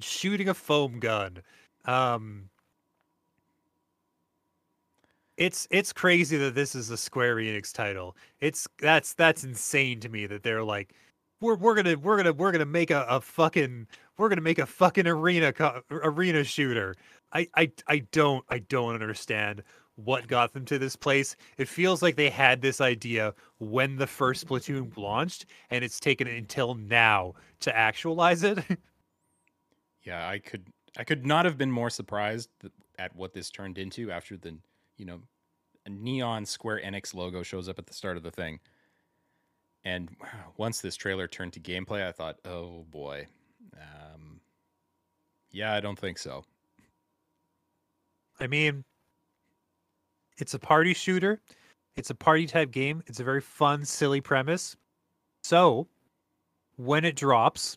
shooting 0.00 0.48
a 0.48 0.54
foam 0.54 0.98
gun. 0.98 1.38
Um 1.84 2.48
it's 5.38 5.68
it's 5.70 5.92
crazy 5.92 6.36
that 6.36 6.54
this 6.54 6.74
is 6.74 6.90
a 6.90 6.96
Square 6.96 7.36
Enix 7.36 7.72
title. 7.72 8.16
It's 8.40 8.66
that's 8.80 9.14
that's 9.14 9.44
insane 9.44 10.00
to 10.00 10.08
me 10.08 10.26
that 10.26 10.42
they're 10.42 10.64
like 10.64 10.92
we're 11.40 11.54
we're 11.56 11.76
gonna 11.76 11.96
we're 11.96 12.16
gonna 12.16 12.32
we're 12.32 12.50
gonna 12.52 12.66
make 12.66 12.90
a, 12.90 13.06
a 13.08 13.20
fucking 13.20 13.86
we're 14.18 14.28
gonna 14.28 14.42
make 14.42 14.58
a 14.58 14.66
fucking 14.66 15.06
arena 15.06 15.52
co- 15.52 15.80
arena 15.90 16.42
shooter. 16.42 16.96
I, 17.32 17.46
I 17.54 17.70
I 17.86 17.98
don't 18.10 18.44
I 18.48 18.58
don't 18.58 18.94
understand 18.94 19.62
what 19.94 20.26
got 20.26 20.52
them 20.52 20.64
to 20.66 20.78
this 20.78 20.96
place. 20.96 21.36
It 21.56 21.68
feels 21.68 22.02
like 22.02 22.16
they 22.16 22.30
had 22.30 22.60
this 22.60 22.80
idea 22.80 23.32
when 23.58 23.96
the 23.96 24.06
first 24.08 24.46
Splatoon 24.46 24.96
launched, 24.96 25.46
and 25.70 25.84
it's 25.84 26.00
taken 26.00 26.26
until 26.26 26.74
now 26.74 27.34
to 27.60 27.76
actualize 27.76 28.42
it. 28.42 28.58
Yeah, 30.04 30.26
I 30.26 30.38
could 30.38 30.66
I 30.96 31.04
could 31.04 31.26
not 31.26 31.44
have 31.44 31.58
been 31.58 31.70
more 31.70 31.90
surprised 31.90 32.48
at 32.98 33.14
what 33.14 33.34
this 33.34 33.50
turned 33.50 33.76
into 33.76 34.10
after 34.10 34.38
the 34.38 34.56
you 34.98 35.06
know 35.06 35.20
a 35.86 35.90
neon 35.90 36.44
Square 36.44 36.82
Enix 36.84 37.14
logo 37.14 37.42
shows 37.42 37.68
up 37.68 37.78
at 37.78 37.86
the 37.86 37.94
start 37.94 38.16
of 38.16 38.22
the 38.22 38.30
thing. 38.30 38.60
And 39.84 40.10
once 40.56 40.80
this 40.80 40.96
trailer 40.96 41.26
turned 41.26 41.54
to 41.54 41.60
gameplay, 41.60 42.06
I 42.06 42.12
thought, 42.12 42.36
oh 42.44 42.84
boy, 42.90 43.26
um, 43.74 44.40
yeah, 45.50 45.74
I 45.74 45.80
don't 45.80 45.98
think 45.98 46.18
so. 46.18 46.44
I 48.40 48.46
mean, 48.46 48.84
it's 50.38 50.54
a 50.54 50.58
party 50.58 50.94
shooter. 50.94 51.40
It's 51.96 52.10
a 52.10 52.14
party 52.14 52.46
type 52.46 52.70
game. 52.70 53.02
It's 53.06 53.18
a 53.18 53.24
very 53.24 53.40
fun, 53.40 53.84
silly 53.84 54.20
premise. 54.20 54.76
So, 55.42 55.88
when 56.76 57.04
it 57.04 57.16
drops, 57.16 57.76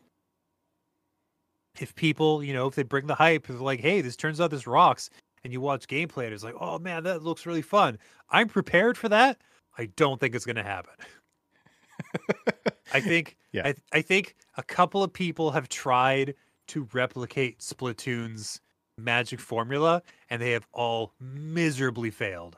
if 1.80 1.96
people, 1.96 2.44
you 2.44 2.54
know, 2.54 2.68
if 2.68 2.76
they 2.76 2.84
bring 2.84 3.08
the 3.08 3.16
hype, 3.16 3.50
if 3.50 3.60
like, 3.60 3.80
hey, 3.80 4.02
this 4.02 4.16
turns 4.16 4.40
out 4.40 4.52
this 4.52 4.68
rocks, 4.68 5.10
and 5.44 5.52
you 5.52 5.62
watch 5.62 5.88
gameplay 5.88 6.26
and 6.26 6.34
it's 6.34 6.44
like, 6.44 6.56
oh 6.60 6.80
man, 6.80 7.04
that 7.04 7.24
looks 7.24 7.46
really 7.46 7.62
fun. 7.62 7.98
I'm 8.30 8.48
prepared 8.48 8.98
for 8.98 9.10
that. 9.10 9.40
I 9.78 9.86
don't 9.96 10.20
think 10.20 10.36
it's 10.36 10.46
going 10.46 10.56
to 10.58 10.64
happen. 10.64 10.94
I 12.94 13.02
think 13.02 13.38
Yeah. 13.52 13.68
I, 13.68 13.76
I 13.94 14.02
think 14.02 14.36
a 14.58 14.64
couple 14.64 15.04
of 15.04 15.14
people 15.14 15.52
have 15.52 15.70
tried 15.70 16.36
to 16.68 16.88
replicate 16.94 17.60
Splatoon's 17.60 18.62
magic 18.98 19.40
formula 19.40 20.02
and 20.30 20.42
they 20.42 20.52
have 20.52 20.68
all 20.74 21.14
miserably 21.20 22.12
failed. 22.12 22.58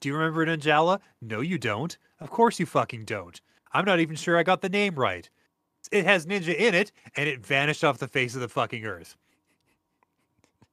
Do 0.00 0.08
you 0.08 0.16
remember 0.16 0.46
Ninjala? 0.46 1.00
No, 1.20 1.40
you 1.40 1.58
don't. 1.58 1.96
Of 2.20 2.30
course 2.30 2.60
you 2.60 2.66
fucking 2.66 3.04
don't. 3.04 3.40
I'm 3.72 3.84
not 3.84 4.00
even 4.00 4.16
sure 4.16 4.38
I 4.38 4.42
got 4.42 4.60
the 4.60 4.68
name 4.68 4.94
right. 4.94 5.28
It 5.92 6.04
has 6.04 6.26
ninja 6.26 6.54
in 6.54 6.74
it 6.74 6.92
and 7.16 7.28
it 7.28 7.44
vanished 7.46 7.84
off 7.84 7.98
the 7.98 8.08
face 8.08 8.34
of 8.34 8.40
the 8.40 8.48
fucking 8.48 8.84
earth. 8.84 9.16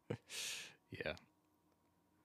Yeah. 1.06 1.14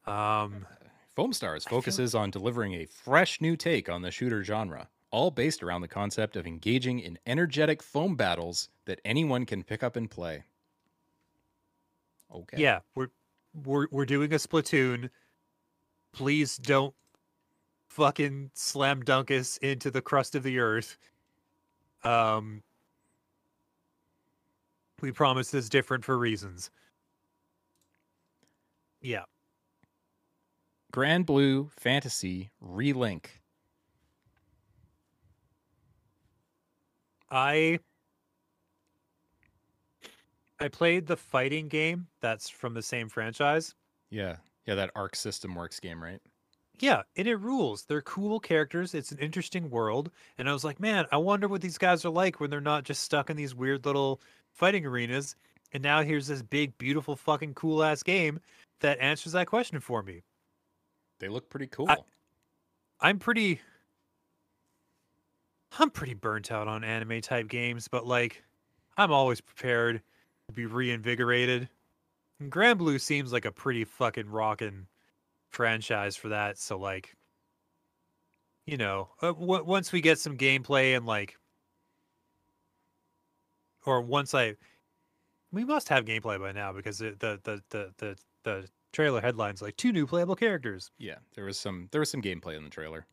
Um 0.07 0.67
Foam 1.15 1.33
Stars 1.33 1.67
I 1.67 1.71
feel- 1.71 1.81
focuses 1.81 2.15
on 2.15 2.31
delivering 2.31 2.75
a 2.75 2.87
fresh 2.87 3.41
new 3.41 3.57
take 3.57 3.89
on 3.89 4.03
the 4.03 4.11
shooter 4.11 4.45
genre, 4.45 4.89
all 5.11 5.31
based 5.31 5.63
around 5.63 5.81
the 5.81 5.89
concept 5.89 6.37
of 6.37 6.47
engaging 6.47 7.01
in 7.01 7.19
energetic 7.27 7.83
foam 7.83 8.15
battles 8.15 8.69
that 8.85 9.01
anyone 9.05 9.45
can 9.47 9.65
pick 9.65 9.83
up 9.83 9.97
and 9.97 10.11
play. 10.11 10.45
Okay. 12.35 12.59
yeah, 12.61 12.81
we're 12.95 13.09
we're 13.65 13.87
we're 13.91 14.05
doing 14.07 14.33
a 14.33 14.37
Splatoon. 14.37 15.09
Please 16.13 16.57
don't 16.59 16.95
fucking 17.89 18.51
slam 18.55 19.03
dunk 19.03 19.31
us 19.31 19.57
into 19.59 19.91
the 19.91 20.03
crust 20.03 20.35
of 20.35 20.43
the 20.43 20.59
earth. 20.59 20.99
Um 22.05 22.63
we 25.01 25.11
promise 25.13 25.51
this 25.51 25.69
different 25.69 26.05
for 26.05 26.19
reasons. 26.19 26.71
Yeah. 29.01 29.25
Granblue 30.93 31.71
Fantasy 31.73 32.51
Relink. 32.63 33.27
I 37.31 37.79
I 40.61 40.69
played 40.69 41.07
the 41.07 41.17
fighting 41.17 41.69
game 41.69 42.09
that's 42.21 42.49
from 42.49 42.75
the 42.75 42.83
same 42.83 43.09
franchise. 43.09 43.75
Yeah. 44.11 44.37
Yeah, 44.67 44.75
that 44.75 44.91
Arc 44.95 45.15
System 45.15 45.55
Works 45.55 45.79
game, 45.79 46.03
right? 46.03 46.21
Yeah, 46.81 47.03
and 47.17 47.27
it 47.27 47.37
rules. 47.37 47.85
They're 47.85 48.03
cool 48.03 48.39
characters. 48.39 48.95
It's 48.95 49.13
an 49.13 49.19
interesting 49.19 49.71
world. 49.71 50.11
And 50.37 50.49
I 50.49 50.53
was 50.53 50.65
like, 50.65 50.79
man, 50.79 51.07
I 51.11 51.17
wonder 51.17 51.49
what 51.49 51.61
these 51.61 51.79
guys 51.79 52.05
are 52.05 52.11
like 52.11 52.39
when 52.39 52.51
they're 52.51 52.61
not 52.61 52.85
just 52.85 53.03
stuck 53.03 53.31
in 53.31 53.37
these 53.37 53.55
weird 53.55 53.85
little 53.85 54.21
fighting 54.53 54.87
arenas. 54.87 55.37
And 55.73 55.83
now 55.83 56.03
here's 56.03 56.27
this 56.29 56.43
big, 56.43 56.77
beautiful, 56.79 57.17
fucking 57.17 57.55
cool 57.55 57.83
ass 57.83 58.03
game 58.03 58.41
that 58.81 58.99
answers 59.01 59.33
that 59.33 59.47
question 59.47 59.81
for 59.81 60.03
me. 60.03 60.23
They 61.21 61.29
look 61.29 61.49
pretty 61.51 61.67
cool. 61.67 61.89
I'm 63.01 63.19
pretty 63.19 63.61
I'm 65.79 65.91
pretty 65.91 66.15
burnt 66.15 66.51
out 66.51 66.69
on 66.69 66.85
anime 66.85 67.21
type 67.21 67.49
games, 67.49 67.89
but 67.89 68.07
like 68.07 68.43
I'm 68.97 69.13
always 69.13 69.41
prepared 69.41 70.03
to 70.49 70.55
be 70.55 70.67
reinvigorated. 70.67 71.69
And 72.41 72.51
Granblue 72.51 73.01
seems 73.01 73.33
like 73.33 73.45
a 73.45 73.53
pretty 73.53 73.85
fucking 73.85 74.29
rockin' 74.29 74.87
franchise 75.51 76.17
for 76.17 76.29
that, 76.31 76.59
so 76.59 76.79
like 76.79 77.17
you 78.67 78.77
know, 78.77 79.09
uh, 79.23 79.33
w- 79.33 79.65
once 79.65 79.93
we 79.93 80.01
get 80.03 80.19
some 80.19 80.37
gameplay 80.37 80.97
and 80.97 81.07
like 81.07 81.39
or 83.87 84.01
once 84.03 84.35
I 84.35 84.57
we 85.53 85.65
must 85.65 85.89
have 85.89 86.05
gameplay 86.05 86.39
by 86.39 86.53
now 86.53 86.73
because 86.73 86.99
the 86.99 87.17
the 87.19 87.41
the 87.43 87.63
the 87.71 87.93
the, 87.99 88.17
the 88.45 88.69
trailer 88.93 89.21
headlines 89.21 89.61
like 89.63 89.77
two 89.77 89.93
new 89.93 90.07
playable 90.07 90.37
characters. 90.37 90.91
yeah, 90.99 91.19
there 91.35 91.45
was 91.45 91.59
some 91.59 91.89
there 91.93 92.01
was 92.01 92.11
some 92.11 92.23
gameplay 92.23 92.57
in 92.57 92.65
the 92.65 92.71
trailer. 92.71 93.07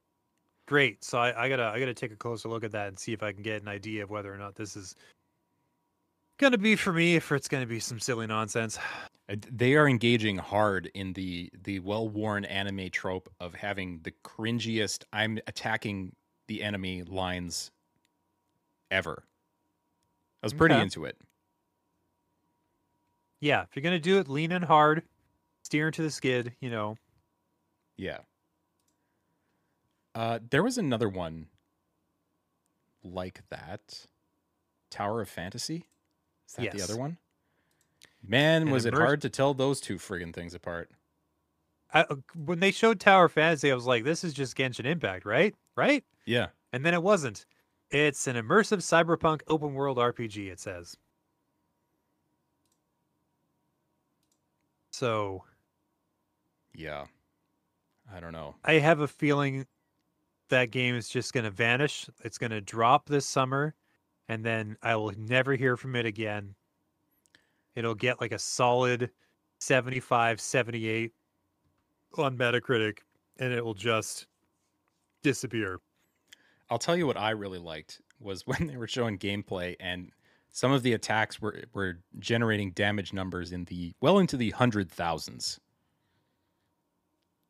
Great. 0.67 1.03
So 1.03 1.19
I, 1.19 1.45
I 1.45 1.49
gotta 1.49 1.65
I 1.65 1.79
gotta 1.79 1.93
take 1.93 2.11
a 2.11 2.15
closer 2.15 2.49
look 2.49 2.63
at 2.63 2.71
that 2.71 2.87
and 2.87 2.97
see 2.97 3.13
if 3.13 3.21
I 3.21 3.31
can 3.31 3.43
get 3.43 3.61
an 3.61 3.67
idea 3.67 4.03
of 4.03 4.09
whether 4.09 4.33
or 4.33 4.37
not 4.37 4.55
this 4.55 4.75
is 4.75 4.95
gonna 6.37 6.57
be 6.57 6.75
for 6.75 6.91
me, 6.93 7.15
if 7.15 7.31
it's 7.31 7.47
gonna 7.47 7.65
be 7.65 7.79
some 7.79 7.99
silly 7.99 8.27
nonsense. 8.27 8.77
Uh, 9.29 9.35
They 9.51 9.75
are 9.75 9.87
engaging 9.87 10.37
hard 10.37 10.87
in 10.93 11.13
the 11.13 11.49
the 11.63 11.79
well-worn 11.79 12.45
anime 12.45 12.89
trope 12.89 13.29
of 13.39 13.53
having 13.53 13.99
the 14.01 14.11
cringiest 14.23 15.03
I'm 15.13 15.37
attacking 15.47 16.15
the 16.47 16.63
enemy 16.63 17.03
lines 17.03 17.71
ever. 18.91 19.23
I 20.43 20.45
was 20.45 20.53
pretty 20.53 20.75
Okay. 20.75 20.83
into 20.83 21.05
it. 21.05 21.17
Yeah, 23.41 23.63
if 23.63 23.75
you're 23.75 23.83
gonna 23.83 23.99
do 23.99 24.19
it, 24.19 24.27
lean 24.27 24.51
in 24.51 24.61
hard, 24.63 25.03
steer 25.65 25.87
into 25.87 26.03
the 26.03 26.11
skid. 26.11 26.53
You 26.59 26.69
know. 26.69 26.97
Yeah. 27.97 28.19
Uh, 30.13 30.39
there 30.49 30.63
was 30.63 30.77
another 30.77 31.09
one 31.09 31.47
like 33.03 33.41
that. 33.49 34.05
Tower 34.89 35.21
of 35.21 35.27
Fantasy. 35.27 35.87
Is 36.47 36.53
that 36.55 36.71
the 36.71 36.81
other 36.81 36.95
one? 36.95 37.17
Man, 38.25 38.63
An 38.63 38.71
was 38.71 38.85
it 38.85 38.93
hard 38.93 39.21
to 39.21 39.29
tell 39.29 39.53
those 39.53 39.81
two 39.81 39.97
friggin' 39.97 40.33
things 40.33 40.53
apart. 40.53 40.89
I, 41.93 42.01
uh, 42.01 42.15
when 42.45 42.59
they 42.59 42.71
showed 42.71 42.99
Tower 42.99 43.29
Fantasy, 43.29 43.71
I 43.71 43.75
was 43.75 43.85
like, 43.85 44.03
this 44.03 44.23
is 44.23 44.33
just 44.33 44.57
Genshin 44.57 44.85
Impact, 44.85 45.25
right? 45.25 45.53
right? 45.75 46.03
Yeah. 46.25 46.47
And 46.71 46.85
then 46.85 46.93
it 46.93 47.03
wasn't. 47.03 47.45
It's 47.91 48.27
an 48.27 48.35
immersive 48.35 48.79
cyberpunk 48.79 49.41
open 49.47 49.73
world 49.73 49.97
RPG, 49.97 50.51
it 50.51 50.59
says. 50.59 50.97
So 54.91 55.43
Yeah. 56.77 57.05
I 58.13 58.19
don't 58.19 58.33
know. 58.33 58.55
I 58.63 58.73
have 58.73 58.99
a 58.99 59.07
feeling 59.07 59.65
that 60.49 60.71
game 60.71 60.95
is 60.95 61.09
just 61.09 61.33
going 61.33 61.43
to 61.43 61.51
vanish. 61.51 62.07
It's 62.23 62.37
going 62.37 62.51
to 62.51 62.61
drop 62.61 63.07
this 63.07 63.25
summer, 63.25 63.73
and 64.29 64.43
then 64.43 64.77
I 64.81 64.95
will 64.95 65.13
never 65.17 65.55
hear 65.55 65.75
from 65.75 65.95
it 65.95 66.05
again. 66.05 66.55
It'll 67.75 67.95
get 67.95 68.21
like 68.21 68.31
a 68.31 68.39
solid 68.39 69.09
75, 69.59 70.39
78 70.39 71.11
on 72.17 72.37
Metacritic, 72.37 72.99
and 73.39 73.51
it 73.51 73.63
will 73.63 73.73
just 73.73 74.27
disappear. 75.23 75.79
I'll 76.69 76.79
tell 76.79 76.95
you 76.95 77.07
what 77.07 77.17
I 77.17 77.31
really 77.31 77.59
liked 77.59 78.01
was 78.19 78.43
when 78.47 78.67
they 78.67 78.77
were 78.77 78.87
showing 78.87 79.17
gameplay 79.17 79.75
and 79.79 80.11
some 80.51 80.71
of 80.71 80.83
the 80.83 80.93
attacks 80.93 81.41
were 81.41 81.63
were 81.73 81.99
generating 82.17 82.71
damage 82.71 83.11
numbers 83.11 83.51
in 83.51 83.65
the 83.65 83.93
well 83.99 84.19
into 84.19 84.37
the 84.37 84.51
hundred 84.51 84.89
thousands. 84.89 85.59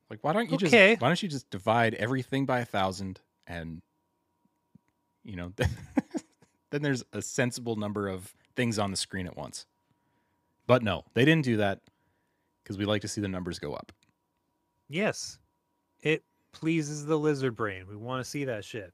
Like 0.09 0.19
why 0.23 0.33
don't 0.33 0.49
you 0.49 0.55
Okay. 0.55 0.91
just 0.93 1.01
why 1.01 1.07
don't 1.09 1.21
you 1.23 1.29
just 1.29 1.49
divide 1.49 1.95
everything 1.95 2.45
by 2.45 2.59
a 2.59 2.65
thousand 2.65 3.19
and 3.47 3.81
you 5.23 5.35
know 5.35 5.51
then 6.71 6.81
there's 6.81 7.03
a 7.13 7.21
sensible 7.21 7.75
number 7.75 8.07
of 8.07 8.33
things 8.55 8.77
on 8.79 8.91
the 8.91 8.97
screen 8.97 9.25
at 9.27 9.35
once. 9.35 9.65
But 10.67 10.83
no, 10.83 11.03
they 11.13 11.25
didn't 11.25 11.45
do 11.45 11.57
that 11.57 11.81
because 12.63 12.77
we 12.77 12.85
like 12.85 13.01
to 13.01 13.07
see 13.07 13.21
the 13.21 13.27
numbers 13.27 13.59
go 13.59 13.73
up. 13.73 13.91
Yes, 14.89 15.39
it 16.01 16.23
pleases 16.51 17.05
the 17.05 17.17
lizard 17.17 17.55
brain. 17.55 17.85
We 17.89 17.95
want 17.95 18.23
to 18.23 18.29
see 18.29 18.45
that 18.45 18.63
shit. 18.63 18.93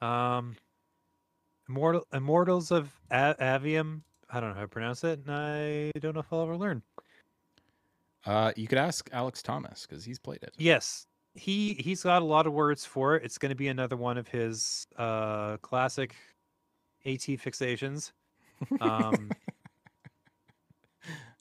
Um, 0.00 0.56
Immortal 1.68 2.06
Immortals 2.12 2.70
of 2.70 2.90
A- 3.10 3.36
Aveum. 3.40 4.00
I 4.30 4.40
don't 4.40 4.50
know 4.50 4.54
how 4.54 4.62
to 4.62 4.68
pronounce 4.68 5.04
it, 5.04 5.20
and 5.26 5.30
I 5.34 5.90
don't 5.98 6.14
know 6.14 6.20
if 6.20 6.32
I'll 6.32 6.42
ever 6.42 6.56
learn. 6.56 6.82
Uh, 8.26 8.52
you 8.56 8.66
could 8.66 8.78
ask 8.78 9.08
Alex 9.12 9.42
Thomas 9.42 9.86
because 9.88 10.04
he's 10.04 10.18
played 10.18 10.42
it. 10.42 10.54
Yes, 10.58 11.06
he 11.34 11.74
he's 11.74 12.02
got 12.02 12.22
a 12.22 12.24
lot 12.24 12.46
of 12.46 12.52
words 12.52 12.84
for 12.84 13.16
it. 13.16 13.24
It's 13.24 13.38
going 13.38 13.50
to 13.50 13.56
be 13.56 13.68
another 13.68 13.96
one 13.96 14.18
of 14.18 14.28
his 14.28 14.86
uh 14.96 15.56
classic 15.58 16.14
AT 17.06 17.20
fixations. 17.20 18.12
Um, 18.80 19.30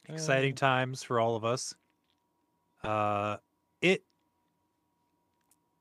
exciting 0.07 0.55
times 0.55 1.03
for 1.03 1.19
all 1.19 1.35
of 1.35 1.43
us. 1.43 1.75
Uh, 2.83 3.37
it 3.81 4.03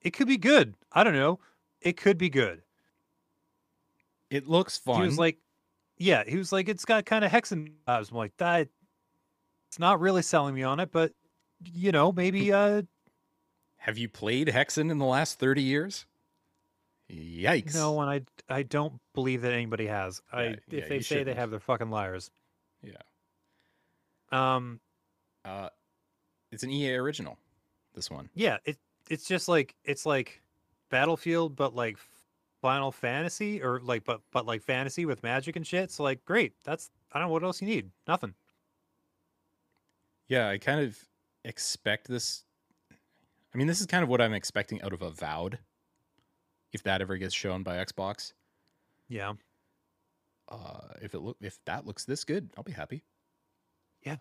it 0.03 0.11
could 0.11 0.29
be 0.29 0.37
good. 0.37 0.75
I 0.93 1.05
don't 1.05 1.15
know. 1.15 1.39
It 1.81 1.97
could 1.97 2.19
be 2.19 2.29
good. 2.29 2.63
It 4.31 4.49
looks 4.49 4.77
fun. 4.77 5.01
He 5.01 5.07
was 5.07 5.19
like, 5.19 5.39
yeah, 5.97 6.25
he 6.27 6.37
was 6.37 6.53
like, 6.53 6.69
it's 6.69 6.85
got 6.85 7.07
kind 7.07 7.25
of 7.25 7.31
hexen 7.31 7.73
vibes. 7.87 8.11
I'm 8.11 8.17
like, 8.17 8.37
that. 8.39 8.69
It's 9.69 9.79
not 9.79 10.01
really 10.01 10.23
selling 10.23 10.55
me 10.55 10.63
on 10.63 10.81
it, 10.81 10.91
but 10.93 11.13
you 11.65 11.93
know, 11.93 12.11
maybe 12.13 12.53
uh, 12.53 12.83
Have 13.79 13.99
you 13.99 14.09
played 14.09 14.49
Hexen 14.49 14.91
in 14.91 14.99
the 14.99 15.05
last 15.05 15.39
30 15.39 15.63
years? 15.63 16.07
Yikes. 17.11 17.75
no, 17.75 18.01
and 18.01 18.11
I 18.11 18.55
I 18.55 18.63
don't 18.63 19.01
believe 19.15 19.41
that 19.43 19.53
anybody 19.55 19.87
has. 19.87 20.21
I 20.33 20.43
if 20.43 20.59
yeah, 20.69 20.81
they 20.81 20.81
say 20.81 20.89
they 20.89 21.01
shouldn't. 21.01 21.39
have, 21.39 21.51
they're 21.51 21.61
fucking 21.61 21.91
liars. 21.91 22.31
Yeah. 22.83 22.97
Um, 24.31 24.81
Uh, 25.45 25.69
it's 26.53 26.63
an 26.63 26.71
EA 26.71 26.95
original, 26.97 27.39
this 27.95 28.11
one. 28.11 28.29
yeah, 28.35 28.59
it 28.67 28.77
it's 29.09 29.25
just 29.27 29.49
like 29.49 29.75
it's 29.85 30.05
like 30.05 30.43
Battlefield, 30.91 31.57
but 31.57 31.75
like 31.75 31.97
Final 32.61 32.93
Fantasy, 32.93 33.63
or 33.63 33.81
like 33.81 34.05
but 34.05 34.21
but 34.31 34.45
like 34.45 34.63
fantasy 34.63 35.07
with 35.07 35.23
magic 35.23 35.57
and 35.57 35.67
shit. 35.67 35.91
So 35.91 36.03
like, 36.03 36.23
great. 36.27 36.53
That's 36.65 36.91
I 37.13 37.19
don't 37.19 37.29
know 37.29 37.33
what 37.33 37.43
else 37.43 37.63
you 37.63 37.69
need. 37.69 37.91
Nothing. 38.07 38.35
Yeah, 40.29 40.49
I 40.49 40.59
kind 40.59 40.81
of 40.81 40.99
expect 41.45 42.07
this. 42.09 42.45
I 43.55 43.59
mean, 43.59 43.67
this 43.67 43.81
is 43.81 43.87
kind 43.87 44.03
of 44.03 44.09
what 44.09 44.21
I'm 44.21 44.35
expecting 44.35 44.81
out 44.83 44.93
of 44.93 45.03
Avowed, 45.03 45.59
if 46.73 46.83
that 46.83 47.01
ever 47.01 47.17
gets 47.17 47.35
shown 47.35 47.63
by 47.63 47.77
Xbox. 47.77 48.35
Yeah. 49.09 49.33
Uh, 50.51 50.81
if 51.03 51.15
it 51.15 51.21
look 51.21 51.37
if 51.41 51.59
that 51.65 51.87
looks 51.87 52.05
this 52.05 52.25
good, 52.25 52.51
I'll 52.57 52.65
be 52.65 52.73
happy. 52.73 53.03
Yeah. 54.03 54.17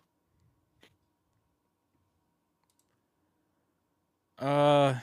Uh, 4.38 4.94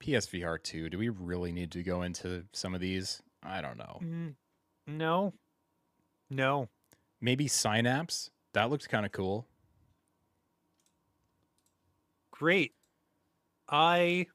PSVR 0.00 0.62
two. 0.62 0.90
Do 0.90 0.98
we 0.98 1.08
really 1.08 1.52
need 1.52 1.70
to 1.72 1.82
go 1.82 2.02
into 2.02 2.44
some 2.52 2.74
of 2.74 2.80
these? 2.80 3.22
I 3.42 3.60
don't 3.60 3.78
know. 3.78 4.00
Mm, 4.02 4.34
no. 4.86 5.32
No. 6.30 6.68
Maybe 7.20 7.48
Synapse. 7.48 8.30
That 8.54 8.70
looked 8.70 8.88
kind 8.88 9.06
of 9.06 9.12
cool. 9.12 9.46
Great. 12.32 12.74
I 13.68 14.26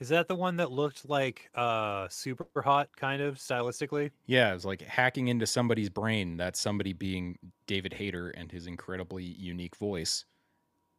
Is 0.00 0.10
that 0.10 0.28
the 0.28 0.36
one 0.36 0.56
that 0.56 0.70
looked 0.70 1.08
like 1.08 1.50
uh 1.54 2.06
Superhot 2.08 2.88
kind 2.96 3.22
of 3.22 3.36
stylistically? 3.38 4.12
Yeah, 4.26 4.50
it 4.50 4.54
was 4.54 4.64
like 4.64 4.82
hacking 4.82 5.28
into 5.28 5.46
somebody's 5.46 5.90
brain. 5.90 6.36
That's 6.36 6.60
somebody 6.60 6.92
being 6.92 7.38
David 7.66 7.94
Hayter 7.94 8.30
and 8.30 8.52
his 8.52 8.66
incredibly 8.66 9.24
unique 9.24 9.76
voice. 9.76 10.24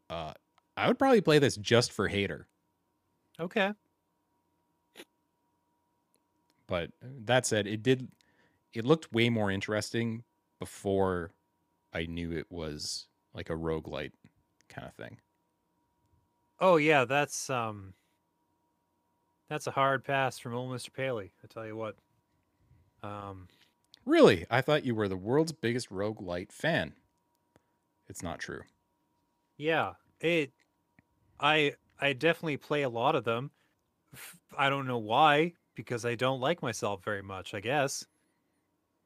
Uh, 0.09 0.33
I 0.75 0.87
would 0.87 0.99
probably 0.99 1.21
play 1.21 1.39
this 1.39 1.55
just 1.57 1.91
for 1.91 2.07
Hayter. 2.07 2.47
Okay. 3.39 3.73
But 6.67 6.91
that 7.01 7.45
said, 7.45 7.67
it 7.67 7.83
did. 7.83 8.11
It 8.73 8.85
looked 8.85 9.11
way 9.11 9.29
more 9.29 9.51
interesting 9.51 10.23
before 10.59 11.31
I 11.93 12.05
knew 12.05 12.31
it 12.31 12.51
was 12.51 13.07
like 13.33 13.49
a 13.49 13.53
roguelite 13.53 14.13
kind 14.69 14.87
of 14.87 14.95
thing. 14.95 15.19
Oh 16.59 16.77
yeah, 16.77 17.03
that's 17.05 17.49
um 17.49 17.95
that's 19.49 19.67
a 19.67 19.71
hard 19.71 20.05
pass 20.05 20.39
from 20.39 20.53
old 20.55 20.71
Mr. 20.71 20.91
Paley, 20.91 21.33
I 21.43 21.47
tell 21.47 21.65
you 21.65 21.75
what. 21.75 21.97
Um 23.03 23.49
Really, 24.03 24.45
I 24.49 24.59
thought 24.59 24.83
you 24.83 24.93
were 24.93 25.07
the 25.07 25.15
world's 25.15 25.53
biggest 25.53 25.87
roguelite 25.89 26.51
fan. 26.51 26.97
It's 28.09 28.21
not 28.21 28.39
true. 28.39 28.63
yeah, 29.57 29.93
it 30.19 30.53
I 31.39 31.75
I 31.99 32.13
definitely 32.13 32.57
play 32.57 32.83
a 32.83 32.89
lot 32.89 33.15
of 33.15 33.25
them. 33.25 33.51
I 34.57 34.69
don't 34.69 34.87
know 34.87 34.97
why 34.99 35.55
because 35.75 36.05
I 36.05 36.15
don't 36.15 36.39
like 36.41 36.61
myself 36.61 37.03
very 37.03 37.21
much, 37.23 37.53
I 37.53 37.59
guess. 37.61 38.05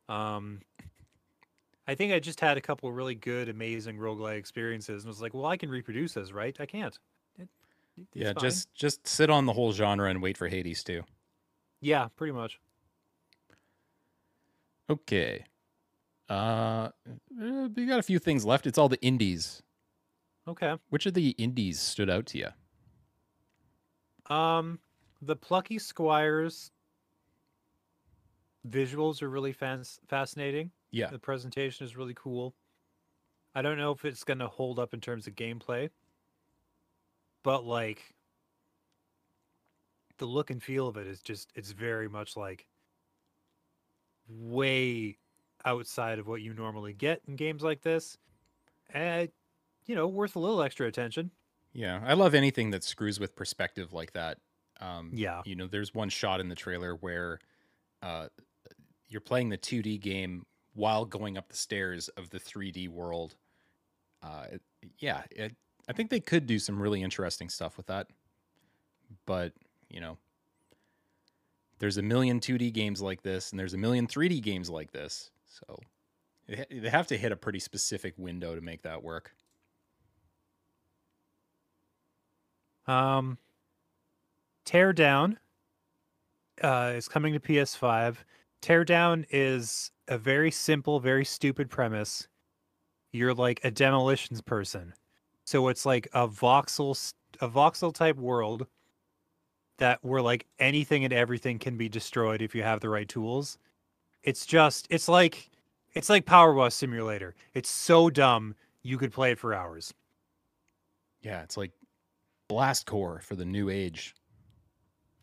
Um 0.09 0.61
I 1.87 1.95
think 1.95 2.13
I 2.13 2.19
just 2.19 2.39
had 2.39 2.57
a 2.57 2.61
couple 2.61 2.91
really 2.91 3.15
good 3.15 3.49
amazing 3.49 3.97
roguelike 3.97 4.37
experiences 4.37 5.03
and 5.03 5.09
was 5.09 5.21
like, 5.21 5.33
"Well, 5.33 5.45
I 5.45 5.57
can 5.57 5.69
reproduce 5.69 6.13
this, 6.13 6.31
right? 6.31 6.55
I 6.59 6.65
can't." 6.65 6.97
It- 7.37 7.49
yeah, 8.13 8.33
fine. 8.33 8.41
just 8.41 8.73
just 8.73 9.07
sit 9.07 9.29
on 9.29 9.45
the 9.45 9.53
whole 9.53 9.71
genre 9.73 10.09
and 10.09 10.21
wait 10.21 10.37
for 10.37 10.47
Hades 10.47 10.83
too. 10.83 11.03
Yeah, 11.81 12.07
pretty 12.15 12.31
much. 12.33 12.59
Okay. 14.89 15.45
Uh, 16.29 16.89
we 17.29 17.85
got 17.85 17.99
a 17.99 18.03
few 18.03 18.17
things 18.19 18.45
left. 18.45 18.65
It's 18.65 18.77
all 18.77 18.89
the 18.89 19.01
indies. 19.01 19.61
Okay. 20.47 20.75
Which 20.89 21.05
of 21.05 21.13
the 21.13 21.29
indies 21.31 21.79
stood 21.79 22.09
out 22.09 22.25
to 22.27 22.37
you? 22.37 22.47
Um, 24.33 24.79
the 25.21 25.35
Plucky 25.35 25.77
Squires 25.79 26.71
visuals 28.67 29.21
are 29.21 29.29
really 29.29 29.53
fan- 29.53 29.83
fascinating. 30.07 30.71
Yeah. 30.93 31.11
The 31.11 31.19
presentation 31.19 31.85
is 31.85 31.95
really 31.97 32.13
cool. 32.15 32.55
I 33.55 33.61
don't 33.63 33.77
know 33.77 33.91
if 33.91 34.05
it's 34.05 34.23
going 34.23 34.39
to 34.39 34.47
hold 34.47 34.79
up 34.79 34.93
in 34.93 35.01
terms 35.01 35.27
of 35.27 35.35
gameplay, 35.35 35.89
but 37.43 37.63
like 37.65 38.15
the 40.17 40.25
look 40.25 40.49
and 40.49 40.63
feel 40.63 40.87
of 40.87 40.97
it 40.97 41.05
is 41.07 41.21
just 41.21 41.51
it's 41.55 41.71
very 41.71 42.07
much 42.09 42.35
like 42.35 42.67
way 44.27 45.17
outside 45.65 46.19
of 46.19 46.27
what 46.27 46.41
you 46.41 46.53
normally 46.53 46.93
get 46.93 47.21
in 47.27 47.35
games 47.35 47.63
like 47.63 47.81
this. 47.81 48.17
And 48.89 49.31
you 49.85 49.95
know, 49.95 50.07
worth 50.07 50.35
a 50.35 50.39
little 50.39 50.63
extra 50.63 50.87
attention. 50.87 51.31
Yeah, 51.73 52.01
I 52.05 52.13
love 52.13 52.35
anything 52.35 52.69
that 52.71 52.83
screws 52.83 53.19
with 53.19 53.35
perspective 53.35 53.93
like 53.93 54.13
that. 54.13 54.39
Um, 54.79 55.17
Yeah. 55.17 55.43
you 55.43 55.55
know, 55.55 55.67
there's 55.67 55.93
one 55.93 56.09
shot 56.09 56.39
in 56.39 56.49
the 56.49 56.55
trailer 56.55 56.95
where 56.95 57.39
uh, 58.01 58.29
you're 59.07 59.21
playing 59.21 59.49
the 59.49 59.57
2D 59.57 59.97
game 59.97 60.45
while 60.73 61.05
going 61.05 61.37
up 61.37 61.49
the 61.49 61.55
stairs 61.55 62.09
of 62.09 62.29
the 62.29 62.39
3D 62.39 62.87
world. 62.89 63.35
Uh, 64.21 64.45
it- 64.53 64.61
yeah, 64.99 65.23
it, 65.31 65.55
I 65.87 65.93
think 65.93 66.09
they 66.09 66.19
could 66.19 66.45
do 66.45 66.59
some 66.59 66.81
really 66.81 67.01
interesting 67.01 67.49
stuff 67.49 67.77
with 67.77 67.87
that. 67.87 68.07
But, 69.25 69.53
you 69.89 70.01
know, 70.01 70.17
there's 71.79 71.97
a 71.97 72.01
million 72.01 72.39
2D 72.39 72.71
games 72.71 73.01
like 73.01 73.21
this, 73.21 73.51
and 73.51 73.59
there's 73.59 73.73
a 73.73 73.77
million 73.77 74.07
3D 74.07 74.39
games 74.41 74.69
like 74.69 74.91
this. 74.91 75.31
So 75.45 75.79
they 76.47 76.89
have 76.89 77.07
to 77.07 77.17
hit 77.17 77.31
a 77.31 77.35
pretty 77.37 77.59
specific 77.59 78.13
window 78.17 78.55
to 78.55 78.61
make 78.61 78.81
that 78.83 79.03
work. 79.03 79.33
Um, 82.87 83.37
Teardown 84.65 85.37
uh, 86.61 86.93
is 86.95 87.07
coming 87.07 87.33
to 87.33 87.39
PS5. 87.39 88.17
Teardown 88.63 89.25
is 89.29 89.91
a 90.07 90.17
very 90.17 90.49
simple, 90.49 91.01
very 91.01 91.25
stupid 91.25 91.69
premise. 91.69 92.29
You're 93.11 93.33
like 93.33 93.59
a 93.65 93.69
demolitions 93.69 94.41
person, 94.41 94.93
so 95.43 95.67
it's 95.67 95.85
like 95.85 96.07
a 96.13 96.29
voxel, 96.29 97.13
a 97.41 97.49
voxel 97.49 97.93
type 97.93 98.15
world 98.15 98.65
that 99.79 99.99
where 100.01 100.21
like 100.21 100.45
anything 100.59 101.03
and 101.03 101.11
everything 101.11 101.59
can 101.59 101.75
be 101.75 101.89
destroyed 101.89 102.41
if 102.41 102.55
you 102.55 102.63
have 102.63 102.79
the 102.79 102.87
right 102.87 103.09
tools. 103.09 103.57
It's 104.23 104.45
just, 104.45 104.87
it's 104.89 105.09
like, 105.09 105.49
it's 105.93 106.09
like 106.09 106.25
Power 106.25 106.53
Wash 106.53 106.73
Simulator. 106.73 107.35
It's 107.53 107.69
so 107.69 108.09
dumb 108.09 108.55
you 108.81 108.97
could 108.97 109.11
play 109.11 109.31
it 109.31 109.39
for 109.39 109.53
hours. 109.53 109.93
Yeah, 111.21 111.41
it's 111.43 111.57
like 111.57 111.71
Blast 112.47 112.85
Corps 112.85 113.19
for 113.19 113.35
the 113.35 113.45
new 113.45 113.69
age. 113.69 114.15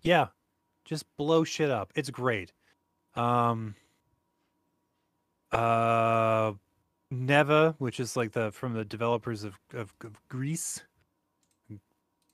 Yeah. 0.03 0.26
Just 0.84 1.07
blow 1.16 1.45
shit 1.45 1.70
up. 1.70 1.93
It's 1.95 2.11
great. 2.11 2.53
Um 3.15 3.75
uh 5.53 6.53
Neva, 7.11 7.75
which 7.79 8.01
is 8.01 8.17
like 8.17 8.33
the 8.33 8.53
from 8.53 8.75
the 8.75 8.85
developers 8.85 9.45
of 9.45 9.59
of, 9.75 9.95
of 10.05 10.21
Gris. 10.29 10.83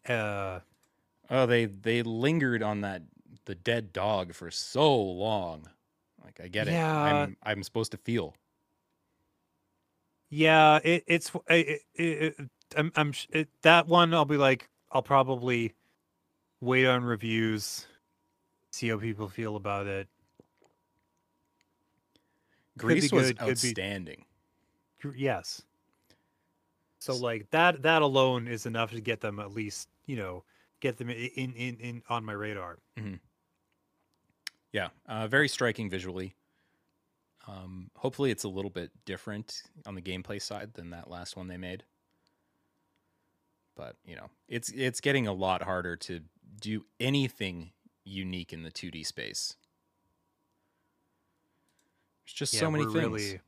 Uh 0.09 0.61
Oh, 1.31 1.47
they 1.47 1.67
they 1.67 2.03
lingered 2.03 2.63
on 2.63 2.83
that 2.83 3.03
the 3.47 3.55
dead 3.55 3.93
dog 3.93 4.35
for 4.35 4.51
so 4.51 4.95
long. 4.97 5.69
Like 6.25 6.41
I 6.43 6.49
get 6.49 6.69
it. 6.69 6.73
Yeah. 6.73 6.97
I'm 7.01 7.37
I'm 7.43 7.63
supposed 7.63 7.93
to 7.93 7.99
feel. 7.99 8.35
yeah, 10.31 10.79
it, 10.85 11.05
it's 11.07 11.31
it, 11.49 11.83
it, 11.95 12.37
it, 12.39 12.51
I'm 12.77 12.93
I'm 12.97 13.13
it, 13.31 13.49
that 13.63 13.87
one 13.87 14.13
I'll 14.15 14.25
be 14.25 14.37
like 14.37 14.69
I'll 14.91 15.03
probably 15.03 15.75
wait 16.61 16.87
on 16.87 17.05
reviews, 17.05 17.87
see 18.73 18.89
how 18.89 18.99
people 18.99 19.29
feel 19.29 19.57
about 19.57 19.87
it. 19.87 20.09
Gris 22.79 23.11
was 23.13 23.29
good, 23.29 23.39
could 23.39 23.47
be- 23.47 23.51
outstanding. 23.51 24.25
Yes. 25.15 25.63
So 26.99 27.15
like 27.17 27.51
that 27.51 27.83
that 27.83 28.03
alone 28.03 28.49
is 28.49 28.67
enough 28.67 28.91
to 28.91 29.01
get 29.01 29.21
them 29.21 29.39
at 29.39 29.53
least, 29.53 29.89
you 30.07 30.17
know, 30.17 30.45
get 30.81 30.97
them 30.97 31.11
in 31.11 31.53
in, 31.53 31.77
in 31.77 32.03
on 32.09 32.25
my 32.25 32.33
radar. 32.33 32.79
Yeah, 34.73 34.89
uh, 35.07 35.27
very 35.29 35.49
striking 35.49 35.89
visually. 35.89 36.35
Um, 37.47 37.91
hopefully, 37.97 38.31
it's 38.31 38.45
a 38.45 38.49
little 38.49 38.71
bit 38.71 38.91
different 39.05 39.63
on 39.87 39.95
the 39.95 40.03
gameplay 40.03 40.43
side 40.43 40.75
than 40.75 40.91
that 40.91 41.09
last 41.09 41.37
one 41.37 41.47
they 41.47 41.57
made. 41.57 41.85
But 43.77 43.97
you 44.05 44.17
know, 44.17 44.29
it's 44.49 44.71
it's 44.71 45.01
getting 45.01 45.27
a 45.27 45.33
lot 45.33 45.63
harder 45.63 45.97
to 45.97 46.21
do 46.61 46.85
anything 46.99 47.73
unique 48.05 48.53
in 48.53 48.63
the 48.63 48.71
2D 48.71 49.07
space. 49.07 49.57
There's 52.27 52.35
just 52.35 52.55
so 52.55 52.71
many 52.71 52.85
things. 52.85 52.95
Really, 52.95 53.35
I- 53.35 53.41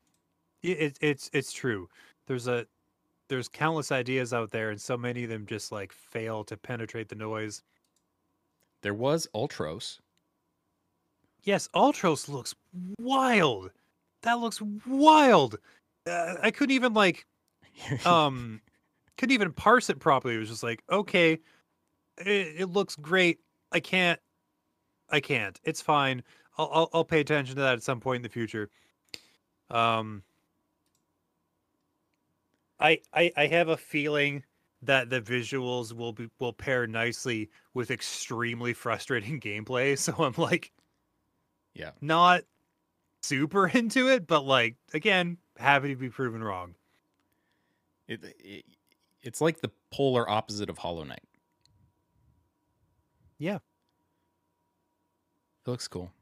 it, 0.62 0.99
it's 1.01 1.31
it's 1.33 1.53
true. 1.53 1.89
There's 2.26 2.47
a 2.49 2.66
there's 3.29 3.49
countless 3.49 3.93
ideas 3.93 4.33
out 4.33 4.51
there, 4.51 4.70
and 4.70 4.81
so 4.81 4.97
many 4.97 5.24
of 5.24 5.31
them 5.31 5.47
just 5.47 5.70
like 5.72 5.93
fail 5.93 6.45
to 6.45 6.57
penetrate 6.57 7.09
the 7.09 7.14
noise. 7.16 7.62
There 8.83 8.95
was 8.95 9.29
Ultros. 9.35 9.99
Yes, 11.43 11.68
Ultros 11.74 12.29
looks 12.29 12.55
wild. 12.99 13.70
That 14.22 14.35
looks 14.41 14.61
wild. 14.87 15.59
Uh, 16.07 16.35
I 16.43 16.51
couldn't 16.51 16.74
even 16.74 16.95
like 16.95 17.26
um 18.05 18.61
couldn't 19.16 19.35
even 19.35 19.53
parse 19.53 19.91
it 19.91 19.99
properly. 19.99 20.37
It 20.37 20.39
was 20.39 20.49
just 20.49 20.62
like, 20.62 20.83
okay, 20.91 21.33
it, 22.18 22.55
it 22.59 22.66
looks 22.66 22.95
great. 22.97 23.39
I 23.72 23.81
can't 23.81 24.20
I 25.11 25.20
can't. 25.20 25.59
It's 25.64 25.81
fine. 25.83 26.22
I'll, 26.59 26.70
I'll 26.72 26.90
I'll 26.94 27.04
pay 27.04 27.20
attention 27.20 27.56
to 27.56 27.62
that 27.62 27.74
at 27.74 27.82
some 27.82 28.00
point 28.00 28.16
in 28.16 28.22
the 28.22 28.28
future. 28.28 28.70
Um 29.70 30.22
I 32.80 33.00
I 33.12 33.32
I 33.36 33.46
have 33.46 33.68
a 33.68 33.76
feeling 33.76 34.44
that 34.82 35.11
the 35.11 35.20
visuals 35.20 35.92
will 35.92 36.12
be 36.12 36.28
will 36.38 36.52
pair 36.52 36.86
nicely 36.86 37.50
with 37.74 37.90
extremely 37.90 38.72
frustrating 38.72 39.40
gameplay. 39.42 39.96
So 39.98 40.14
I'm 40.18 40.34
like 40.36 40.72
yeah, 41.74 41.90
not 42.00 42.42
super 43.22 43.66
into 43.74 44.09
it, 44.09 44.26
but 44.26 44.44
like 44.44 44.76
again, 44.94 45.38
happy 45.56 45.88
to 45.88 45.96
be 45.96 46.09
proven 46.11 46.42
wrong. 46.42 46.74
it, 48.09 48.24
it 48.38 48.64
it's 49.22 49.40
like 49.40 49.61
the 49.61 49.70
polar 49.90 50.28
opposite 50.28 50.70
of 50.70 50.78
Hollow 50.78 51.04
Knight. 51.04 51.22
Yeah. 53.38 53.56
It 55.66 55.70
looks 55.70 55.86
cool. 55.88 56.12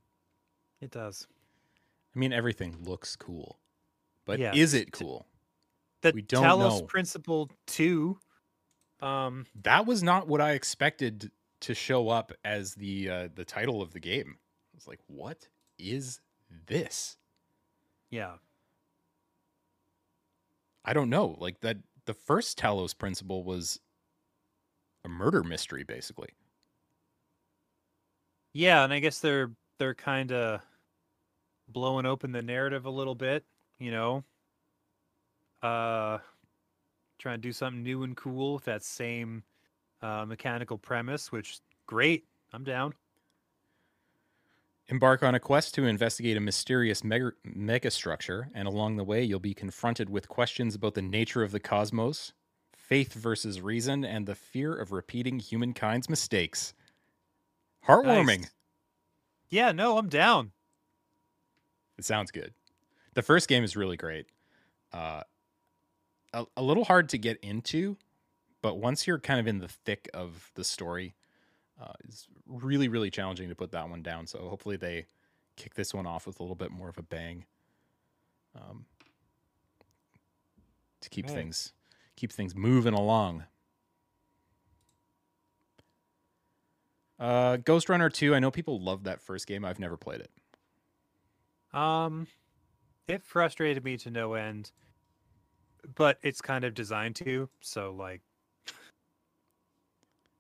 It 0.87 0.93
does. 0.93 1.27
I 2.15 2.19
mean, 2.19 2.33
everything 2.33 2.83
looks 2.85 3.17
cool, 3.17 3.61
but 4.27 4.41
Yeah, 4.41 4.53
is 4.53 4.75
it 4.75 4.93
cool? 4.93 5.27
The 6.03 6.15
We 6.15 6.23
don't 6.23 6.43
Talos 6.43 6.57
know. 6.57 6.87
Principle 6.87 7.51
2 7.67 8.19
um 9.01 9.47
that 9.55 9.87
was 9.87 10.03
not 10.03 10.29
what 10.29 10.41
I 10.41 10.53
expected 10.53 11.31
to 11.61 11.75
show 11.75 12.09
up 12.09 12.33
as 12.45 12.75
the 12.75 13.09
uh, 13.11 13.29
the 13.35 13.45
title 13.45 13.83
of 13.83 13.93
the 13.93 14.01
game. 14.01 14.39
I 14.39 14.77
was 14.77 14.87
like, 14.87 15.01
what 15.07 15.49
is 15.79 16.21
this? 16.51 17.17
yeah. 18.11 18.37
I 20.85 20.93
don't 20.95 21.11
know. 21.11 21.37
Like 21.39 21.61
that 21.61 21.79
the 22.07 22.15
first 22.15 22.59
Talos 22.59 22.97
principle 22.97 23.45
was 23.45 23.81
a 25.05 25.09
murder 25.09 25.43
mystery 25.43 25.85
basically. 25.85 26.29
Yeah, 28.53 28.85
and 28.85 28.93
I 28.93 29.01
guess 29.01 29.21
they're 29.21 29.55
they're 29.79 29.95
kind 29.95 30.33
of 30.33 30.63
blowing 31.69 32.07
open 32.07 32.33
the 32.33 32.43
narrative 32.43 32.87
a 32.87 32.91
little 32.91 33.15
bit, 33.15 33.45
you 33.79 33.91
know. 33.91 34.25
Uh 35.63 36.19
trying 37.19 37.39
to 37.39 37.43
do 37.43 37.53
something 37.53 37.83
new 37.83 38.03
and 38.03 38.17
cool 38.17 38.55
with 38.55 38.65
that 38.65 38.83
same 38.83 39.43
uh 40.03 40.25
mechanical 40.27 40.79
premise, 40.79 41.33
which 41.33 41.61
great. 41.87 42.27
I'm 42.53 42.65
down. 42.65 42.95
Embark 44.89 45.23
on 45.25 45.35
a 45.35 45.41
quest 45.41 45.75
to 45.75 45.85
investigate 45.85 46.37
a 46.37 46.41
mysterious 46.41 47.03
mega 47.03 47.33
megastructure, 47.45 48.51
and 48.55 48.69
along 48.69 48.97
the 48.97 49.05
way, 49.05 49.23
you'll 49.25 49.41
be 49.41 49.55
confronted 49.55 50.09
with 50.09 50.29
questions 50.29 50.77
about 50.77 50.95
the 50.95 51.03
nature 51.03 51.43
of 51.43 51.51
the 51.51 51.59
cosmos, 51.59 52.33
faith 52.73 53.13
versus 53.13 53.61
reason, 53.61 54.05
and 54.05 54.27
the 54.27 54.37
fear 54.37 54.75
of 54.77 54.93
repeating 54.93 55.41
humankind's 55.41 56.09
mistakes. 56.09 56.73
Heartwarming. 57.87 58.41
Nice. 58.43 58.51
Yeah, 59.49 59.73
no, 59.73 59.99
I'm 59.99 60.09
down. 60.09 60.53
It 61.99 62.05
sounds 62.05 62.31
good. 62.31 62.53
The 63.15 63.23
first 63.23 63.49
game 63.49 63.65
is 63.65 63.77
really 63.77 63.97
great. 63.97 64.27
Uh, 64.93 65.23
a, 66.33 66.45
a 66.57 66.63
little 66.63 66.85
hard 66.85 67.09
to 67.11 67.19
get 67.19 67.39
into, 67.41 67.97
but 68.63 68.79
once 68.79 69.07
you're 69.07 69.19
kind 69.19 69.41
of 69.41 69.47
in 69.47 69.59
the 69.59 69.69
thick 69.69 70.09
of 70.13 70.51
the 70.55 70.65
story, 70.65 71.15
uh, 71.81 71.93
it's 72.05 72.27
really, 72.47 72.89
really 72.89 73.11
challenging 73.11 73.49
to 73.49 73.55
put 73.55 73.71
that 73.73 73.89
one 73.89 74.03
down. 74.03 74.27
So 74.27 74.39
hopefully 74.49 74.77
they 74.77 75.07
kick 75.57 75.75
this 75.75 75.95
one 75.95 76.07
off 76.07 76.27
with 76.27 76.39
a 76.41 76.43
little 76.43 76.57
bit 76.57 76.71
more 76.71 76.89
of 76.89 76.99
a 76.99 77.03
bang. 77.03 77.45
Um, 78.55 78.87
to 81.01 81.11
keep 81.11 81.27
Right. 81.27 81.35
things 81.35 81.73
keep 82.17 82.33
things 82.33 82.55
moving 82.55 82.95
along. 82.95 83.45
Uh, 87.19 87.57
Ghost 87.59 87.89
Runner 87.89 88.09
2, 88.11 88.35
I 88.35 88.39
know 88.39 88.51
people 88.51 88.81
love 88.81 89.05
that 89.05 89.21
first 89.21 89.47
game. 89.47 89.65
I've 89.65 89.79
never 89.79 89.97
played 89.97 90.21
it. 90.21 90.31
Um, 91.77 92.27
it 93.07 93.23
frustrated 93.23 93.85
me 93.85 93.97
to 93.99 94.11
no 94.11 94.35
end, 94.35 94.73
but 95.95 96.19
it's 96.23 96.41
kind 96.41 96.65
of 96.65 96.75
designed 96.75 97.17
to. 97.17 97.49
So 97.61 97.93
like, 97.93 98.23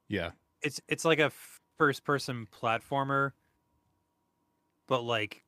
Yeah. 0.09 0.31
it's 0.63 0.81
it's 0.89 1.05
like 1.05 1.19
a 1.19 1.31
first-person 1.79 2.47
platformer, 2.51 3.33
but 4.87 5.03
like, 5.03 5.45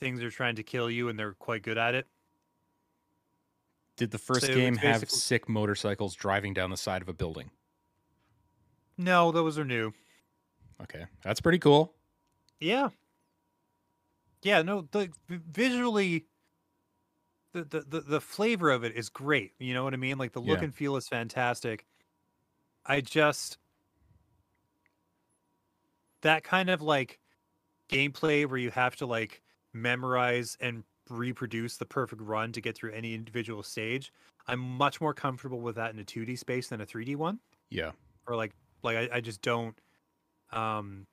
things 0.00 0.22
are 0.22 0.30
trying 0.30 0.56
to 0.56 0.62
kill 0.62 0.90
you, 0.90 1.08
and 1.08 1.18
they're 1.18 1.34
quite 1.34 1.62
good 1.62 1.78
at 1.78 1.94
it. 1.94 2.06
Did 3.96 4.10
the 4.10 4.18
first 4.18 4.42
So 4.46 4.54
game 4.54 4.76
have 4.76 5.00
basically- 5.02 5.18
sick 5.18 5.48
motorcycles 5.48 6.14
driving 6.14 6.52
down 6.52 6.70
the 6.70 6.76
side 6.76 7.00
of 7.00 7.08
a 7.08 7.14
building? 7.14 7.50
No, 8.98 9.30
those 9.30 9.58
are 9.58 9.64
new. 9.64 9.92
Okay, 10.82 11.06
that's 11.22 11.40
pretty 11.40 11.58
cool. 11.58 11.94
Yeah. 12.60 12.88
Yeah, 14.42 14.62
no, 14.62 14.82
the 14.82 15.12
visually 15.28 16.26
the, 17.52 17.64
the 17.64 17.80
the 17.80 18.00
the 18.00 18.20
flavor 18.20 18.70
of 18.70 18.84
it 18.84 18.94
is 18.94 19.08
great. 19.08 19.54
You 19.58 19.74
know 19.74 19.84
what 19.84 19.94
I 19.94 19.96
mean? 19.96 20.18
Like 20.18 20.32
the 20.32 20.40
look 20.42 20.62
Yeah. 20.62 20.62
and 20.62 20.74
feel 20.74 20.96
is 20.96 21.08
fantastic. 21.08 21.86
I 22.86 23.00
just 23.02 23.58
that 26.22 26.44
kind 26.44 26.70
of 26.70 26.82
like 26.82 27.20
gameplay 27.90 28.48
where 28.48 28.58
you 28.58 28.70
have 28.70 28.96
to 28.96 29.06
like 29.06 29.42
memorize 29.74 30.56
and 30.60 30.84
reproduce 31.10 31.78
the 31.78 31.86
perfect 31.86 32.22
run 32.22 32.52
to 32.52 32.60
get 32.60 32.76
through 32.76 32.92
any 32.92 33.14
individual 33.14 33.62
stage. 33.62 34.12
I'm 34.48 34.60
much 34.60 35.00
more 35.00 35.14
comfortable 35.14 35.60
with 35.60 35.76
that 35.76 35.92
in 35.92 36.00
a 36.00 36.04
2D 36.04 36.36
space 36.36 36.68
than 36.68 36.80
a 36.80 36.86
3D 36.86 37.16
one 37.16 37.40
Yeah, 37.70 37.92
or 38.26 38.36
like 38.36 38.54
Like 38.82 38.96
I, 39.12 39.16
I 39.18 39.22
just 39.22 39.42
don't 39.42 39.80
um 40.52 41.06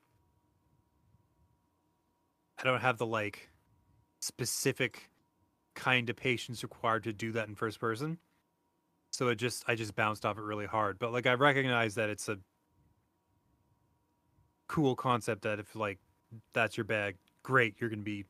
I 2.63 2.67
don't 2.69 2.79
have 2.79 2.97
the 2.97 3.05
like 3.05 3.49
specific 4.21 5.09
kind 5.75 6.09
of 6.09 6.15
patience 6.15 6.63
required 6.63 7.03
to 7.03 7.13
do 7.13 7.33
that 7.33 7.47
in 7.47 7.55
first 7.55 7.79
person. 7.79 8.17
So 9.11 9.27
it 9.27 9.35
just 9.35 9.65
I 9.67 9.75
just 9.75 9.95
bounced 9.95 10.25
off 10.25 10.37
it 10.37 10.43
really 10.43 10.65
hard. 10.65 10.97
But 10.97 11.11
like 11.11 11.27
I 11.27 11.33
recognize 11.33 11.95
that 11.95 12.09
it's 12.09 12.29
a 12.29 12.37
cool 14.67 14.95
concept 14.95 15.41
that 15.43 15.59
if 15.59 15.75
like 15.75 15.99
that's 16.53 16.77
your 16.77 16.85
bag, 16.85 17.17
great, 17.43 17.75
you're 17.79 17.89
gonna 17.89 18.01
be 18.01 18.25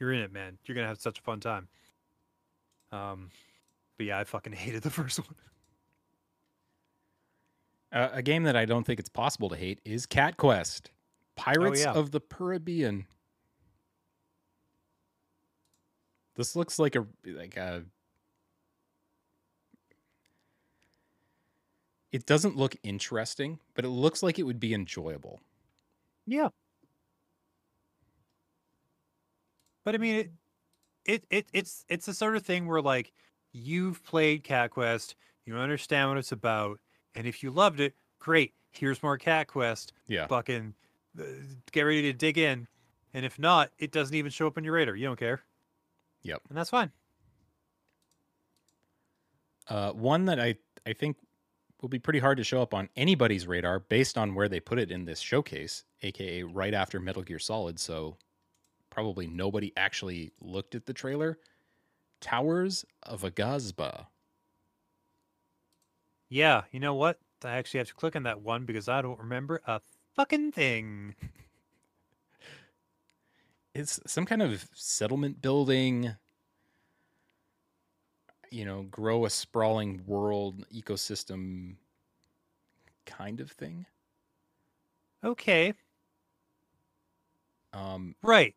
you're 0.00 0.12
in 0.12 0.20
it, 0.20 0.32
man. 0.32 0.58
You're 0.64 0.74
gonna 0.74 0.88
have 0.88 1.00
such 1.00 1.20
a 1.20 1.22
fun 1.22 1.40
time. 1.40 1.68
Um 2.90 3.30
but 3.96 4.06
yeah, 4.06 4.18
I 4.18 4.24
fucking 4.24 4.52
hated 4.54 4.82
the 4.82 4.90
first 4.90 5.20
one. 5.20 5.36
Uh, 7.92 8.08
a 8.12 8.22
game 8.22 8.42
that 8.42 8.56
I 8.56 8.64
don't 8.64 8.84
think 8.84 8.98
it's 8.98 9.08
possible 9.08 9.48
to 9.48 9.56
hate 9.56 9.80
is 9.84 10.06
Cat 10.06 10.36
Quest, 10.36 10.90
Pirates 11.36 11.82
yeah. 11.82 11.92
of 11.92 12.10
the 12.10 12.20
Caribbean. 12.20 13.06
This 16.36 16.54
looks 16.54 16.78
like 16.78 16.94
a 16.96 17.06
like 17.24 17.56
a. 17.56 17.84
It 22.12 22.24
doesn't 22.24 22.56
look 22.56 22.76
interesting, 22.82 23.58
but 23.74 23.84
it 23.84 23.88
looks 23.88 24.22
like 24.22 24.38
it 24.38 24.44
would 24.44 24.60
be 24.60 24.72
enjoyable. 24.72 25.40
Yeah. 26.26 26.48
But 29.84 29.94
I 29.94 29.98
mean 29.98 30.16
it 30.16 30.30
it, 31.04 31.24
it 31.30 31.46
it's 31.52 31.84
it's 31.88 32.06
the 32.06 32.14
sort 32.14 32.36
of 32.36 32.44
thing 32.44 32.66
where 32.66 32.82
like 32.82 33.12
you've 33.52 34.04
played 34.04 34.44
Cat 34.44 34.70
Quest, 34.70 35.14
you 35.44 35.56
understand 35.56 36.10
what 36.10 36.18
it's 36.18 36.32
about, 36.32 36.80
and 37.14 37.26
if 37.26 37.42
you 37.42 37.50
loved 37.50 37.80
it, 37.80 37.94
great. 38.18 38.52
Here's 38.72 39.02
more 39.02 39.16
Cat 39.16 39.48
Quest. 39.48 39.92
Yeah. 40.06 40.26
Fucking 40.26 40.74
uh, 41.18 41.22
get 41.72 41.82
ready 41.82 42.02
to 42.02 42.12
dig 42.12 42.36
in. 42.36 42.68
And 43.14 43.24
if 43.24 43.38
not, 43.38 43.70
it 43.78 43.92
doesn't 43.92 44.14
even 44.14 44.30
show 44.30 44.46
up 44.46 44.58
on 44.58 44.64
your 44.64 44.74
radar. 44.74 44.94
You 44.94 45.06
don't 45.06 45.18
care. 45.18 45.42
Yep. 46.26 46.42
And 46.48 46.58
that's 46.58 46.70
fine. 46.70 46.90
Uh, 49.68 49.92
one 49.92 50.26
that 50.26 50.40
I 50.40 50.56
I 50.84 50.92
think 50.92 51.16
will 51.80 51.88
be 51.88 51.98
pretty 51.98 52.18
hard 52.18 52.38
to 52.38 52.44
show 52.44 52.62
up 52.62 52.74
on 52.74 52.88
anybody's 52.96 53.46
radar 53.46 53.80
based 53.80 54.18
on 54.18 54.34
where 54.34 54.48
they 54.48 54.60
put 54.60 54.78
it 54.78 54.90
in 54.90 55.04
this 55.04 55.20
showcase, 55.20 55.84
aka 56.02 56.42
right 56.42 56.74
after 56.74 56.98
Metal 56.98 57.22
Gear 57.22 57.38
Solid. 57.38 57.78
So 57.78 58.16
probably 58.90 59.26
nobody 59.26 59.72
actually 59.76 60.32
looked 60.40 60.74
at 60.74 60.86
the 60.86 60.92
trailer. 60.92 61.38
Towers 62.20 62.84
of 63.02 63.22
Aghasba. 63.22 64.06
Yeah, 66.28 66.62
you 66.72 66.80
know 66.80 66.94
what? 66.94 67.18
I 67.44 67.56
actually 67.56 67.78
have 67.78 67.88
to 67.88 67.94
click 67.94 68.16
on 68.16 68.24
that 68.24 68.40
one 68.40 68.64
because 68.64 68.88
I 68.88 69.02
don't 69.02 69.18
remember 69.20 69.60
a 69.66 69.80
fucking 70.14 70.52
thing. 70.52 71.14
It's 73.76 74.00
some 74.10 74.24
kind 74.24 74.40
of 74.40 74.68
settlement 74.74 75.42
building. 75.42 76.16
You 78.50 78.64
know, 78.64 78.82
grow 78.82 79.24
a 79.24 79.30
sprawling 79.30 80.04
world 80.04 80.66
ecosystem 80.70 81.76
kind 83.06 83.40
of 83.40 83.50
thing. 83.52 83.86
Okay. 85.22 85.74
Um, 87.72 88.16
Right. 88.22 88.54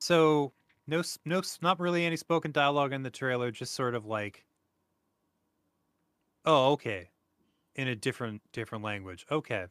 So 0.00 0.54
no, 0.86 1.02
no, 1.24 1.42
not 1.62 1.80
really 1.80 2.04
any 2.06 2.16
spoken 2.16 2.52
dialogue 2.52 2.92
in 2.92 3.02
the 3.04 3.10
trailer. 3.10 3.50
Just 3.50 3.74
sort 3.74 3.94
of 3.96 4.06
like, 4.06 4.46
oh, 6.44 6.72
okay, 6.72 7.10
in 7.76 7.88
a 7.88 7.96
different 7.96 8.42
different 8.52 8.84
language. 8.84 9.26
Okay. 9.30 9.66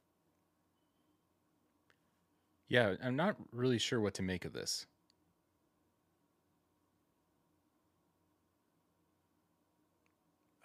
Yeah, 2.67 2.95
I'm 3.03 3.15
not 3.15 3.35
really 3.51 3.77
sure 3.77 4.01
what 4.01 4.13
to 4.15 4.23
make 4.23 4.45
of 4.45 4.53
this. 4.53 4.85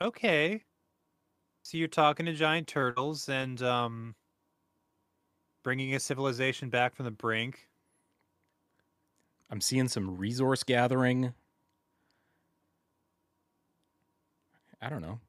Okay. 0.01 0.65
So 1.63 1.79
you're 1.79 1.87
talking 1.87 2.27
to 2.27 2.33
giant 2.33 2.67
turtles 2.67 3.29
and 3.29 3.63
um, 3.63 4.17
bringing 5.63 5.95
a 5.95 6.01
civilization 6.01 6.71
back 6.71 6.97
from 6.97 7.05
the 7.05 7.13
brink. 7.13 7.69
I'm 9.49 9.61
seeing 9.61 9.87
some 9.87 10.17
resource 10.17 10.65
gathering. 10.65 11.35
I 14.81 14.89
don't 14.89 15.03
know. 15.03 15.21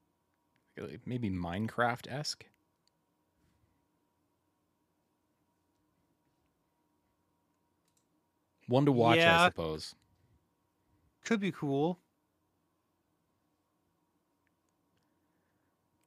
Maybe 1.06 1.30
Minecraft 1.30 2.12
esque. 2.12 2.46
One 8.68 8.86
to 8.86 8.92
watch, 8.92 9.20
I 9.20 9.48
suppose. 9.48 9.96
Could 11.26 11.40
be 11.40 11.52
cool. 11.52 12.00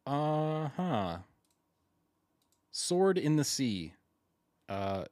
Uh 0.07 0.69
huh. 0.77 1.19
Sword 2.71 3.19
in 3.19 3.37
the 3.37 3.45
Sea. 3.45 3.95
Uh, 4.69 5.05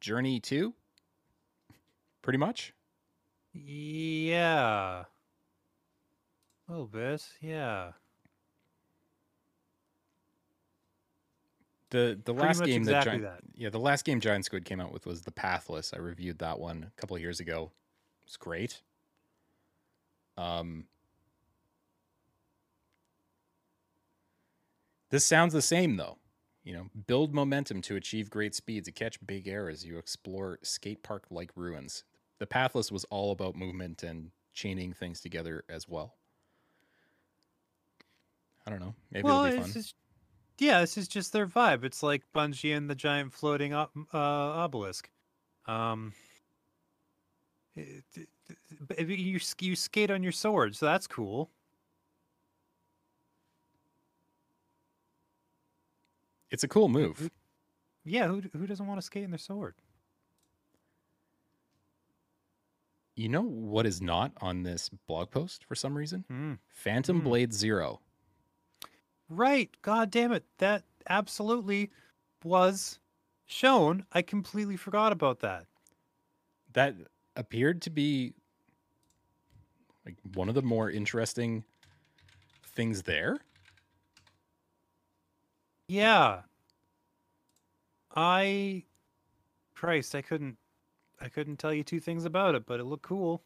Journey 0.00 0.40
2? 0.40 0.74
Pretty 2.22 2.38
much? 2.38 2.74
Yeah. 3.52 5.04
A 6.68 6.70
little 6.70 6.86
bit. 6.86 7.26
Yeah. 7.40 7.92
The 11.90 12.18
the 12.24 12.32
Pretty 12.34 12.46
last 12.48 12.64
game 12.64 12.84
that, 12.84 12.98
exactly 12.98 13.20
Giant, 13.20 13.22
that. 13.22 13.40
yeah, 13.54 13.68
the 13.70 13.78
last 13.78 14.04
game 14.04 14.20
Giant 14.20 14.44
Squid 14.44 14.64
came 14.64 14.80
out 14.80 14.92
with 14.92 15.06
was 15.06 15.22
The 15.22 15.30
Pathless. 15.30 15.92
I 15.94 15.98
reviewed 15.98 16.38
that 16.40 16.58
one 16.58 16.90
a 16.96 17.00
couple 17.00 17.14
of 17.14 17.22
years 17.22 17.40
ago. 17.40 17.70
It's 18.26 18.36
great. 18.36 18.82
Um, 20.36 20.86
this 25.10 25.24
sounds 25.24 25.52
the 25.52 25.62
same 25.62 25.96
though. 25.96 26.18
You 26.64 26.72
know, 26.72 26.86
build 27.06 27.34
momentum 27.34 27.82
to 27.82 27.96
achieve 27.96 28.30
great 28.30 28.54
speed 28.54 28.86
to 28.86 28.92
catch 28.92 29.24
big 29.24 29.46
air 29.46 29.68
as 29.68 29.84
you 29.84 29.98
explore 29.98 30.58
skate 30.62 31.02
park 31.02 31.26
like 31.30 31.50
ruins. 31.54 32.04
The 32.38 32.46
Pathless 32.46 32.90
was 32.90 33.04
all 33.04 33.30
about 33.30 33.54
movement 33.54 34.02
and 34.02 34.30
chaining 34.54 34.94
things 34.94 35.20
together 35.20 35.64
as 35.68 35.86
well. 35.88 36.14
I 38.66 38.70
don't 38.70 38.80
know. 38.80 38.94
Maybe 39.12 39.24
well, 39.24 39.44
it'll 39.44 39.58
be 39.58 39.62
fun. 39.62 39.72
just, 39.72 39.94
yeah, 40.58 40.80
this 40.80 40.96
is 40.96 41.08
just 41.08 41.32
their 41.32 41.46
vibe. 41.46 41.84
It's 41.84 42.02
like 42.02 42.22
Bungie 42.34 42.76
and 42.76 42.88
the 42.88 42.94
giant 42.94 43.32
floating 43.32 43.72
uh, 43.74 43.86
obelisk. 44.12 45.10
Um, 45.66 46.12
it- 47.76 48.04
it- 48.14 48.28
it- 48.98 49.08
you 49.08 49.40
you 49.60 49.76
skate 49.76 50.10
on 50.10 50.22
your 50.22 50.32
sword, 50.32 50.76
so 50.76 50.86
that's 50.86 51.06
cool. 51.06 51.50
It's 56.50 56.62
a 56.62 56.68
cool 56.68 56.88
move. 56.88 57.30
Yeah, 58.04 58.28
who 58.28 58.42
who 58.52 58.66
doesn't 58.66 58.86
want 58.86 58.98
to 58.98 59.02
skate 59.02 59.24
in 59.24 59.30
their 59.30 59.38
sword? 59.38 59.74
You 63.16 63.28
know 63.28 63.42
what 63.42 63.86
is 63.86 64.02
not 64.02 64.32
on 64.40 64.62
this 64.64 64.88
blog 65.06 65.30
post 65.30 65.64
for 65.64 65.74
some 65.74 65.96
reason? 65.96 66.24
Mm. 66.30 66.58
Phantom 66.68 67.18
Hmm. 67.18 67.24
Blade 67.24 67.52
Zero. 67.52 68.00
Right. 69.36 69.70
God 69.82 70.10
damn 70.10 70.32
it. 70.32 70.44
That 70.58 70.84
absolutely 71.08 71.90
was 72.42 72.98
shown. 73.46 74.06
I 74.12 74.22
completely 74.22 74.76
forgot 74.76 75.12
about 75.12 75.40
that. 75.40 75.66
That 76.72 76.94
appeared 77.36 77.82
to 77.82 77.90
be 77.90 78.34
like 80.06 80.16
one 80.34 80.48
of 80.48 80.54
the 80.54 80.62
more 80.62 80.90
interesting 80.90 81.64
things 82.74 83.02
there. 83.02 83.38
Yeah. 85.88 86.42
I 88.14 88.84
Christ, 89.74 90.14
I 90.14 90.22
couldn't 90.22 90.56
I 91.20 91.28
couldn't 91.28 91.56
tell 91.56 91.72
you 91.72 91.82
two 91.82 92.00
things 92.00 92.24
about 92.24 92.54
it, 92.54 92.66
but 92.66 92.80
it 92.80 92.84
looked 92.84 93.04
cool. 93.04 93.42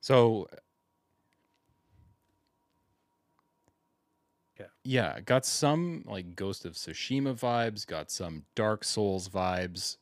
So 0.00 0.48
Yeah. 4.84 5.20
Got 5.20 5.44
some 5.46 6.02
like 6.06 6.36
Ghost 6.36 6.64
of 6.64 6.74
Tsushima 6.74 7.34
vibes, 7.34 7.86
got 7.86 8.10
some 8.10 8.44
Dark 8.54 8.84
Souls 8.84 9.28
vibes, 9.28 9.96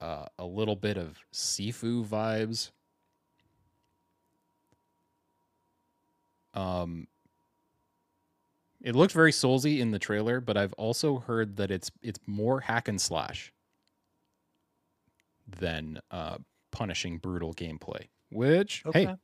uh, 0.00 0.26
a 0.38 0.44
little 0.44 0.76
bit 0.76 0.96
of 0.96 1.18
Sifu 1.32 2.04
vibes. 2.04 2.70
Um 6.54 7.08
it 8.80 8.94
looked 8.94 9.12
very 9.12 9.30
soulsy 9.32 9.78
in 9.80 9.90
the 9.90 9.98
trailer, 9.98 10.40
but 10.40 10.56
I've 10.56 10.72
also 10.74 11.18
heard 11.18 11.56
that 11.56 11.70
it's 11.70 11.90
it's 12.02 12.18
more 12.26 12.60
hack 12.60 12.88
and 12.88 13.00
slash 13.00 13.52
than 15.46 16.00
uh, 16.10 16.38
punishing 16.70 17.18
brutal 17.18 17.54
gameplay. 17.54 18.08
Which 18.30 18.84
Okay. 18.84 18.92
hey, 18.92 19.16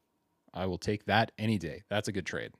I 0.54 0.66
will 0.66 0.78
take 0.78 1.04
that 1.06 1.32
any 1.38 1.58
day. 1.58 1.82
That's 1.90 2.08
a 2.08 2.12
good 2.12 2.26
trade. 2.26 2.52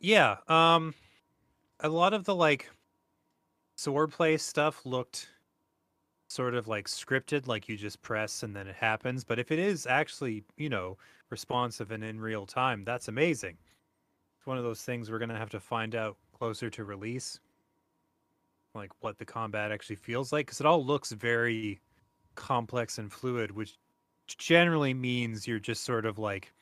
Yeah. 0.00 0.38
Um 0.48 0.94
a 1.80 1.88
lot 1.88 2.12
of 2.14 2.24
the 2.24 2.34
like 2.34 2.70
swordplay 3.76 4.38
stuff 4.40 4.84
looked 4.84 5.28
sort 6.28 6.54
of 6.54 6.68
like 6.68 6.86
scripted, 6.88 7.46
like 7.46 7.68
you 7.68 7.76
just 7.76 8.02
press 8.02 8.42
and 8.42 8.54
then 8.56 8.66
it 8.66 8.76
happens. 8.76 9.24
But 9.24 9.38
if 9.38 9.50
it 9.50 9.58
is 9.58 9.86
actually, 9.86 10.44
you 10.56 10.68
know, 10.68 10.96
responsive 11.30 11.90
and 11.90 12.04
in 12.04 12.20
real 12.20 12.46
time, 12.46 12.84
that's 12.84 13.08
amazing. 13.08 13.58
It's 14.38 14.46
one 14.46 14.58
of 14.58 14.64
those 14.64 14.82
things 14.82 15.10
we're 15.10 15.18
gonna 15.18 15.38
have 15.38 15.50
to 15.50 15.60
find 15.60 15.94
out 15.94 16.16
closer 16.32 16.70
to 16.70 16.84
release, 16.84 17.40
like 18.74 18.92
what 19.00 19.18
the 19.18 19.24
combat 19.24 19.72
actually 19.72 19.96
feels 19.96 20.32
like, 20.32 20.46
because 20.46 20.60
it 20.60 20.66
all 20.66 20.84
looks 20.84 21.12
very 21.12 21.80
complex 22.36 22.98
and 22.98 23.12
fluid, 23.12 23.50
which 23.50 23.78
generally 24.38 24.94
means 24.94 25.46
you're 25.48 25.58
just 25.58 25.84
sort 25.84 26.06
of 26.06 26.18
like 26.18 26.52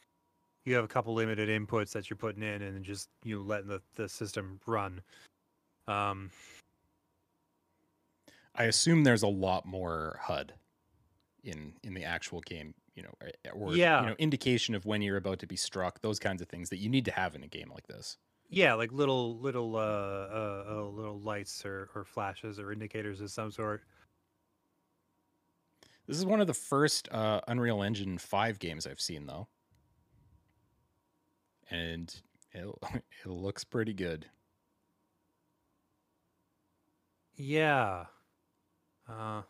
you 0.69 0.74
have 0.74 0.85
a 0.85 0.89
couple 0.89 1.15
limited 1.15 1.49
inputs 1.49 1.93
that 1.93 2.11
you're 2.11 2.16
putting 2.16 2.43
in 2.43 2.62
and 2.62 2.85
just 2.85 3.09
you 3.24 3.36
know, 3.36 3.43
letting 3.43 3.69
the, 3.69 3.81
the 3.95 4.09
system 4.09 4.61
run. 4.66 5.01
Um, 5.86 6.31
I 8.55 8.65
assume 8.65 9.05
there's 9.05 9.23
a 9.23 9.28
lot 9.28 9.65
more 9.65 10.19
HUD 10.23 10.53
in 11.45 11.74
in 11.82 11.95
the 11.95 12.05
actual 12.05 12.40
game, 12.40 12.74
you 12.95 13.03
know, 13.03 13.15
eh, 13.23 13.51
or 13.53 13.74
Yeah. 13.74 14.03
you 14.03 14.07
know, 14.09 14.16
indication 14.19 14.74
of 14.74 14.85
when 14.85 15.01
you're 15.01 15.16
about 15.16 15.39
to 15.40 15.47
be 15.47 15.57
struck, 15.57 16.01
those 16.01 16.19
kinds 16.19 16.43
of 16.43 16.49
things 16.49 16.69
that 16.70 16.78
you 16.78 16.89
need 16.89 17.05
to 17.07 17.12
have 17.12 17.35
in 17.35 17.43
a 17.43 17.49
game 17.49 17.70
like 17.73 17.86
this. 17.86 18.19
yeah, 18.51 18.74
like 18.74 18.93
little 18.93 19.39
little 19.39 19.77
uh, 19.77 19.78
uh, 19.81 20.65
uh 20.69 20.82
little 20.89 21.20
lights 21.20 21.65
or, 21.65 21.90
or 21.95 22.05
flashes 22.05 22.59
or 22.59 22.73
indicators 22.73 23.20
of 23.20 23.31
some 23.31 23.51
sort. 23.51 23.82
This 26.07 26.16
is 26.16 26.24
one 26.24 26.40
of 26.40 26.47
the 26.47 26.55
first 26.55 27.09
uh, 27.12 27.43
Unreal 27.47 27.82
Engine 27.82 28.16
5 28.16 28.59
games 28.59 28.86
I've 28.86 29.01
seen 29.01 29.27
though. 29.27 29.49
And 31.70 32.15
it, 32.53 32.66
it 33.24 33.28
looks 33.28 33.65
pretty 33.65 33.93
good. 33.93 34.27
Yeah. 37.36 38.07
Uh, 39.09 39.43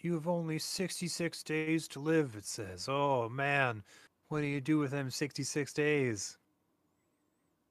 you 0.00 0.14
have 0.14 0.28
only 0.28 0.58
66 0.58 1.42
days 1.42 1.88
to 1.88 2.00
live, 2.00 2.36
it 2.36 2.46
says. 2.46 2.86
Oh, 2.88 3.28
man. 3.28 3.82
What 4.28 4.40
do 4.40 4.46
you 4.46 4.60
do 4.60 4.78
with 4.78 4.90
them 4.90 5.10
66 5.10 5.72
days? 5.72 6.38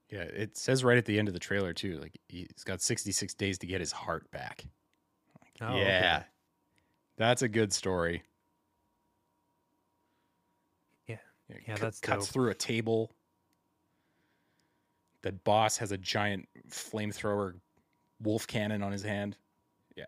Yeah, 0.10 0.22
it 0.22 0.58
says 0.58 0.84
right 0.84 0.98
at 0.98 1.06
the 1.06 1.20
end 1.20 1.28
of 1.28 1.34
the 1.34 1.40
trailer 1.40 1.74
too, 1.74 2.00
like 2.00 2.18
he's 2.28 2.64
got 2.64 2.82
66 2.82 3.34
days 3.34 3.58
to 3.60 3.68
get 3.68 3.82
his 3.82 3.92
heart 3.92 4.30
back. 4.32 4.66
Oh, 5.62 5.68
okay. 5.68 5.80
yeah. 5.80 6.24
That's 7.18 7.42
a 7.42 7.48
good 7.48 7.74
story. 7.74 8.24
Yeah. 11.50 11.56
It 11.56 11.64
Yeah, 11.68 11.74
cut- 11.76 11.82
that's 11.82 12.00
cuts 12.00 12.26
dope. 12.26 12.34
through 12.34 12.50
a 12.50 12.56
table. 12.56 13.12
The 15.22 15.32
boss 15.32 15.78
has 15.78 15.92
a 15.92 15.98
giant 15.98 16.48
flamethrower 16.70 17.60
wolf 18.22 18.48
cannon 18.48 18.84
on 18.84 18.92
his 18.92 19.04
hand. 19.04 19.38
Yeah. 19.96 20.06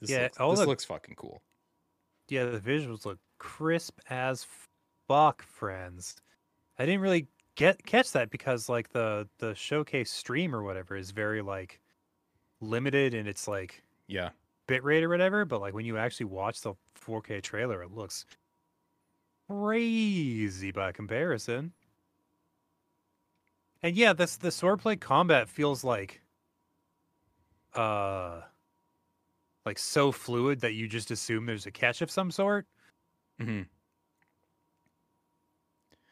This 0.00 0.10
Yeah, 0.10 0.22
looks, 0.38 0.38
this 0.38 0.60
the- 0.60 0.66
looks 0.66 0.84
fucking 0.84 1.14
cool. 1.16 1.42
Yeah, 2.28 2.44
the 2.46 2.60
visuals 2.60 3.04
look 3.04 3.18
crisp 3.38 3.98
as 4.08 4.46
fuck, 5.08 5.42
friends. 5.42 6.16
I 6.78 6.86
didn't 6.86 7.00
really 7.00 7.28
get 7.56 7.84
catch 7.84 8.12
that 8.12 8.30
because 8.30 8.68
like 8.68 8.88
the 8.90 9.28
the 9.38 9.54
showcase 9.54 10.10
stream 10.10 10.54
or 10.54 10.62
whatever 10.62 10.96
is 10.96 11.10
very 11.10 11.42
like 11.42 11.80
limited 12.60 13.12
and 13.12 13.28
its 13.28 13.46
like 13.46 13.82
Yeah. 14.06 14.30
bitrate 14.68 15.02
or 15.02 15.08
whatever, 15.10 15.44
but 15.44 15.60
like 15.60 15.74
when 15.74 15.84
you 15.84 15.98
actually 15.98 16.26
watch 16.26 16.62
the 16.62 16.74
4K 16.94 17.42
trailer, 17.42 17.82
it 17.82 17.90
looks 17.90 18.24
crazy 19.48 20.70
by 20.70 20.92
comparison. 20.92 21.72
And 23.82 23.96
yeah, 23.96 24.12
this 24.12 24.36
the 24.36 24.48
swordplay 24.48 25.00
combat 25.00 25.48
feels 25.48 25.82
like 25.82 26.20
uh 27.74 28.42
like 29.64 29.78
so 29.78 30.12
fluid 30.12 30.60
that 30.60 30.74
you 30.74 30.88
just 30.88 31.10
assume 31.10 31.46
there's 31.46 31.66
a 31.66 31.70
catch 31.70 32.02
of 32.02 32.10
some 32.10 32.30
sort. 32.30 32.66
Mm-hmm. 33.40 33.62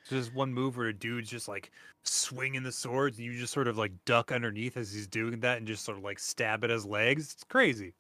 So 0.05 0.15
there's 0.15 0.33
one 0.33 0.53
move 0.53 0.77
where 0.77 0.89
a 0.89 0.93
dude's 0.93 1.31
just 1.31 1.47
like 1.49 1.71
swinging 2.03 2.63
the 2.63 2.73
swords, 2.73 3.19
and 3.19 3.27
you 3.27 3.39
just 3.39 3.53
sort 3.53 3.69
of 3.69 3.79
like 3.79 3.93
duck 4.05 4.33
underneath 4.33 4.77
as 4.77 4.93
he's 4.93 5.07
doing 5.07 5.41
that, 5.41 5.59
and 5.59 5.67
just 5.67 5.85
sort 5.85 5.99
of 5.99 6.05
like 6.05 6.19
stab 6.19 6.65
at 6.65 6.71
his 6.71 6.85
legs. 6.85 7.33
It's 7.33 7.45
crazy. 7.45 7.95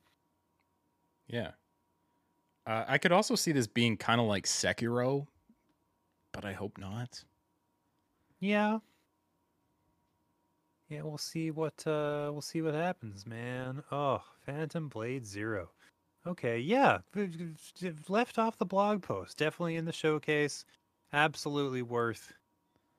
Yeah. 1.28 1.52
Uh, 2.66 2.84
I 2.86 2.98
could 2.98 3.12
also 3.12 3.34
see 3.34 3.52
this 3.52 3.66
being 3.66 3.96
kind 3.96 4.20
of 4.20 4.26
like 4.26 4.46
Sekiro, 4.46 5.26
but 6.32 6.44
I 6.44 6.52
hope 6.52 6.78
not. 6.78 7.24
Yeah. 8.38 8.78
Yeah, 10.88 11.02
we'll 11.02 11.18
see 11.18 11.50
what 11.52 11.86
uh 11.86 12.30
we'll 12.32 12.42
see 12.42 12.62
what 12.62 12.74
happens, 12.74 13.24
man. 13.24 13.82
Oh, 13.92 14.22
Phantom 14.44 14.88
Blade 14.88 15.24
Zero. 15.24 15.70
Okay, 16.26 16.58
yeah. 16.58 16.98
Left 18.08 18.38
off 18.38 18.58
the 18.58 18.66
blog 18.66 19.02
post. 19.02 19.38
Definitely 19.38 19.76
in 19.76 19.84
the 19.84 19.92
showcase. 19.92 20.64
Absolutely 21.12 21.82
worth 21.82 22.32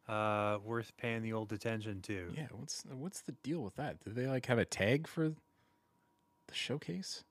uh 0.08 0.58
worth 0.64 0.96
paying 0.98 1.22
the 1.22 1.34
old 1.34 1.52
attention 1.54 2.02
to. 2.04 2.32
Yeah, 2.36 2.48
what's 2.54 2.84
what's 2.92 3.22
the 3.22 3.34
deal 3.44 3.60
with 3.60 3.76
that? 3.76 4.00
Do 4.04 4.12
they 4.14 4.26
like 4.26 4.46
have 4.46 4.58
a 4.58 4.66
tag 4.66 5.08
for 5.08 5.30
the 5.30 6.54
showcase? 6.54 7.24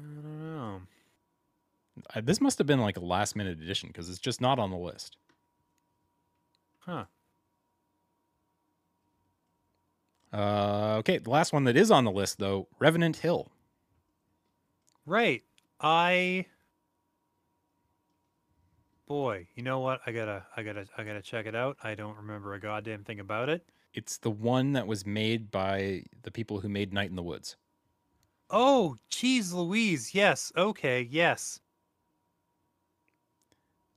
I 0.00 0.02
don't 0.02 0.56
know. 0.56 0.80
Uh, 2.14 2.20
this 2.22 2.40
must 2.40 2.58
have 2.58 2.66
been 2.66 2.80
like 2.80 2.96
a 2.96 3.04
last 3.04 3.36
minute 3.36 3.60
addition 3.60 3.88
because 3.88 4.08
it's 4.08 4.18
just 4.18 4.40
not 4.40 4.58
on 4.58 4.70
the 4.70 4.76
list. 4.76 5.16
Huh. 6.78 7.04
Uh, 10.32 10.96
okay, 10.98 11.18
the 11.18 11.30
last 11.30 11.52
one 11.52 11.64
that 11.64 11.76
is 11.76 11.90
on 11.90 12.04
the 12.04 12.12
list 12.12 12.38
though, 12.38 12.68
Revenant 12.78 13.16
Hill. 13.16 13.50
Right. 15.06 15.42
I 15.80 16.46
Boy, 19.08 19.46
you 19.54 19.62
know 19.62 19.78
what? 19.78 20.02
I 20.06 20.12
gotta 20.12 20.44
I 20.54 20.62
gotta 20.62 20.84
I 20.98 21.02
gotta 21.02 21.22
check 21.22 21.46
it 21.46 21.54
out. 21.54 21.78
I 21.82 21.94
don't 21.94 22.16
remember 22.18 22.52
a 22.52 22.60
goddamn 22.60 23.04
thing 23.04 23.20
about 23.20 23.48
it. 23.48 23.66
It's 23.94 24.18
the 24.18 24.30
one 24.30 24.72
that 24.74 24.86
was 24.86 25.06
made 25.06 25.50
by 25.50 26.04
the 26.22 26.30
people 26.30 26.60
who 26.60 26.68
made 26.68 26.92
Night 26.92 27.08
in 27.08 27.16
the 27.16 27.22
Woods. 27.22 27.56
Oh, 28.50 28.96
geez 29.08 29.54
Louise. 29.54 30.14
Yes. 30.14 30.52
Okay, 30.54 31.00
yes. 31.00 31.60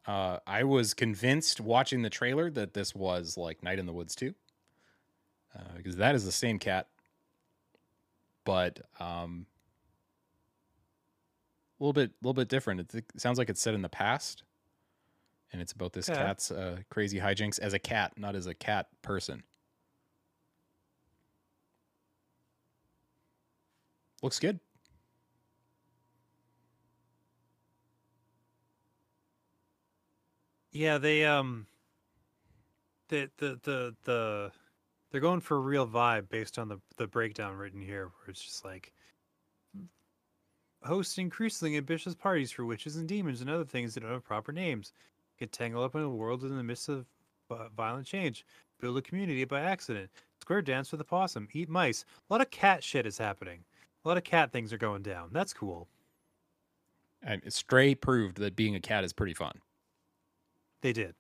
Uh, 0.06 0.40
I 0.48 0.64
was 0.64 0.94
convinced 0.94 1.60
watching 1.62 2.02
the 2.02 2.10
trailer 2.10 2.50
that 2.52 2.74
this 2.74 2.96
was 2.96 3.38
like 3.38 3.62
Night 3.64 3.78
in 3.80 3.86
the 3.86 3.94
Woods 3.94 4.16
too, 4.16 4.34
uh, 5.56 5.76
because 5.78 5.98
that 5.98 6.16
is 6.16 6.26
the 6.26 6.32
same 6.32 6.60
cat, 6.60 6.88
but 8.44 8.82
um, 9.00 9.46
a 11.80 11.84
little 11.84 11.94
bit, 11.94 12.12
a 12.12 12.14
little 12.22 12.34
bit 12.34 12.48
different. 12.50 12.80
It, 12.82 12.96
it 12.96 13.22
sounds 13.22 13.38
like 13.38 13.50
it's 13.50 13.62
set 13.62 13.74
in 13.74 13.82
the 13.82 13.90
past, 13.90 14.44
and 15.52 15.62
it's 15.62 15.72
about 15.74 15.94
this 15.94 16.10
Okay. 16.10 16.32
cat's 16.32 16.52
uh, 16.52 16.82
crazy 16.90 17.20
hijinks 17.20 17.60
as 17.60 17.74
a 17.74 17.80
cat, 17.80 18.14
not 18.18 18.36
as 18.36 18.48
a 18.48 18.54
cat 18.54 18.88
person. 19.02 19.44
Looks 24.22 24.40
good. 24.40 24.60
Yeah, 30.72 30.98
they 30.98 31.26
um 31.26 31.68
the 33.10 33.30
the 33.38 33.60
the 33.64 33.96
the 34.04 34.52
they're 35.12 35.22
going 35.22 35.42
for 35.42 35.58
a 35.58 35.60
real 35.60 35.88
vibe 35.88 36.30
based 36.30 36.58
on 36.58 36.70
the 36.70 36.80
the 36.98 37.08
breakdown 37.08 37.56
written 37.56 37.82
here 37.82 38.06
where 38.06 38.30
it's 38.30 38.42
just 38.42 38.64
like 38.64 38.94
host 40.84 41.20
increasingly 41.20 41.78
ambitious 41.78 42.16
parties 42.16 42.52
for 42.52 42.66
witches 42.66 42.96
and 42.96 43.08
demons 43.08 43.42
and 43.42 43.50
other 43.50 43.66
things 43.66 43.94
that 43.94 44.02
don't 44.02 44.12
have 44.12 44.24
proper 44.24 44.52
names. 44.52 44.94
Get 45.40 45.52
tangled 45.52 45.84
up 45.84 45.96
in 45.96 46.02
a 46.02 46.10
world 46.10 46.44
in 46.44 46.56
the 46.56 46.64
midst 46.64 46.90
of 46.90 47.06
vi- 47.50 47.68
violent 47.76 48.08
change. 48.08 48.46
Build 48.80 48.98
a 48.98 49.02
community 49.02 49.44
by 49.46 49.62
accident. 49.62 50.10
Square 50.40 50.64
dance 50.64 50.92
with 50.92 51.02
a 51.02 51.06
possum. 51.06 51.48
Eat 51.54 51.70
mice. 51.70 52.06
A 52.30 52.34
lot 52.34 52.42
of 52.42 52.50
cat 52.50 52.84
shit 52.84 53.06
is 53.06 53.18
happening. 53.18 53.64
A 54.04 54.08
lot 54.08 54.18
of 54.18 54.24
cat 54.24 54.52
things 54.52 54.74
are 54.74 54.78
going 54.78 55.04
down. 55.04 55.30
That's 55.32 55.54
cool. 55.54 55.88
And 57.24 57.42
Stray 57.54 57.94
proved 57.94 58.38
that 58.38 58.56
being 58.56 58.76
a 58.76 58.80
cat 58.80 59.04
is 59.04 59.14
pretty 59.14 59.34
fun. 59.34 59.60
They 60.82 60.94
did. 60.94 61.14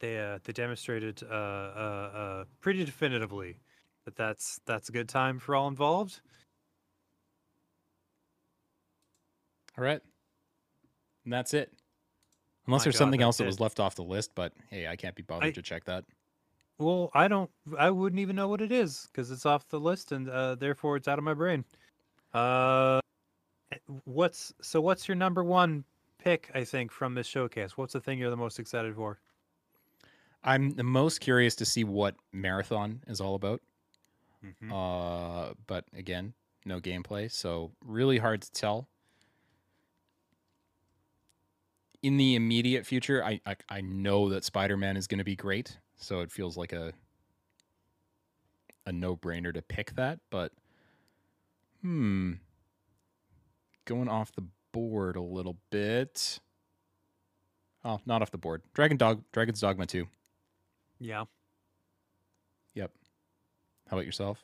They 0.00 0.18
uh, 0.18 0.38
they 0.44 0.52
demonstrated 0.52 1.22
uh, 1.22 1.34
uh, 1.34 2.10
uh, 2.14 2.44
pretty 2.60 2.84
definitively 2.84 3.58
that 4.04 4.16
that's 4.16 4.60
that's 4.66 4.88
a 4.88 4.92
good 4.92 5.08
time 5.08 5.38
for 5.38 5.54
all 5.54 5.68
involved. 5.68 6.20
All 9.76 9.84
right. 9.84 10.00
And 11.24 11.32
that's 11.32 11.54
it. 11.54 11.72
Unless 12.66 12.80
My 12.80 12.84
there's 12.84 12.94
God, 12.94 12.98
something 12.98 13.22
else 13.22 13.38
that 13.38 13.46
was 13.46 13.60
left 13.60 13.80
off 13.80 13.94
the 13.94 14.02
list, 14.02 14.32
but 14.34 14.52
hey, 14.70 14.86
I 14.88 14.96
can't 14.96 15.14
be 15.14 15.22
bothered 15.22 15.48
I- 15.48 15.52
to 15.52 15.62
check 15.62 15.84
that. 15.84 16.04
Well, 16.78 17.10
I 17.14 17.28
don't. 17.28 17.50
I 17.76 17.90
wouldn't 17.90 18.20
even 18.20 18.36
know 18.36 18.48
what 18.48 18.60
it 18.60 18.70
is 18.72 19.08
because 19.10 19.30
it's 19.30 19.46
off 19.46 19.68
the 19.68 19.80
list, 19.80 20.12
and 20.12 20.28
uh, 20.28 20.54
therefore 20.54 20.96
it's 20.96 21.08
out 21.08 21.18
of 21.18 21.24
my 21.24 21.34
brain. 21.34 21.64
Uh, 22.32 23.00
what's 24.04 24.52
so? 24.62 24.80
What's 24.80 25.08
your 25.08 25.16
number 25.16 25.42
one 25.44 25.84
pick, 26.18 26.50
I 26.54 26.64
think, 26.64 26.92
from 26.92 27.14
this 27.14 27.26
showcase. 27.26 27.76
What's 27.76 27.92
the 27.92 28.00
thing 28.00 28.18
you're 28.18 28.30
the 28.30 28.36
most 28.36 28.58
excited 28.58 28.94
for? 28.94 29.20
I'm 30.44 30.70
the 30.70 30.84
most 30.84 31.20
curious 31.20 31.54
to 31.56 31.64
see 31.64 31.84
what 31.84 32.16
Marathon 32.32 33.02
is 33.06 33.20
all 33.20 33.34
about. 33.34 33.60
Mhm. 34.44 34.70
Uh, 34.70 35.54
but 35.66 35.84
again, 35.92 36.34
no 36.64 36.80
gameplay, 36.80 37.30
so 37.30 37.72
really 37.84 38.18
hard 38.18 38.42
to 38.42 38.52
tell. 38.52 38.88
In 42.02 42.16
the 42.16 42.34
immediate 42.36 42.86
future, 42.86 43.24
I 43.24 43.40
I, 43.44 43.56
I 43.68 43.80
know 43.80 44.28
that 44.30 44.44
Spider-Man 44.44 44.96
is 44.96 45.06
going 45.08 45.18
to 45.18 45.24
be 45.24 45.36
great, 45.36 45.78
so 45.98 46.20
it 46.20 46.32
feels 46.32 46.56
like 46.56 46.72
a 46.72 46.92
a 48.86 48.92
no-brainer 48.92 49.52
to 49.52 49.60
pick 49.60 49.94
that. 49.96 50.18
But 50.30 50.52
hmm, 51.82 52.34
going 53.84 54.08
off 54.08 54.32
the 54.32 54.44
board 54.72 55.16
a 55.16 55.20
little 55.22 55.58
bit. 55.70 56.40
Oh, 57.84 58.00
not 58.06 58.22
off 58.22 58.30
the 58.30 58.38
board. 58.38 58.62
Dragon 58.74 58.96
Dog, 58.96 59.22
Dragon's 59.32 59.60
Dogma 59.60 59.86
two. 59.86 60.06
Yeah. 60.98 61.24
Yep. 62.74 62.90
How 63.88 63.96
about 63.96 64.06
yourself? 64.06 64.42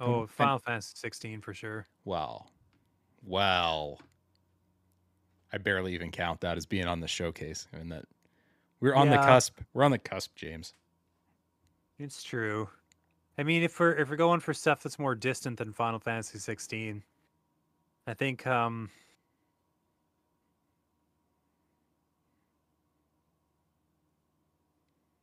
Oh, 0.00 0.20
and- 0.20 0.30
Final 0.30 0.58
Fantasy 0.58 0.92
16 0.96 1.40
for 1.40 1.54
sure. 1.54 1.86
Well, 2.04 2.50
well, 3.24 4.00
I 5.52 5.58
barely 5.58 5.94
even 5.94 6.10
count 6.10 6.40
that 6.42 6.56
as 6.56 6.66
being 6.66 6.86
on 6.86 7.00
the 7.00 7.08
showcase. 7.08 7.66
I 7.72 7.78
mean 7.78 7.88
that 7.88 8.04
we're 8.80 8.94
on 8.94 9.08
the 9.10 9.18
cusp. 9.18 9.60
We're 9.74 9.84
on 9.84 9.90
the 9.90 9.98
cusp, 9.98 10.34
James. 10.34 10.74
It's 11.98 12.22
true. 12.22 12.68
I 13.38 13.42
mean, 13.42 13.62
if 13.62 13.78
we're 13.78 13.92
if 13.92 14.10
we're 14.10 14.16
going 14.16 14.40
for 14.40 14.54
stuff 14.54 14.82
that's 14.82 14.98
more 14.98 15.14
distant 15.14 15.58
than 15.58 15.72
Final 15.72 15.98
Fantasy 15.98 16.38
16, 16.38 17.02
I 18.06 18.14
think 18.14 18.46
um 18.46 18.90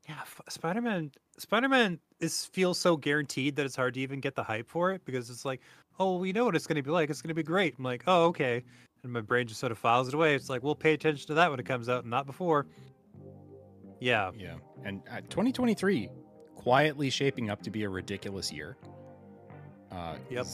Yeah, 0.08 0.22
Spider-Man 0.50 1.12
Spider-Man 1.38 2.00
is 2.20 2.46
feels 2.46 2.78
so 2.78 2.96
guaranteed 2.96 3.56
that 3.56 3.66
it's 3.66 3.76
hard 3.76 3.96
to 3.96 4.00
even 4.00 4.20
get 4.20 4.36
the 4.36 4.44
hype 4.44 4.70
for 4.70 4.92
it 4.92 5.04
because 5.04 5.30
it's 5.32 5.46
like, 5.46 5.62
"Oh, 6.00 6.18
we 6.18 6.32
know 6.32 6.46
what 6.46 6.56
it's 6.56 6.68
going 6.68 6.76
to 6.76 6.84
be 6.84 6.92
like. 6.92 7.10
It's 7.10 7.22
going 7.22 7.30
to 7.30 7.34
be 7.34 7.44
great." 7.44 7.76
I'm 7.78 7.84
like, 7.84 8.04
"Oh, 8.06 8.26
okay." 8.26 8.64
And 9.04 9.12
my 9.12 9.22
brain 9.22 9.48
just 9.48 9.60
sort 9.60 9.72
of 9.72 9.78
files 9.80 10.08
it 10.08 10.14
away. 10.14 10.36
It's 10.36 10.50
like, 10.50 10.62
"We'll 10.64 10.76
pay 10.76 10.94
attention 10.94 11.26
to 11.28 11.34
that 11.36 11.50
when 11.50 11.60
it 11.60 11.66
comes 11.66 11.90
out 11.90 12.04
and 12.04 12.12
not 12.12 12.28
before." 12.28 12.68
Yeah. 14.00 14.32
Yeah, 14.38 14.56
and 14.84 15.02
uh, 15.12 15.22
2023 15.30 16.10
quietly 16.56 17.10
shaping 17.10 17.50
up 17.50 17.62
to 17.64 17.70
be 17.70 17.84
a 17.84 17.90
ridiculous 17.90 18.52
year. 18.52 18.78
Uh, 19.92 20.18
Yep. 20.30 20.48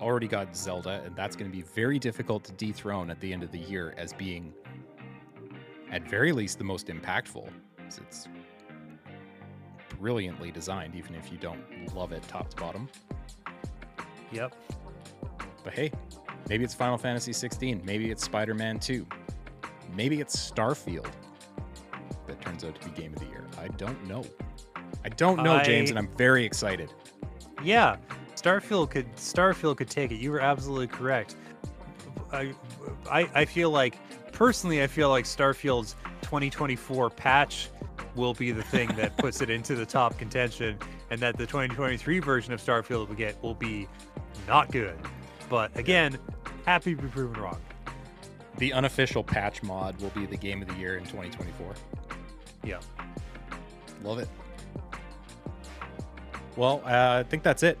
already 0.00 0.28
got 0.28 0.56
Zelda, 0.56 1.02
and 1.04 1.14
that's 1.16 1.36
going 1.36 1.50
to 1.50 1.54
be 1.56 1.62
very 1.62 1.98
difficult 1.98 2.44
to 2.44 2.52
dethrone 2.52 3.10
at 3.10 3.20
the 3.20 3.32
end 3.32 3.42
of 3.42 3.50
the 3.52 3.58
year 3.58 3.92
as 3.98 4.12
being, 4.12 4.54
at 5.90 6.08
very 6.08 6.32
least, 6.32 6.58
the 6.58 6.64
most 6.64 6.86
impactful. 6.86 7.48
It's 7.86 8.28
brilliantly 9.98 10.50
designed, 10.50 10.94
even 10.94 11.14
if 11.14 11.30
you 11.32 11.38
don't 11.38 11.60
love 11.94 12.12
it 12.12 12.22
top 12.28 12.50
to 12.50 12.56
bottom. 12.56 12.88
Yep. 14.32 14.54
But 15.64 15.74
hey, 15.74 15.90
maybe 16.48 16.64
it's 16.64 16.74
Final 16.74 16.98
Fantasy 16.98 17.32
16. 17.32 17.82
Maybe 17.84 18.10
it's 18.10 18.22
Spider 18.24 18.54
Man 18.54 18.78
2. 18.78 19.06
Maybe 19.94 20.20
it's 20.20 20.50
Starfield 20.50 21.10
that 22.60 22.74
turns 22.74 22.76
out 22.76 22.80
to 22.82 22.88
be 22.88 23.00
Game 23.00 23.12
of 23.12 23.20
the 23.20 23.26
Year. 23.26 23.44
I 23.58 23.68
don't 23.68 24.06
know. 24.06 24.24
I 25.04 25.08
don't 25.10 25.42
know, 25.42 25.62
James, 25.62 25.90
and 25.90 25.98
I'm 25.98 26.08
very 26.16 26.44
excited. 26.44 26.92
Yeah, 27.62 27.96
Starfield 28.34 28.90
could 28.90 29.14
Starfield 29.16 29.76
could 29.76 29.90
take 29.90 30.12
it. 30.12 30.16
You 30.16 30.30
were 30.32 30.40
absolutely 30.40 30.88
correct. 30.88 31.36
I, 32.32 32.54
I 33.10 33.28
I 33.34 33.44
feel 33.44 33.70
like 33.70 33.98
personally, 34.32 34.82
I 34.82 34.86
feel 34.86 35.08
like 35.08 35.24
Starfield's 35.24 35.96
2024 36.22 37.10
patch 37.10 37.70
will 38.14 38.34
be 38.34 38.50
the 38.52 38.62
thing 38.62 38.88
that 38.96 39.16
puts 39.18 39.40
it 39.40 39.50
into 39.50 39.74
the 39.74 39.86
top 39.86 40.18
contention, 40.18 40.78
and 41.10 41.20
that 41.20 41.36
the 41.36 41.46
2023 41.46 42.18
version 42.20 42.52
of 42.52 42.60
Starfield 42.60 43.08
we 43.08 43.16
get 43.16 43.40
will 43.42 43.54
be 43.54 43.88
not 44.46 44.70
good. 44.70 44.98
But 45.48 45.76
again, 45.76 46.18
happy 46.66 46.94
to 46.94 47.02
be 47.02 47.08
proven 47.08 47.40
wrong. 47.40 47.60
The 48.58 48.72
unofficial 48.72 49.22
patch 49.22 49.62
mod 49.62 50.00
will 50.00 50.10
be 50.10 50.26
the 50.26 50.36
Game 50.36 50.62
of 50.62 50.68
the 50.68 50.74
Year 50.74 50.96
in 50.96 51.04
2024. 51.04 51.74
Yeah. 52.64 52.80
Love 54.02 54.18
it. 54.18 54.28
Well, 56.56 56.82
uh, 56.84 57.20
I 57.20 57.22
think 57.22 57.42
that's 57.42 57.62
it. 57.62 57.78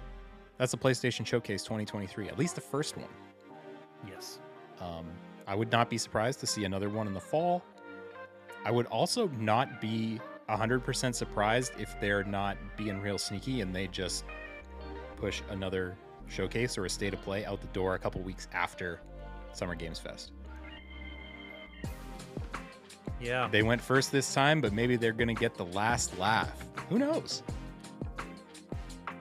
That's 0.56 0.72
the 0.72 0.78
PlayStation 0.78 1.26
Showcase 1.26 1.62
2023, 1.62 2.28
at 2.28 2.38
least 2.38 2.54
the 2.54 2.60
first 2.60 2.96
one. 2.96 3.08
Yes. 4.06 4.40
Um, 4.80 5.06
I 5.46 5.54
would 5.54 5.70
not 5.72 5.88
be 5.88 5.98
surprised 5.98 6.40
to 6.40 6.46
see 6.46 6.64
another 6.64 6.88
one 6.88 7.06
in 7.06 7.14
the 7.14 7.20
fall. 7.20 7.62
I 8.64 8.70
would 8.70 8.86
also 8.86 9.28
not 9.38 9.80
be 9.80 10.20
100% 10.48 11.14
surprised 11.14 11.72
if 11.78 11.98
they're 12.00 12.24
not 12.24 12.56
being 12.76 13.00
real 13.00 13.18
sneaky 13.18 13.60
and 13.60 13.74
they 13.74 13.86
just 13.86 14.24
push 15.16 15.42
another 15.50 15.96
showcase 16.28 16.78
or 16.78 16.84
a 16.84 16.90
state 16.90 17.14
of 17.14 17.22
play 17.22 17.44
out 17.44 17.60
the 17.60 17.66
door 17.68 17.94
a 17.94 17.98
couple 17.98 18.20
weeks 18.22 18.48
after 18.52 19.00
Summer 19.52 19.74
Games 19.74 19.98
Fest. 19.98 20.32
Yeah. 23.20 23.48
They 23.50 23.62
went 23.62 23.80
first 23.80 24.12
this 24.12 24.32
time, 24.32 24.60
but 24.60 24.72
maybe 24.72 24.96
they're 24.96 25.12
going 25.12 25.28
to 25.28 25.34
get 25.34 25.54
the 25.54 25.66
last 25.66 26.16
laugh. 26.18 26.52
Who 26.88 26.98
knows? 26.98 27.42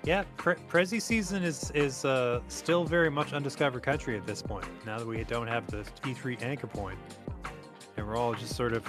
Yeah, 0.04 0.24
Pre- 0.38 0.56
Prezi 0.70 1.02
season 1.02 1.44
is 1.44 1.70
is 1.72 2.06
uh, 2.06 2.40
still 2.48 2.86
very 2.86 3.10
much 3.12 3.34
undiscovered 3.34 3.84
country 3.84 4.16
at 4.16 4.26
this 4.26 4.42
point. 4.42 4.66
Now 4.86 4.98
that 5.00 5.06
we 5.08 5.22
don't 5.26 5.48
have 5.48 5.68
the 5.68 5.80
E3 6.04 6.42
anchor 6.44 6.68
point, 6.68 6.98
and 7.98 8.08
we're 8.08 8.16
all 8.16 8.34
just 8.34 8.56
sort 8.56 8.72
of 8.72 8.86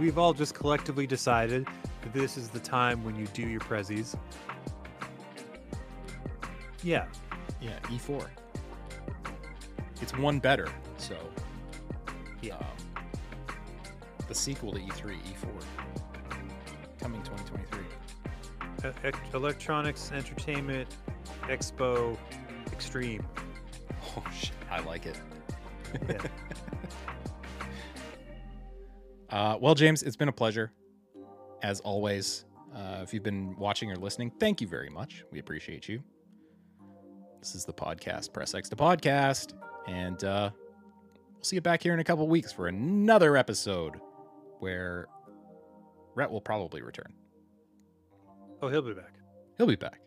we've 0.00 0.18
all 0.18 0.32
just 0.32 0.54
collectively 0.56 1.06
decided 1.06 1.64
that 2.02 2.12
this 2.12 2.36
is 2.36 2.48
the 2.48 2.58
time 2.58 3.04
when 3.04 3.14
you 3.14 3.26
do 3.28 3.42
your 3.42 3.60
Prezis. 3.60 4.16
Yeah, 6.82 7.06
Yeah, 7.60 7.78
E4. 7.84 8.26
It's 10.00 10.16
one 10.16 10.40
better, 10.40 10.68
so 10.96 11.16
yeah, 12.40 12.56
um, 12.56 12.64
the 14.28 14.34
sequel 14.34 14.72
to 14.72 14.78
E 14.78 14.82
E3, 14.88 15.16
E4, 15.16 15.64
coming 17.00 17.22
2023. 17.22 17.80
E- 18.84 19.08
e- 19.08 19.12
Electronics 19.34 20.12
Entertainment 20.12 20.88
Expo 21.44 22.16
Extreme. 22.72 23.26
Oh 24.16 24.22
shit, 24.32 24.52
I 24.70 24.80
like 24.80 25.06
it. 25.06 25.20
Yeah. 26.08 26.18
Uh, 29.30 29.58
well, 29.60 29.74
James, 29.74 30.02
it's 30.02 30.16
been 30.16 30.28
a 30.28 30.32
pleasure, 30.32 30.72
as 31.62 31.80
always. 31.80 32.46
Uh, 32.74 33.00
if 33.02 33.12
you've 33.12 33.22
been 33.22 33.54
watching 33.56 33.92
or 33.92 33.96
listening, 33.96 34.30
thank 34.40 34.60
you 34.62 34.66
very 34.66 34.88
much. 34.88 35.22
We 35.30 35.38
appreciate 35.38 35.86
you. 35.86 36.02
This 37.38 37.54
is 37.54 37.66
the 37.66 37.72
podcast, 37.74 38.32
Press 38.32 38.54
X, 38.54 38.70
to 38.70 38.76
podcast, 38.76 39.52
and 39.86 40.24
uh, 40.24 40.50
we'll 41.34 41.44
see 41.44 41.56
you 41.56 41.60
back 41.60 41.82
here 41.82 41.92
in 41.92 42.00
a 42.00 42.04
couple 42.04 42.26
weeks 42.26 42.52
for 42.52 42.68
another 42.68 43.36
episode 43.36 44.00
where 44.60 45.06
Rhett 46.14 46.30
will 46.30 46.40
probably 46.40 46.82
return. 46.82 47.12
Oh, 48.60 48.68
he'll 48.68 48.82
be 48.82 48.94
back. 48.94 49.14
He'll 49.56 49.66
be 49.66 49.76
back. 49.76 50.00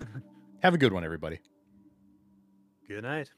Have 0.62 0.74
a 0.74 0.78
good 0.78 0.92
one, 0.92 1.04
everybody. 1.04 1.38
Good 2.88 3.02
night. 3.02 3.30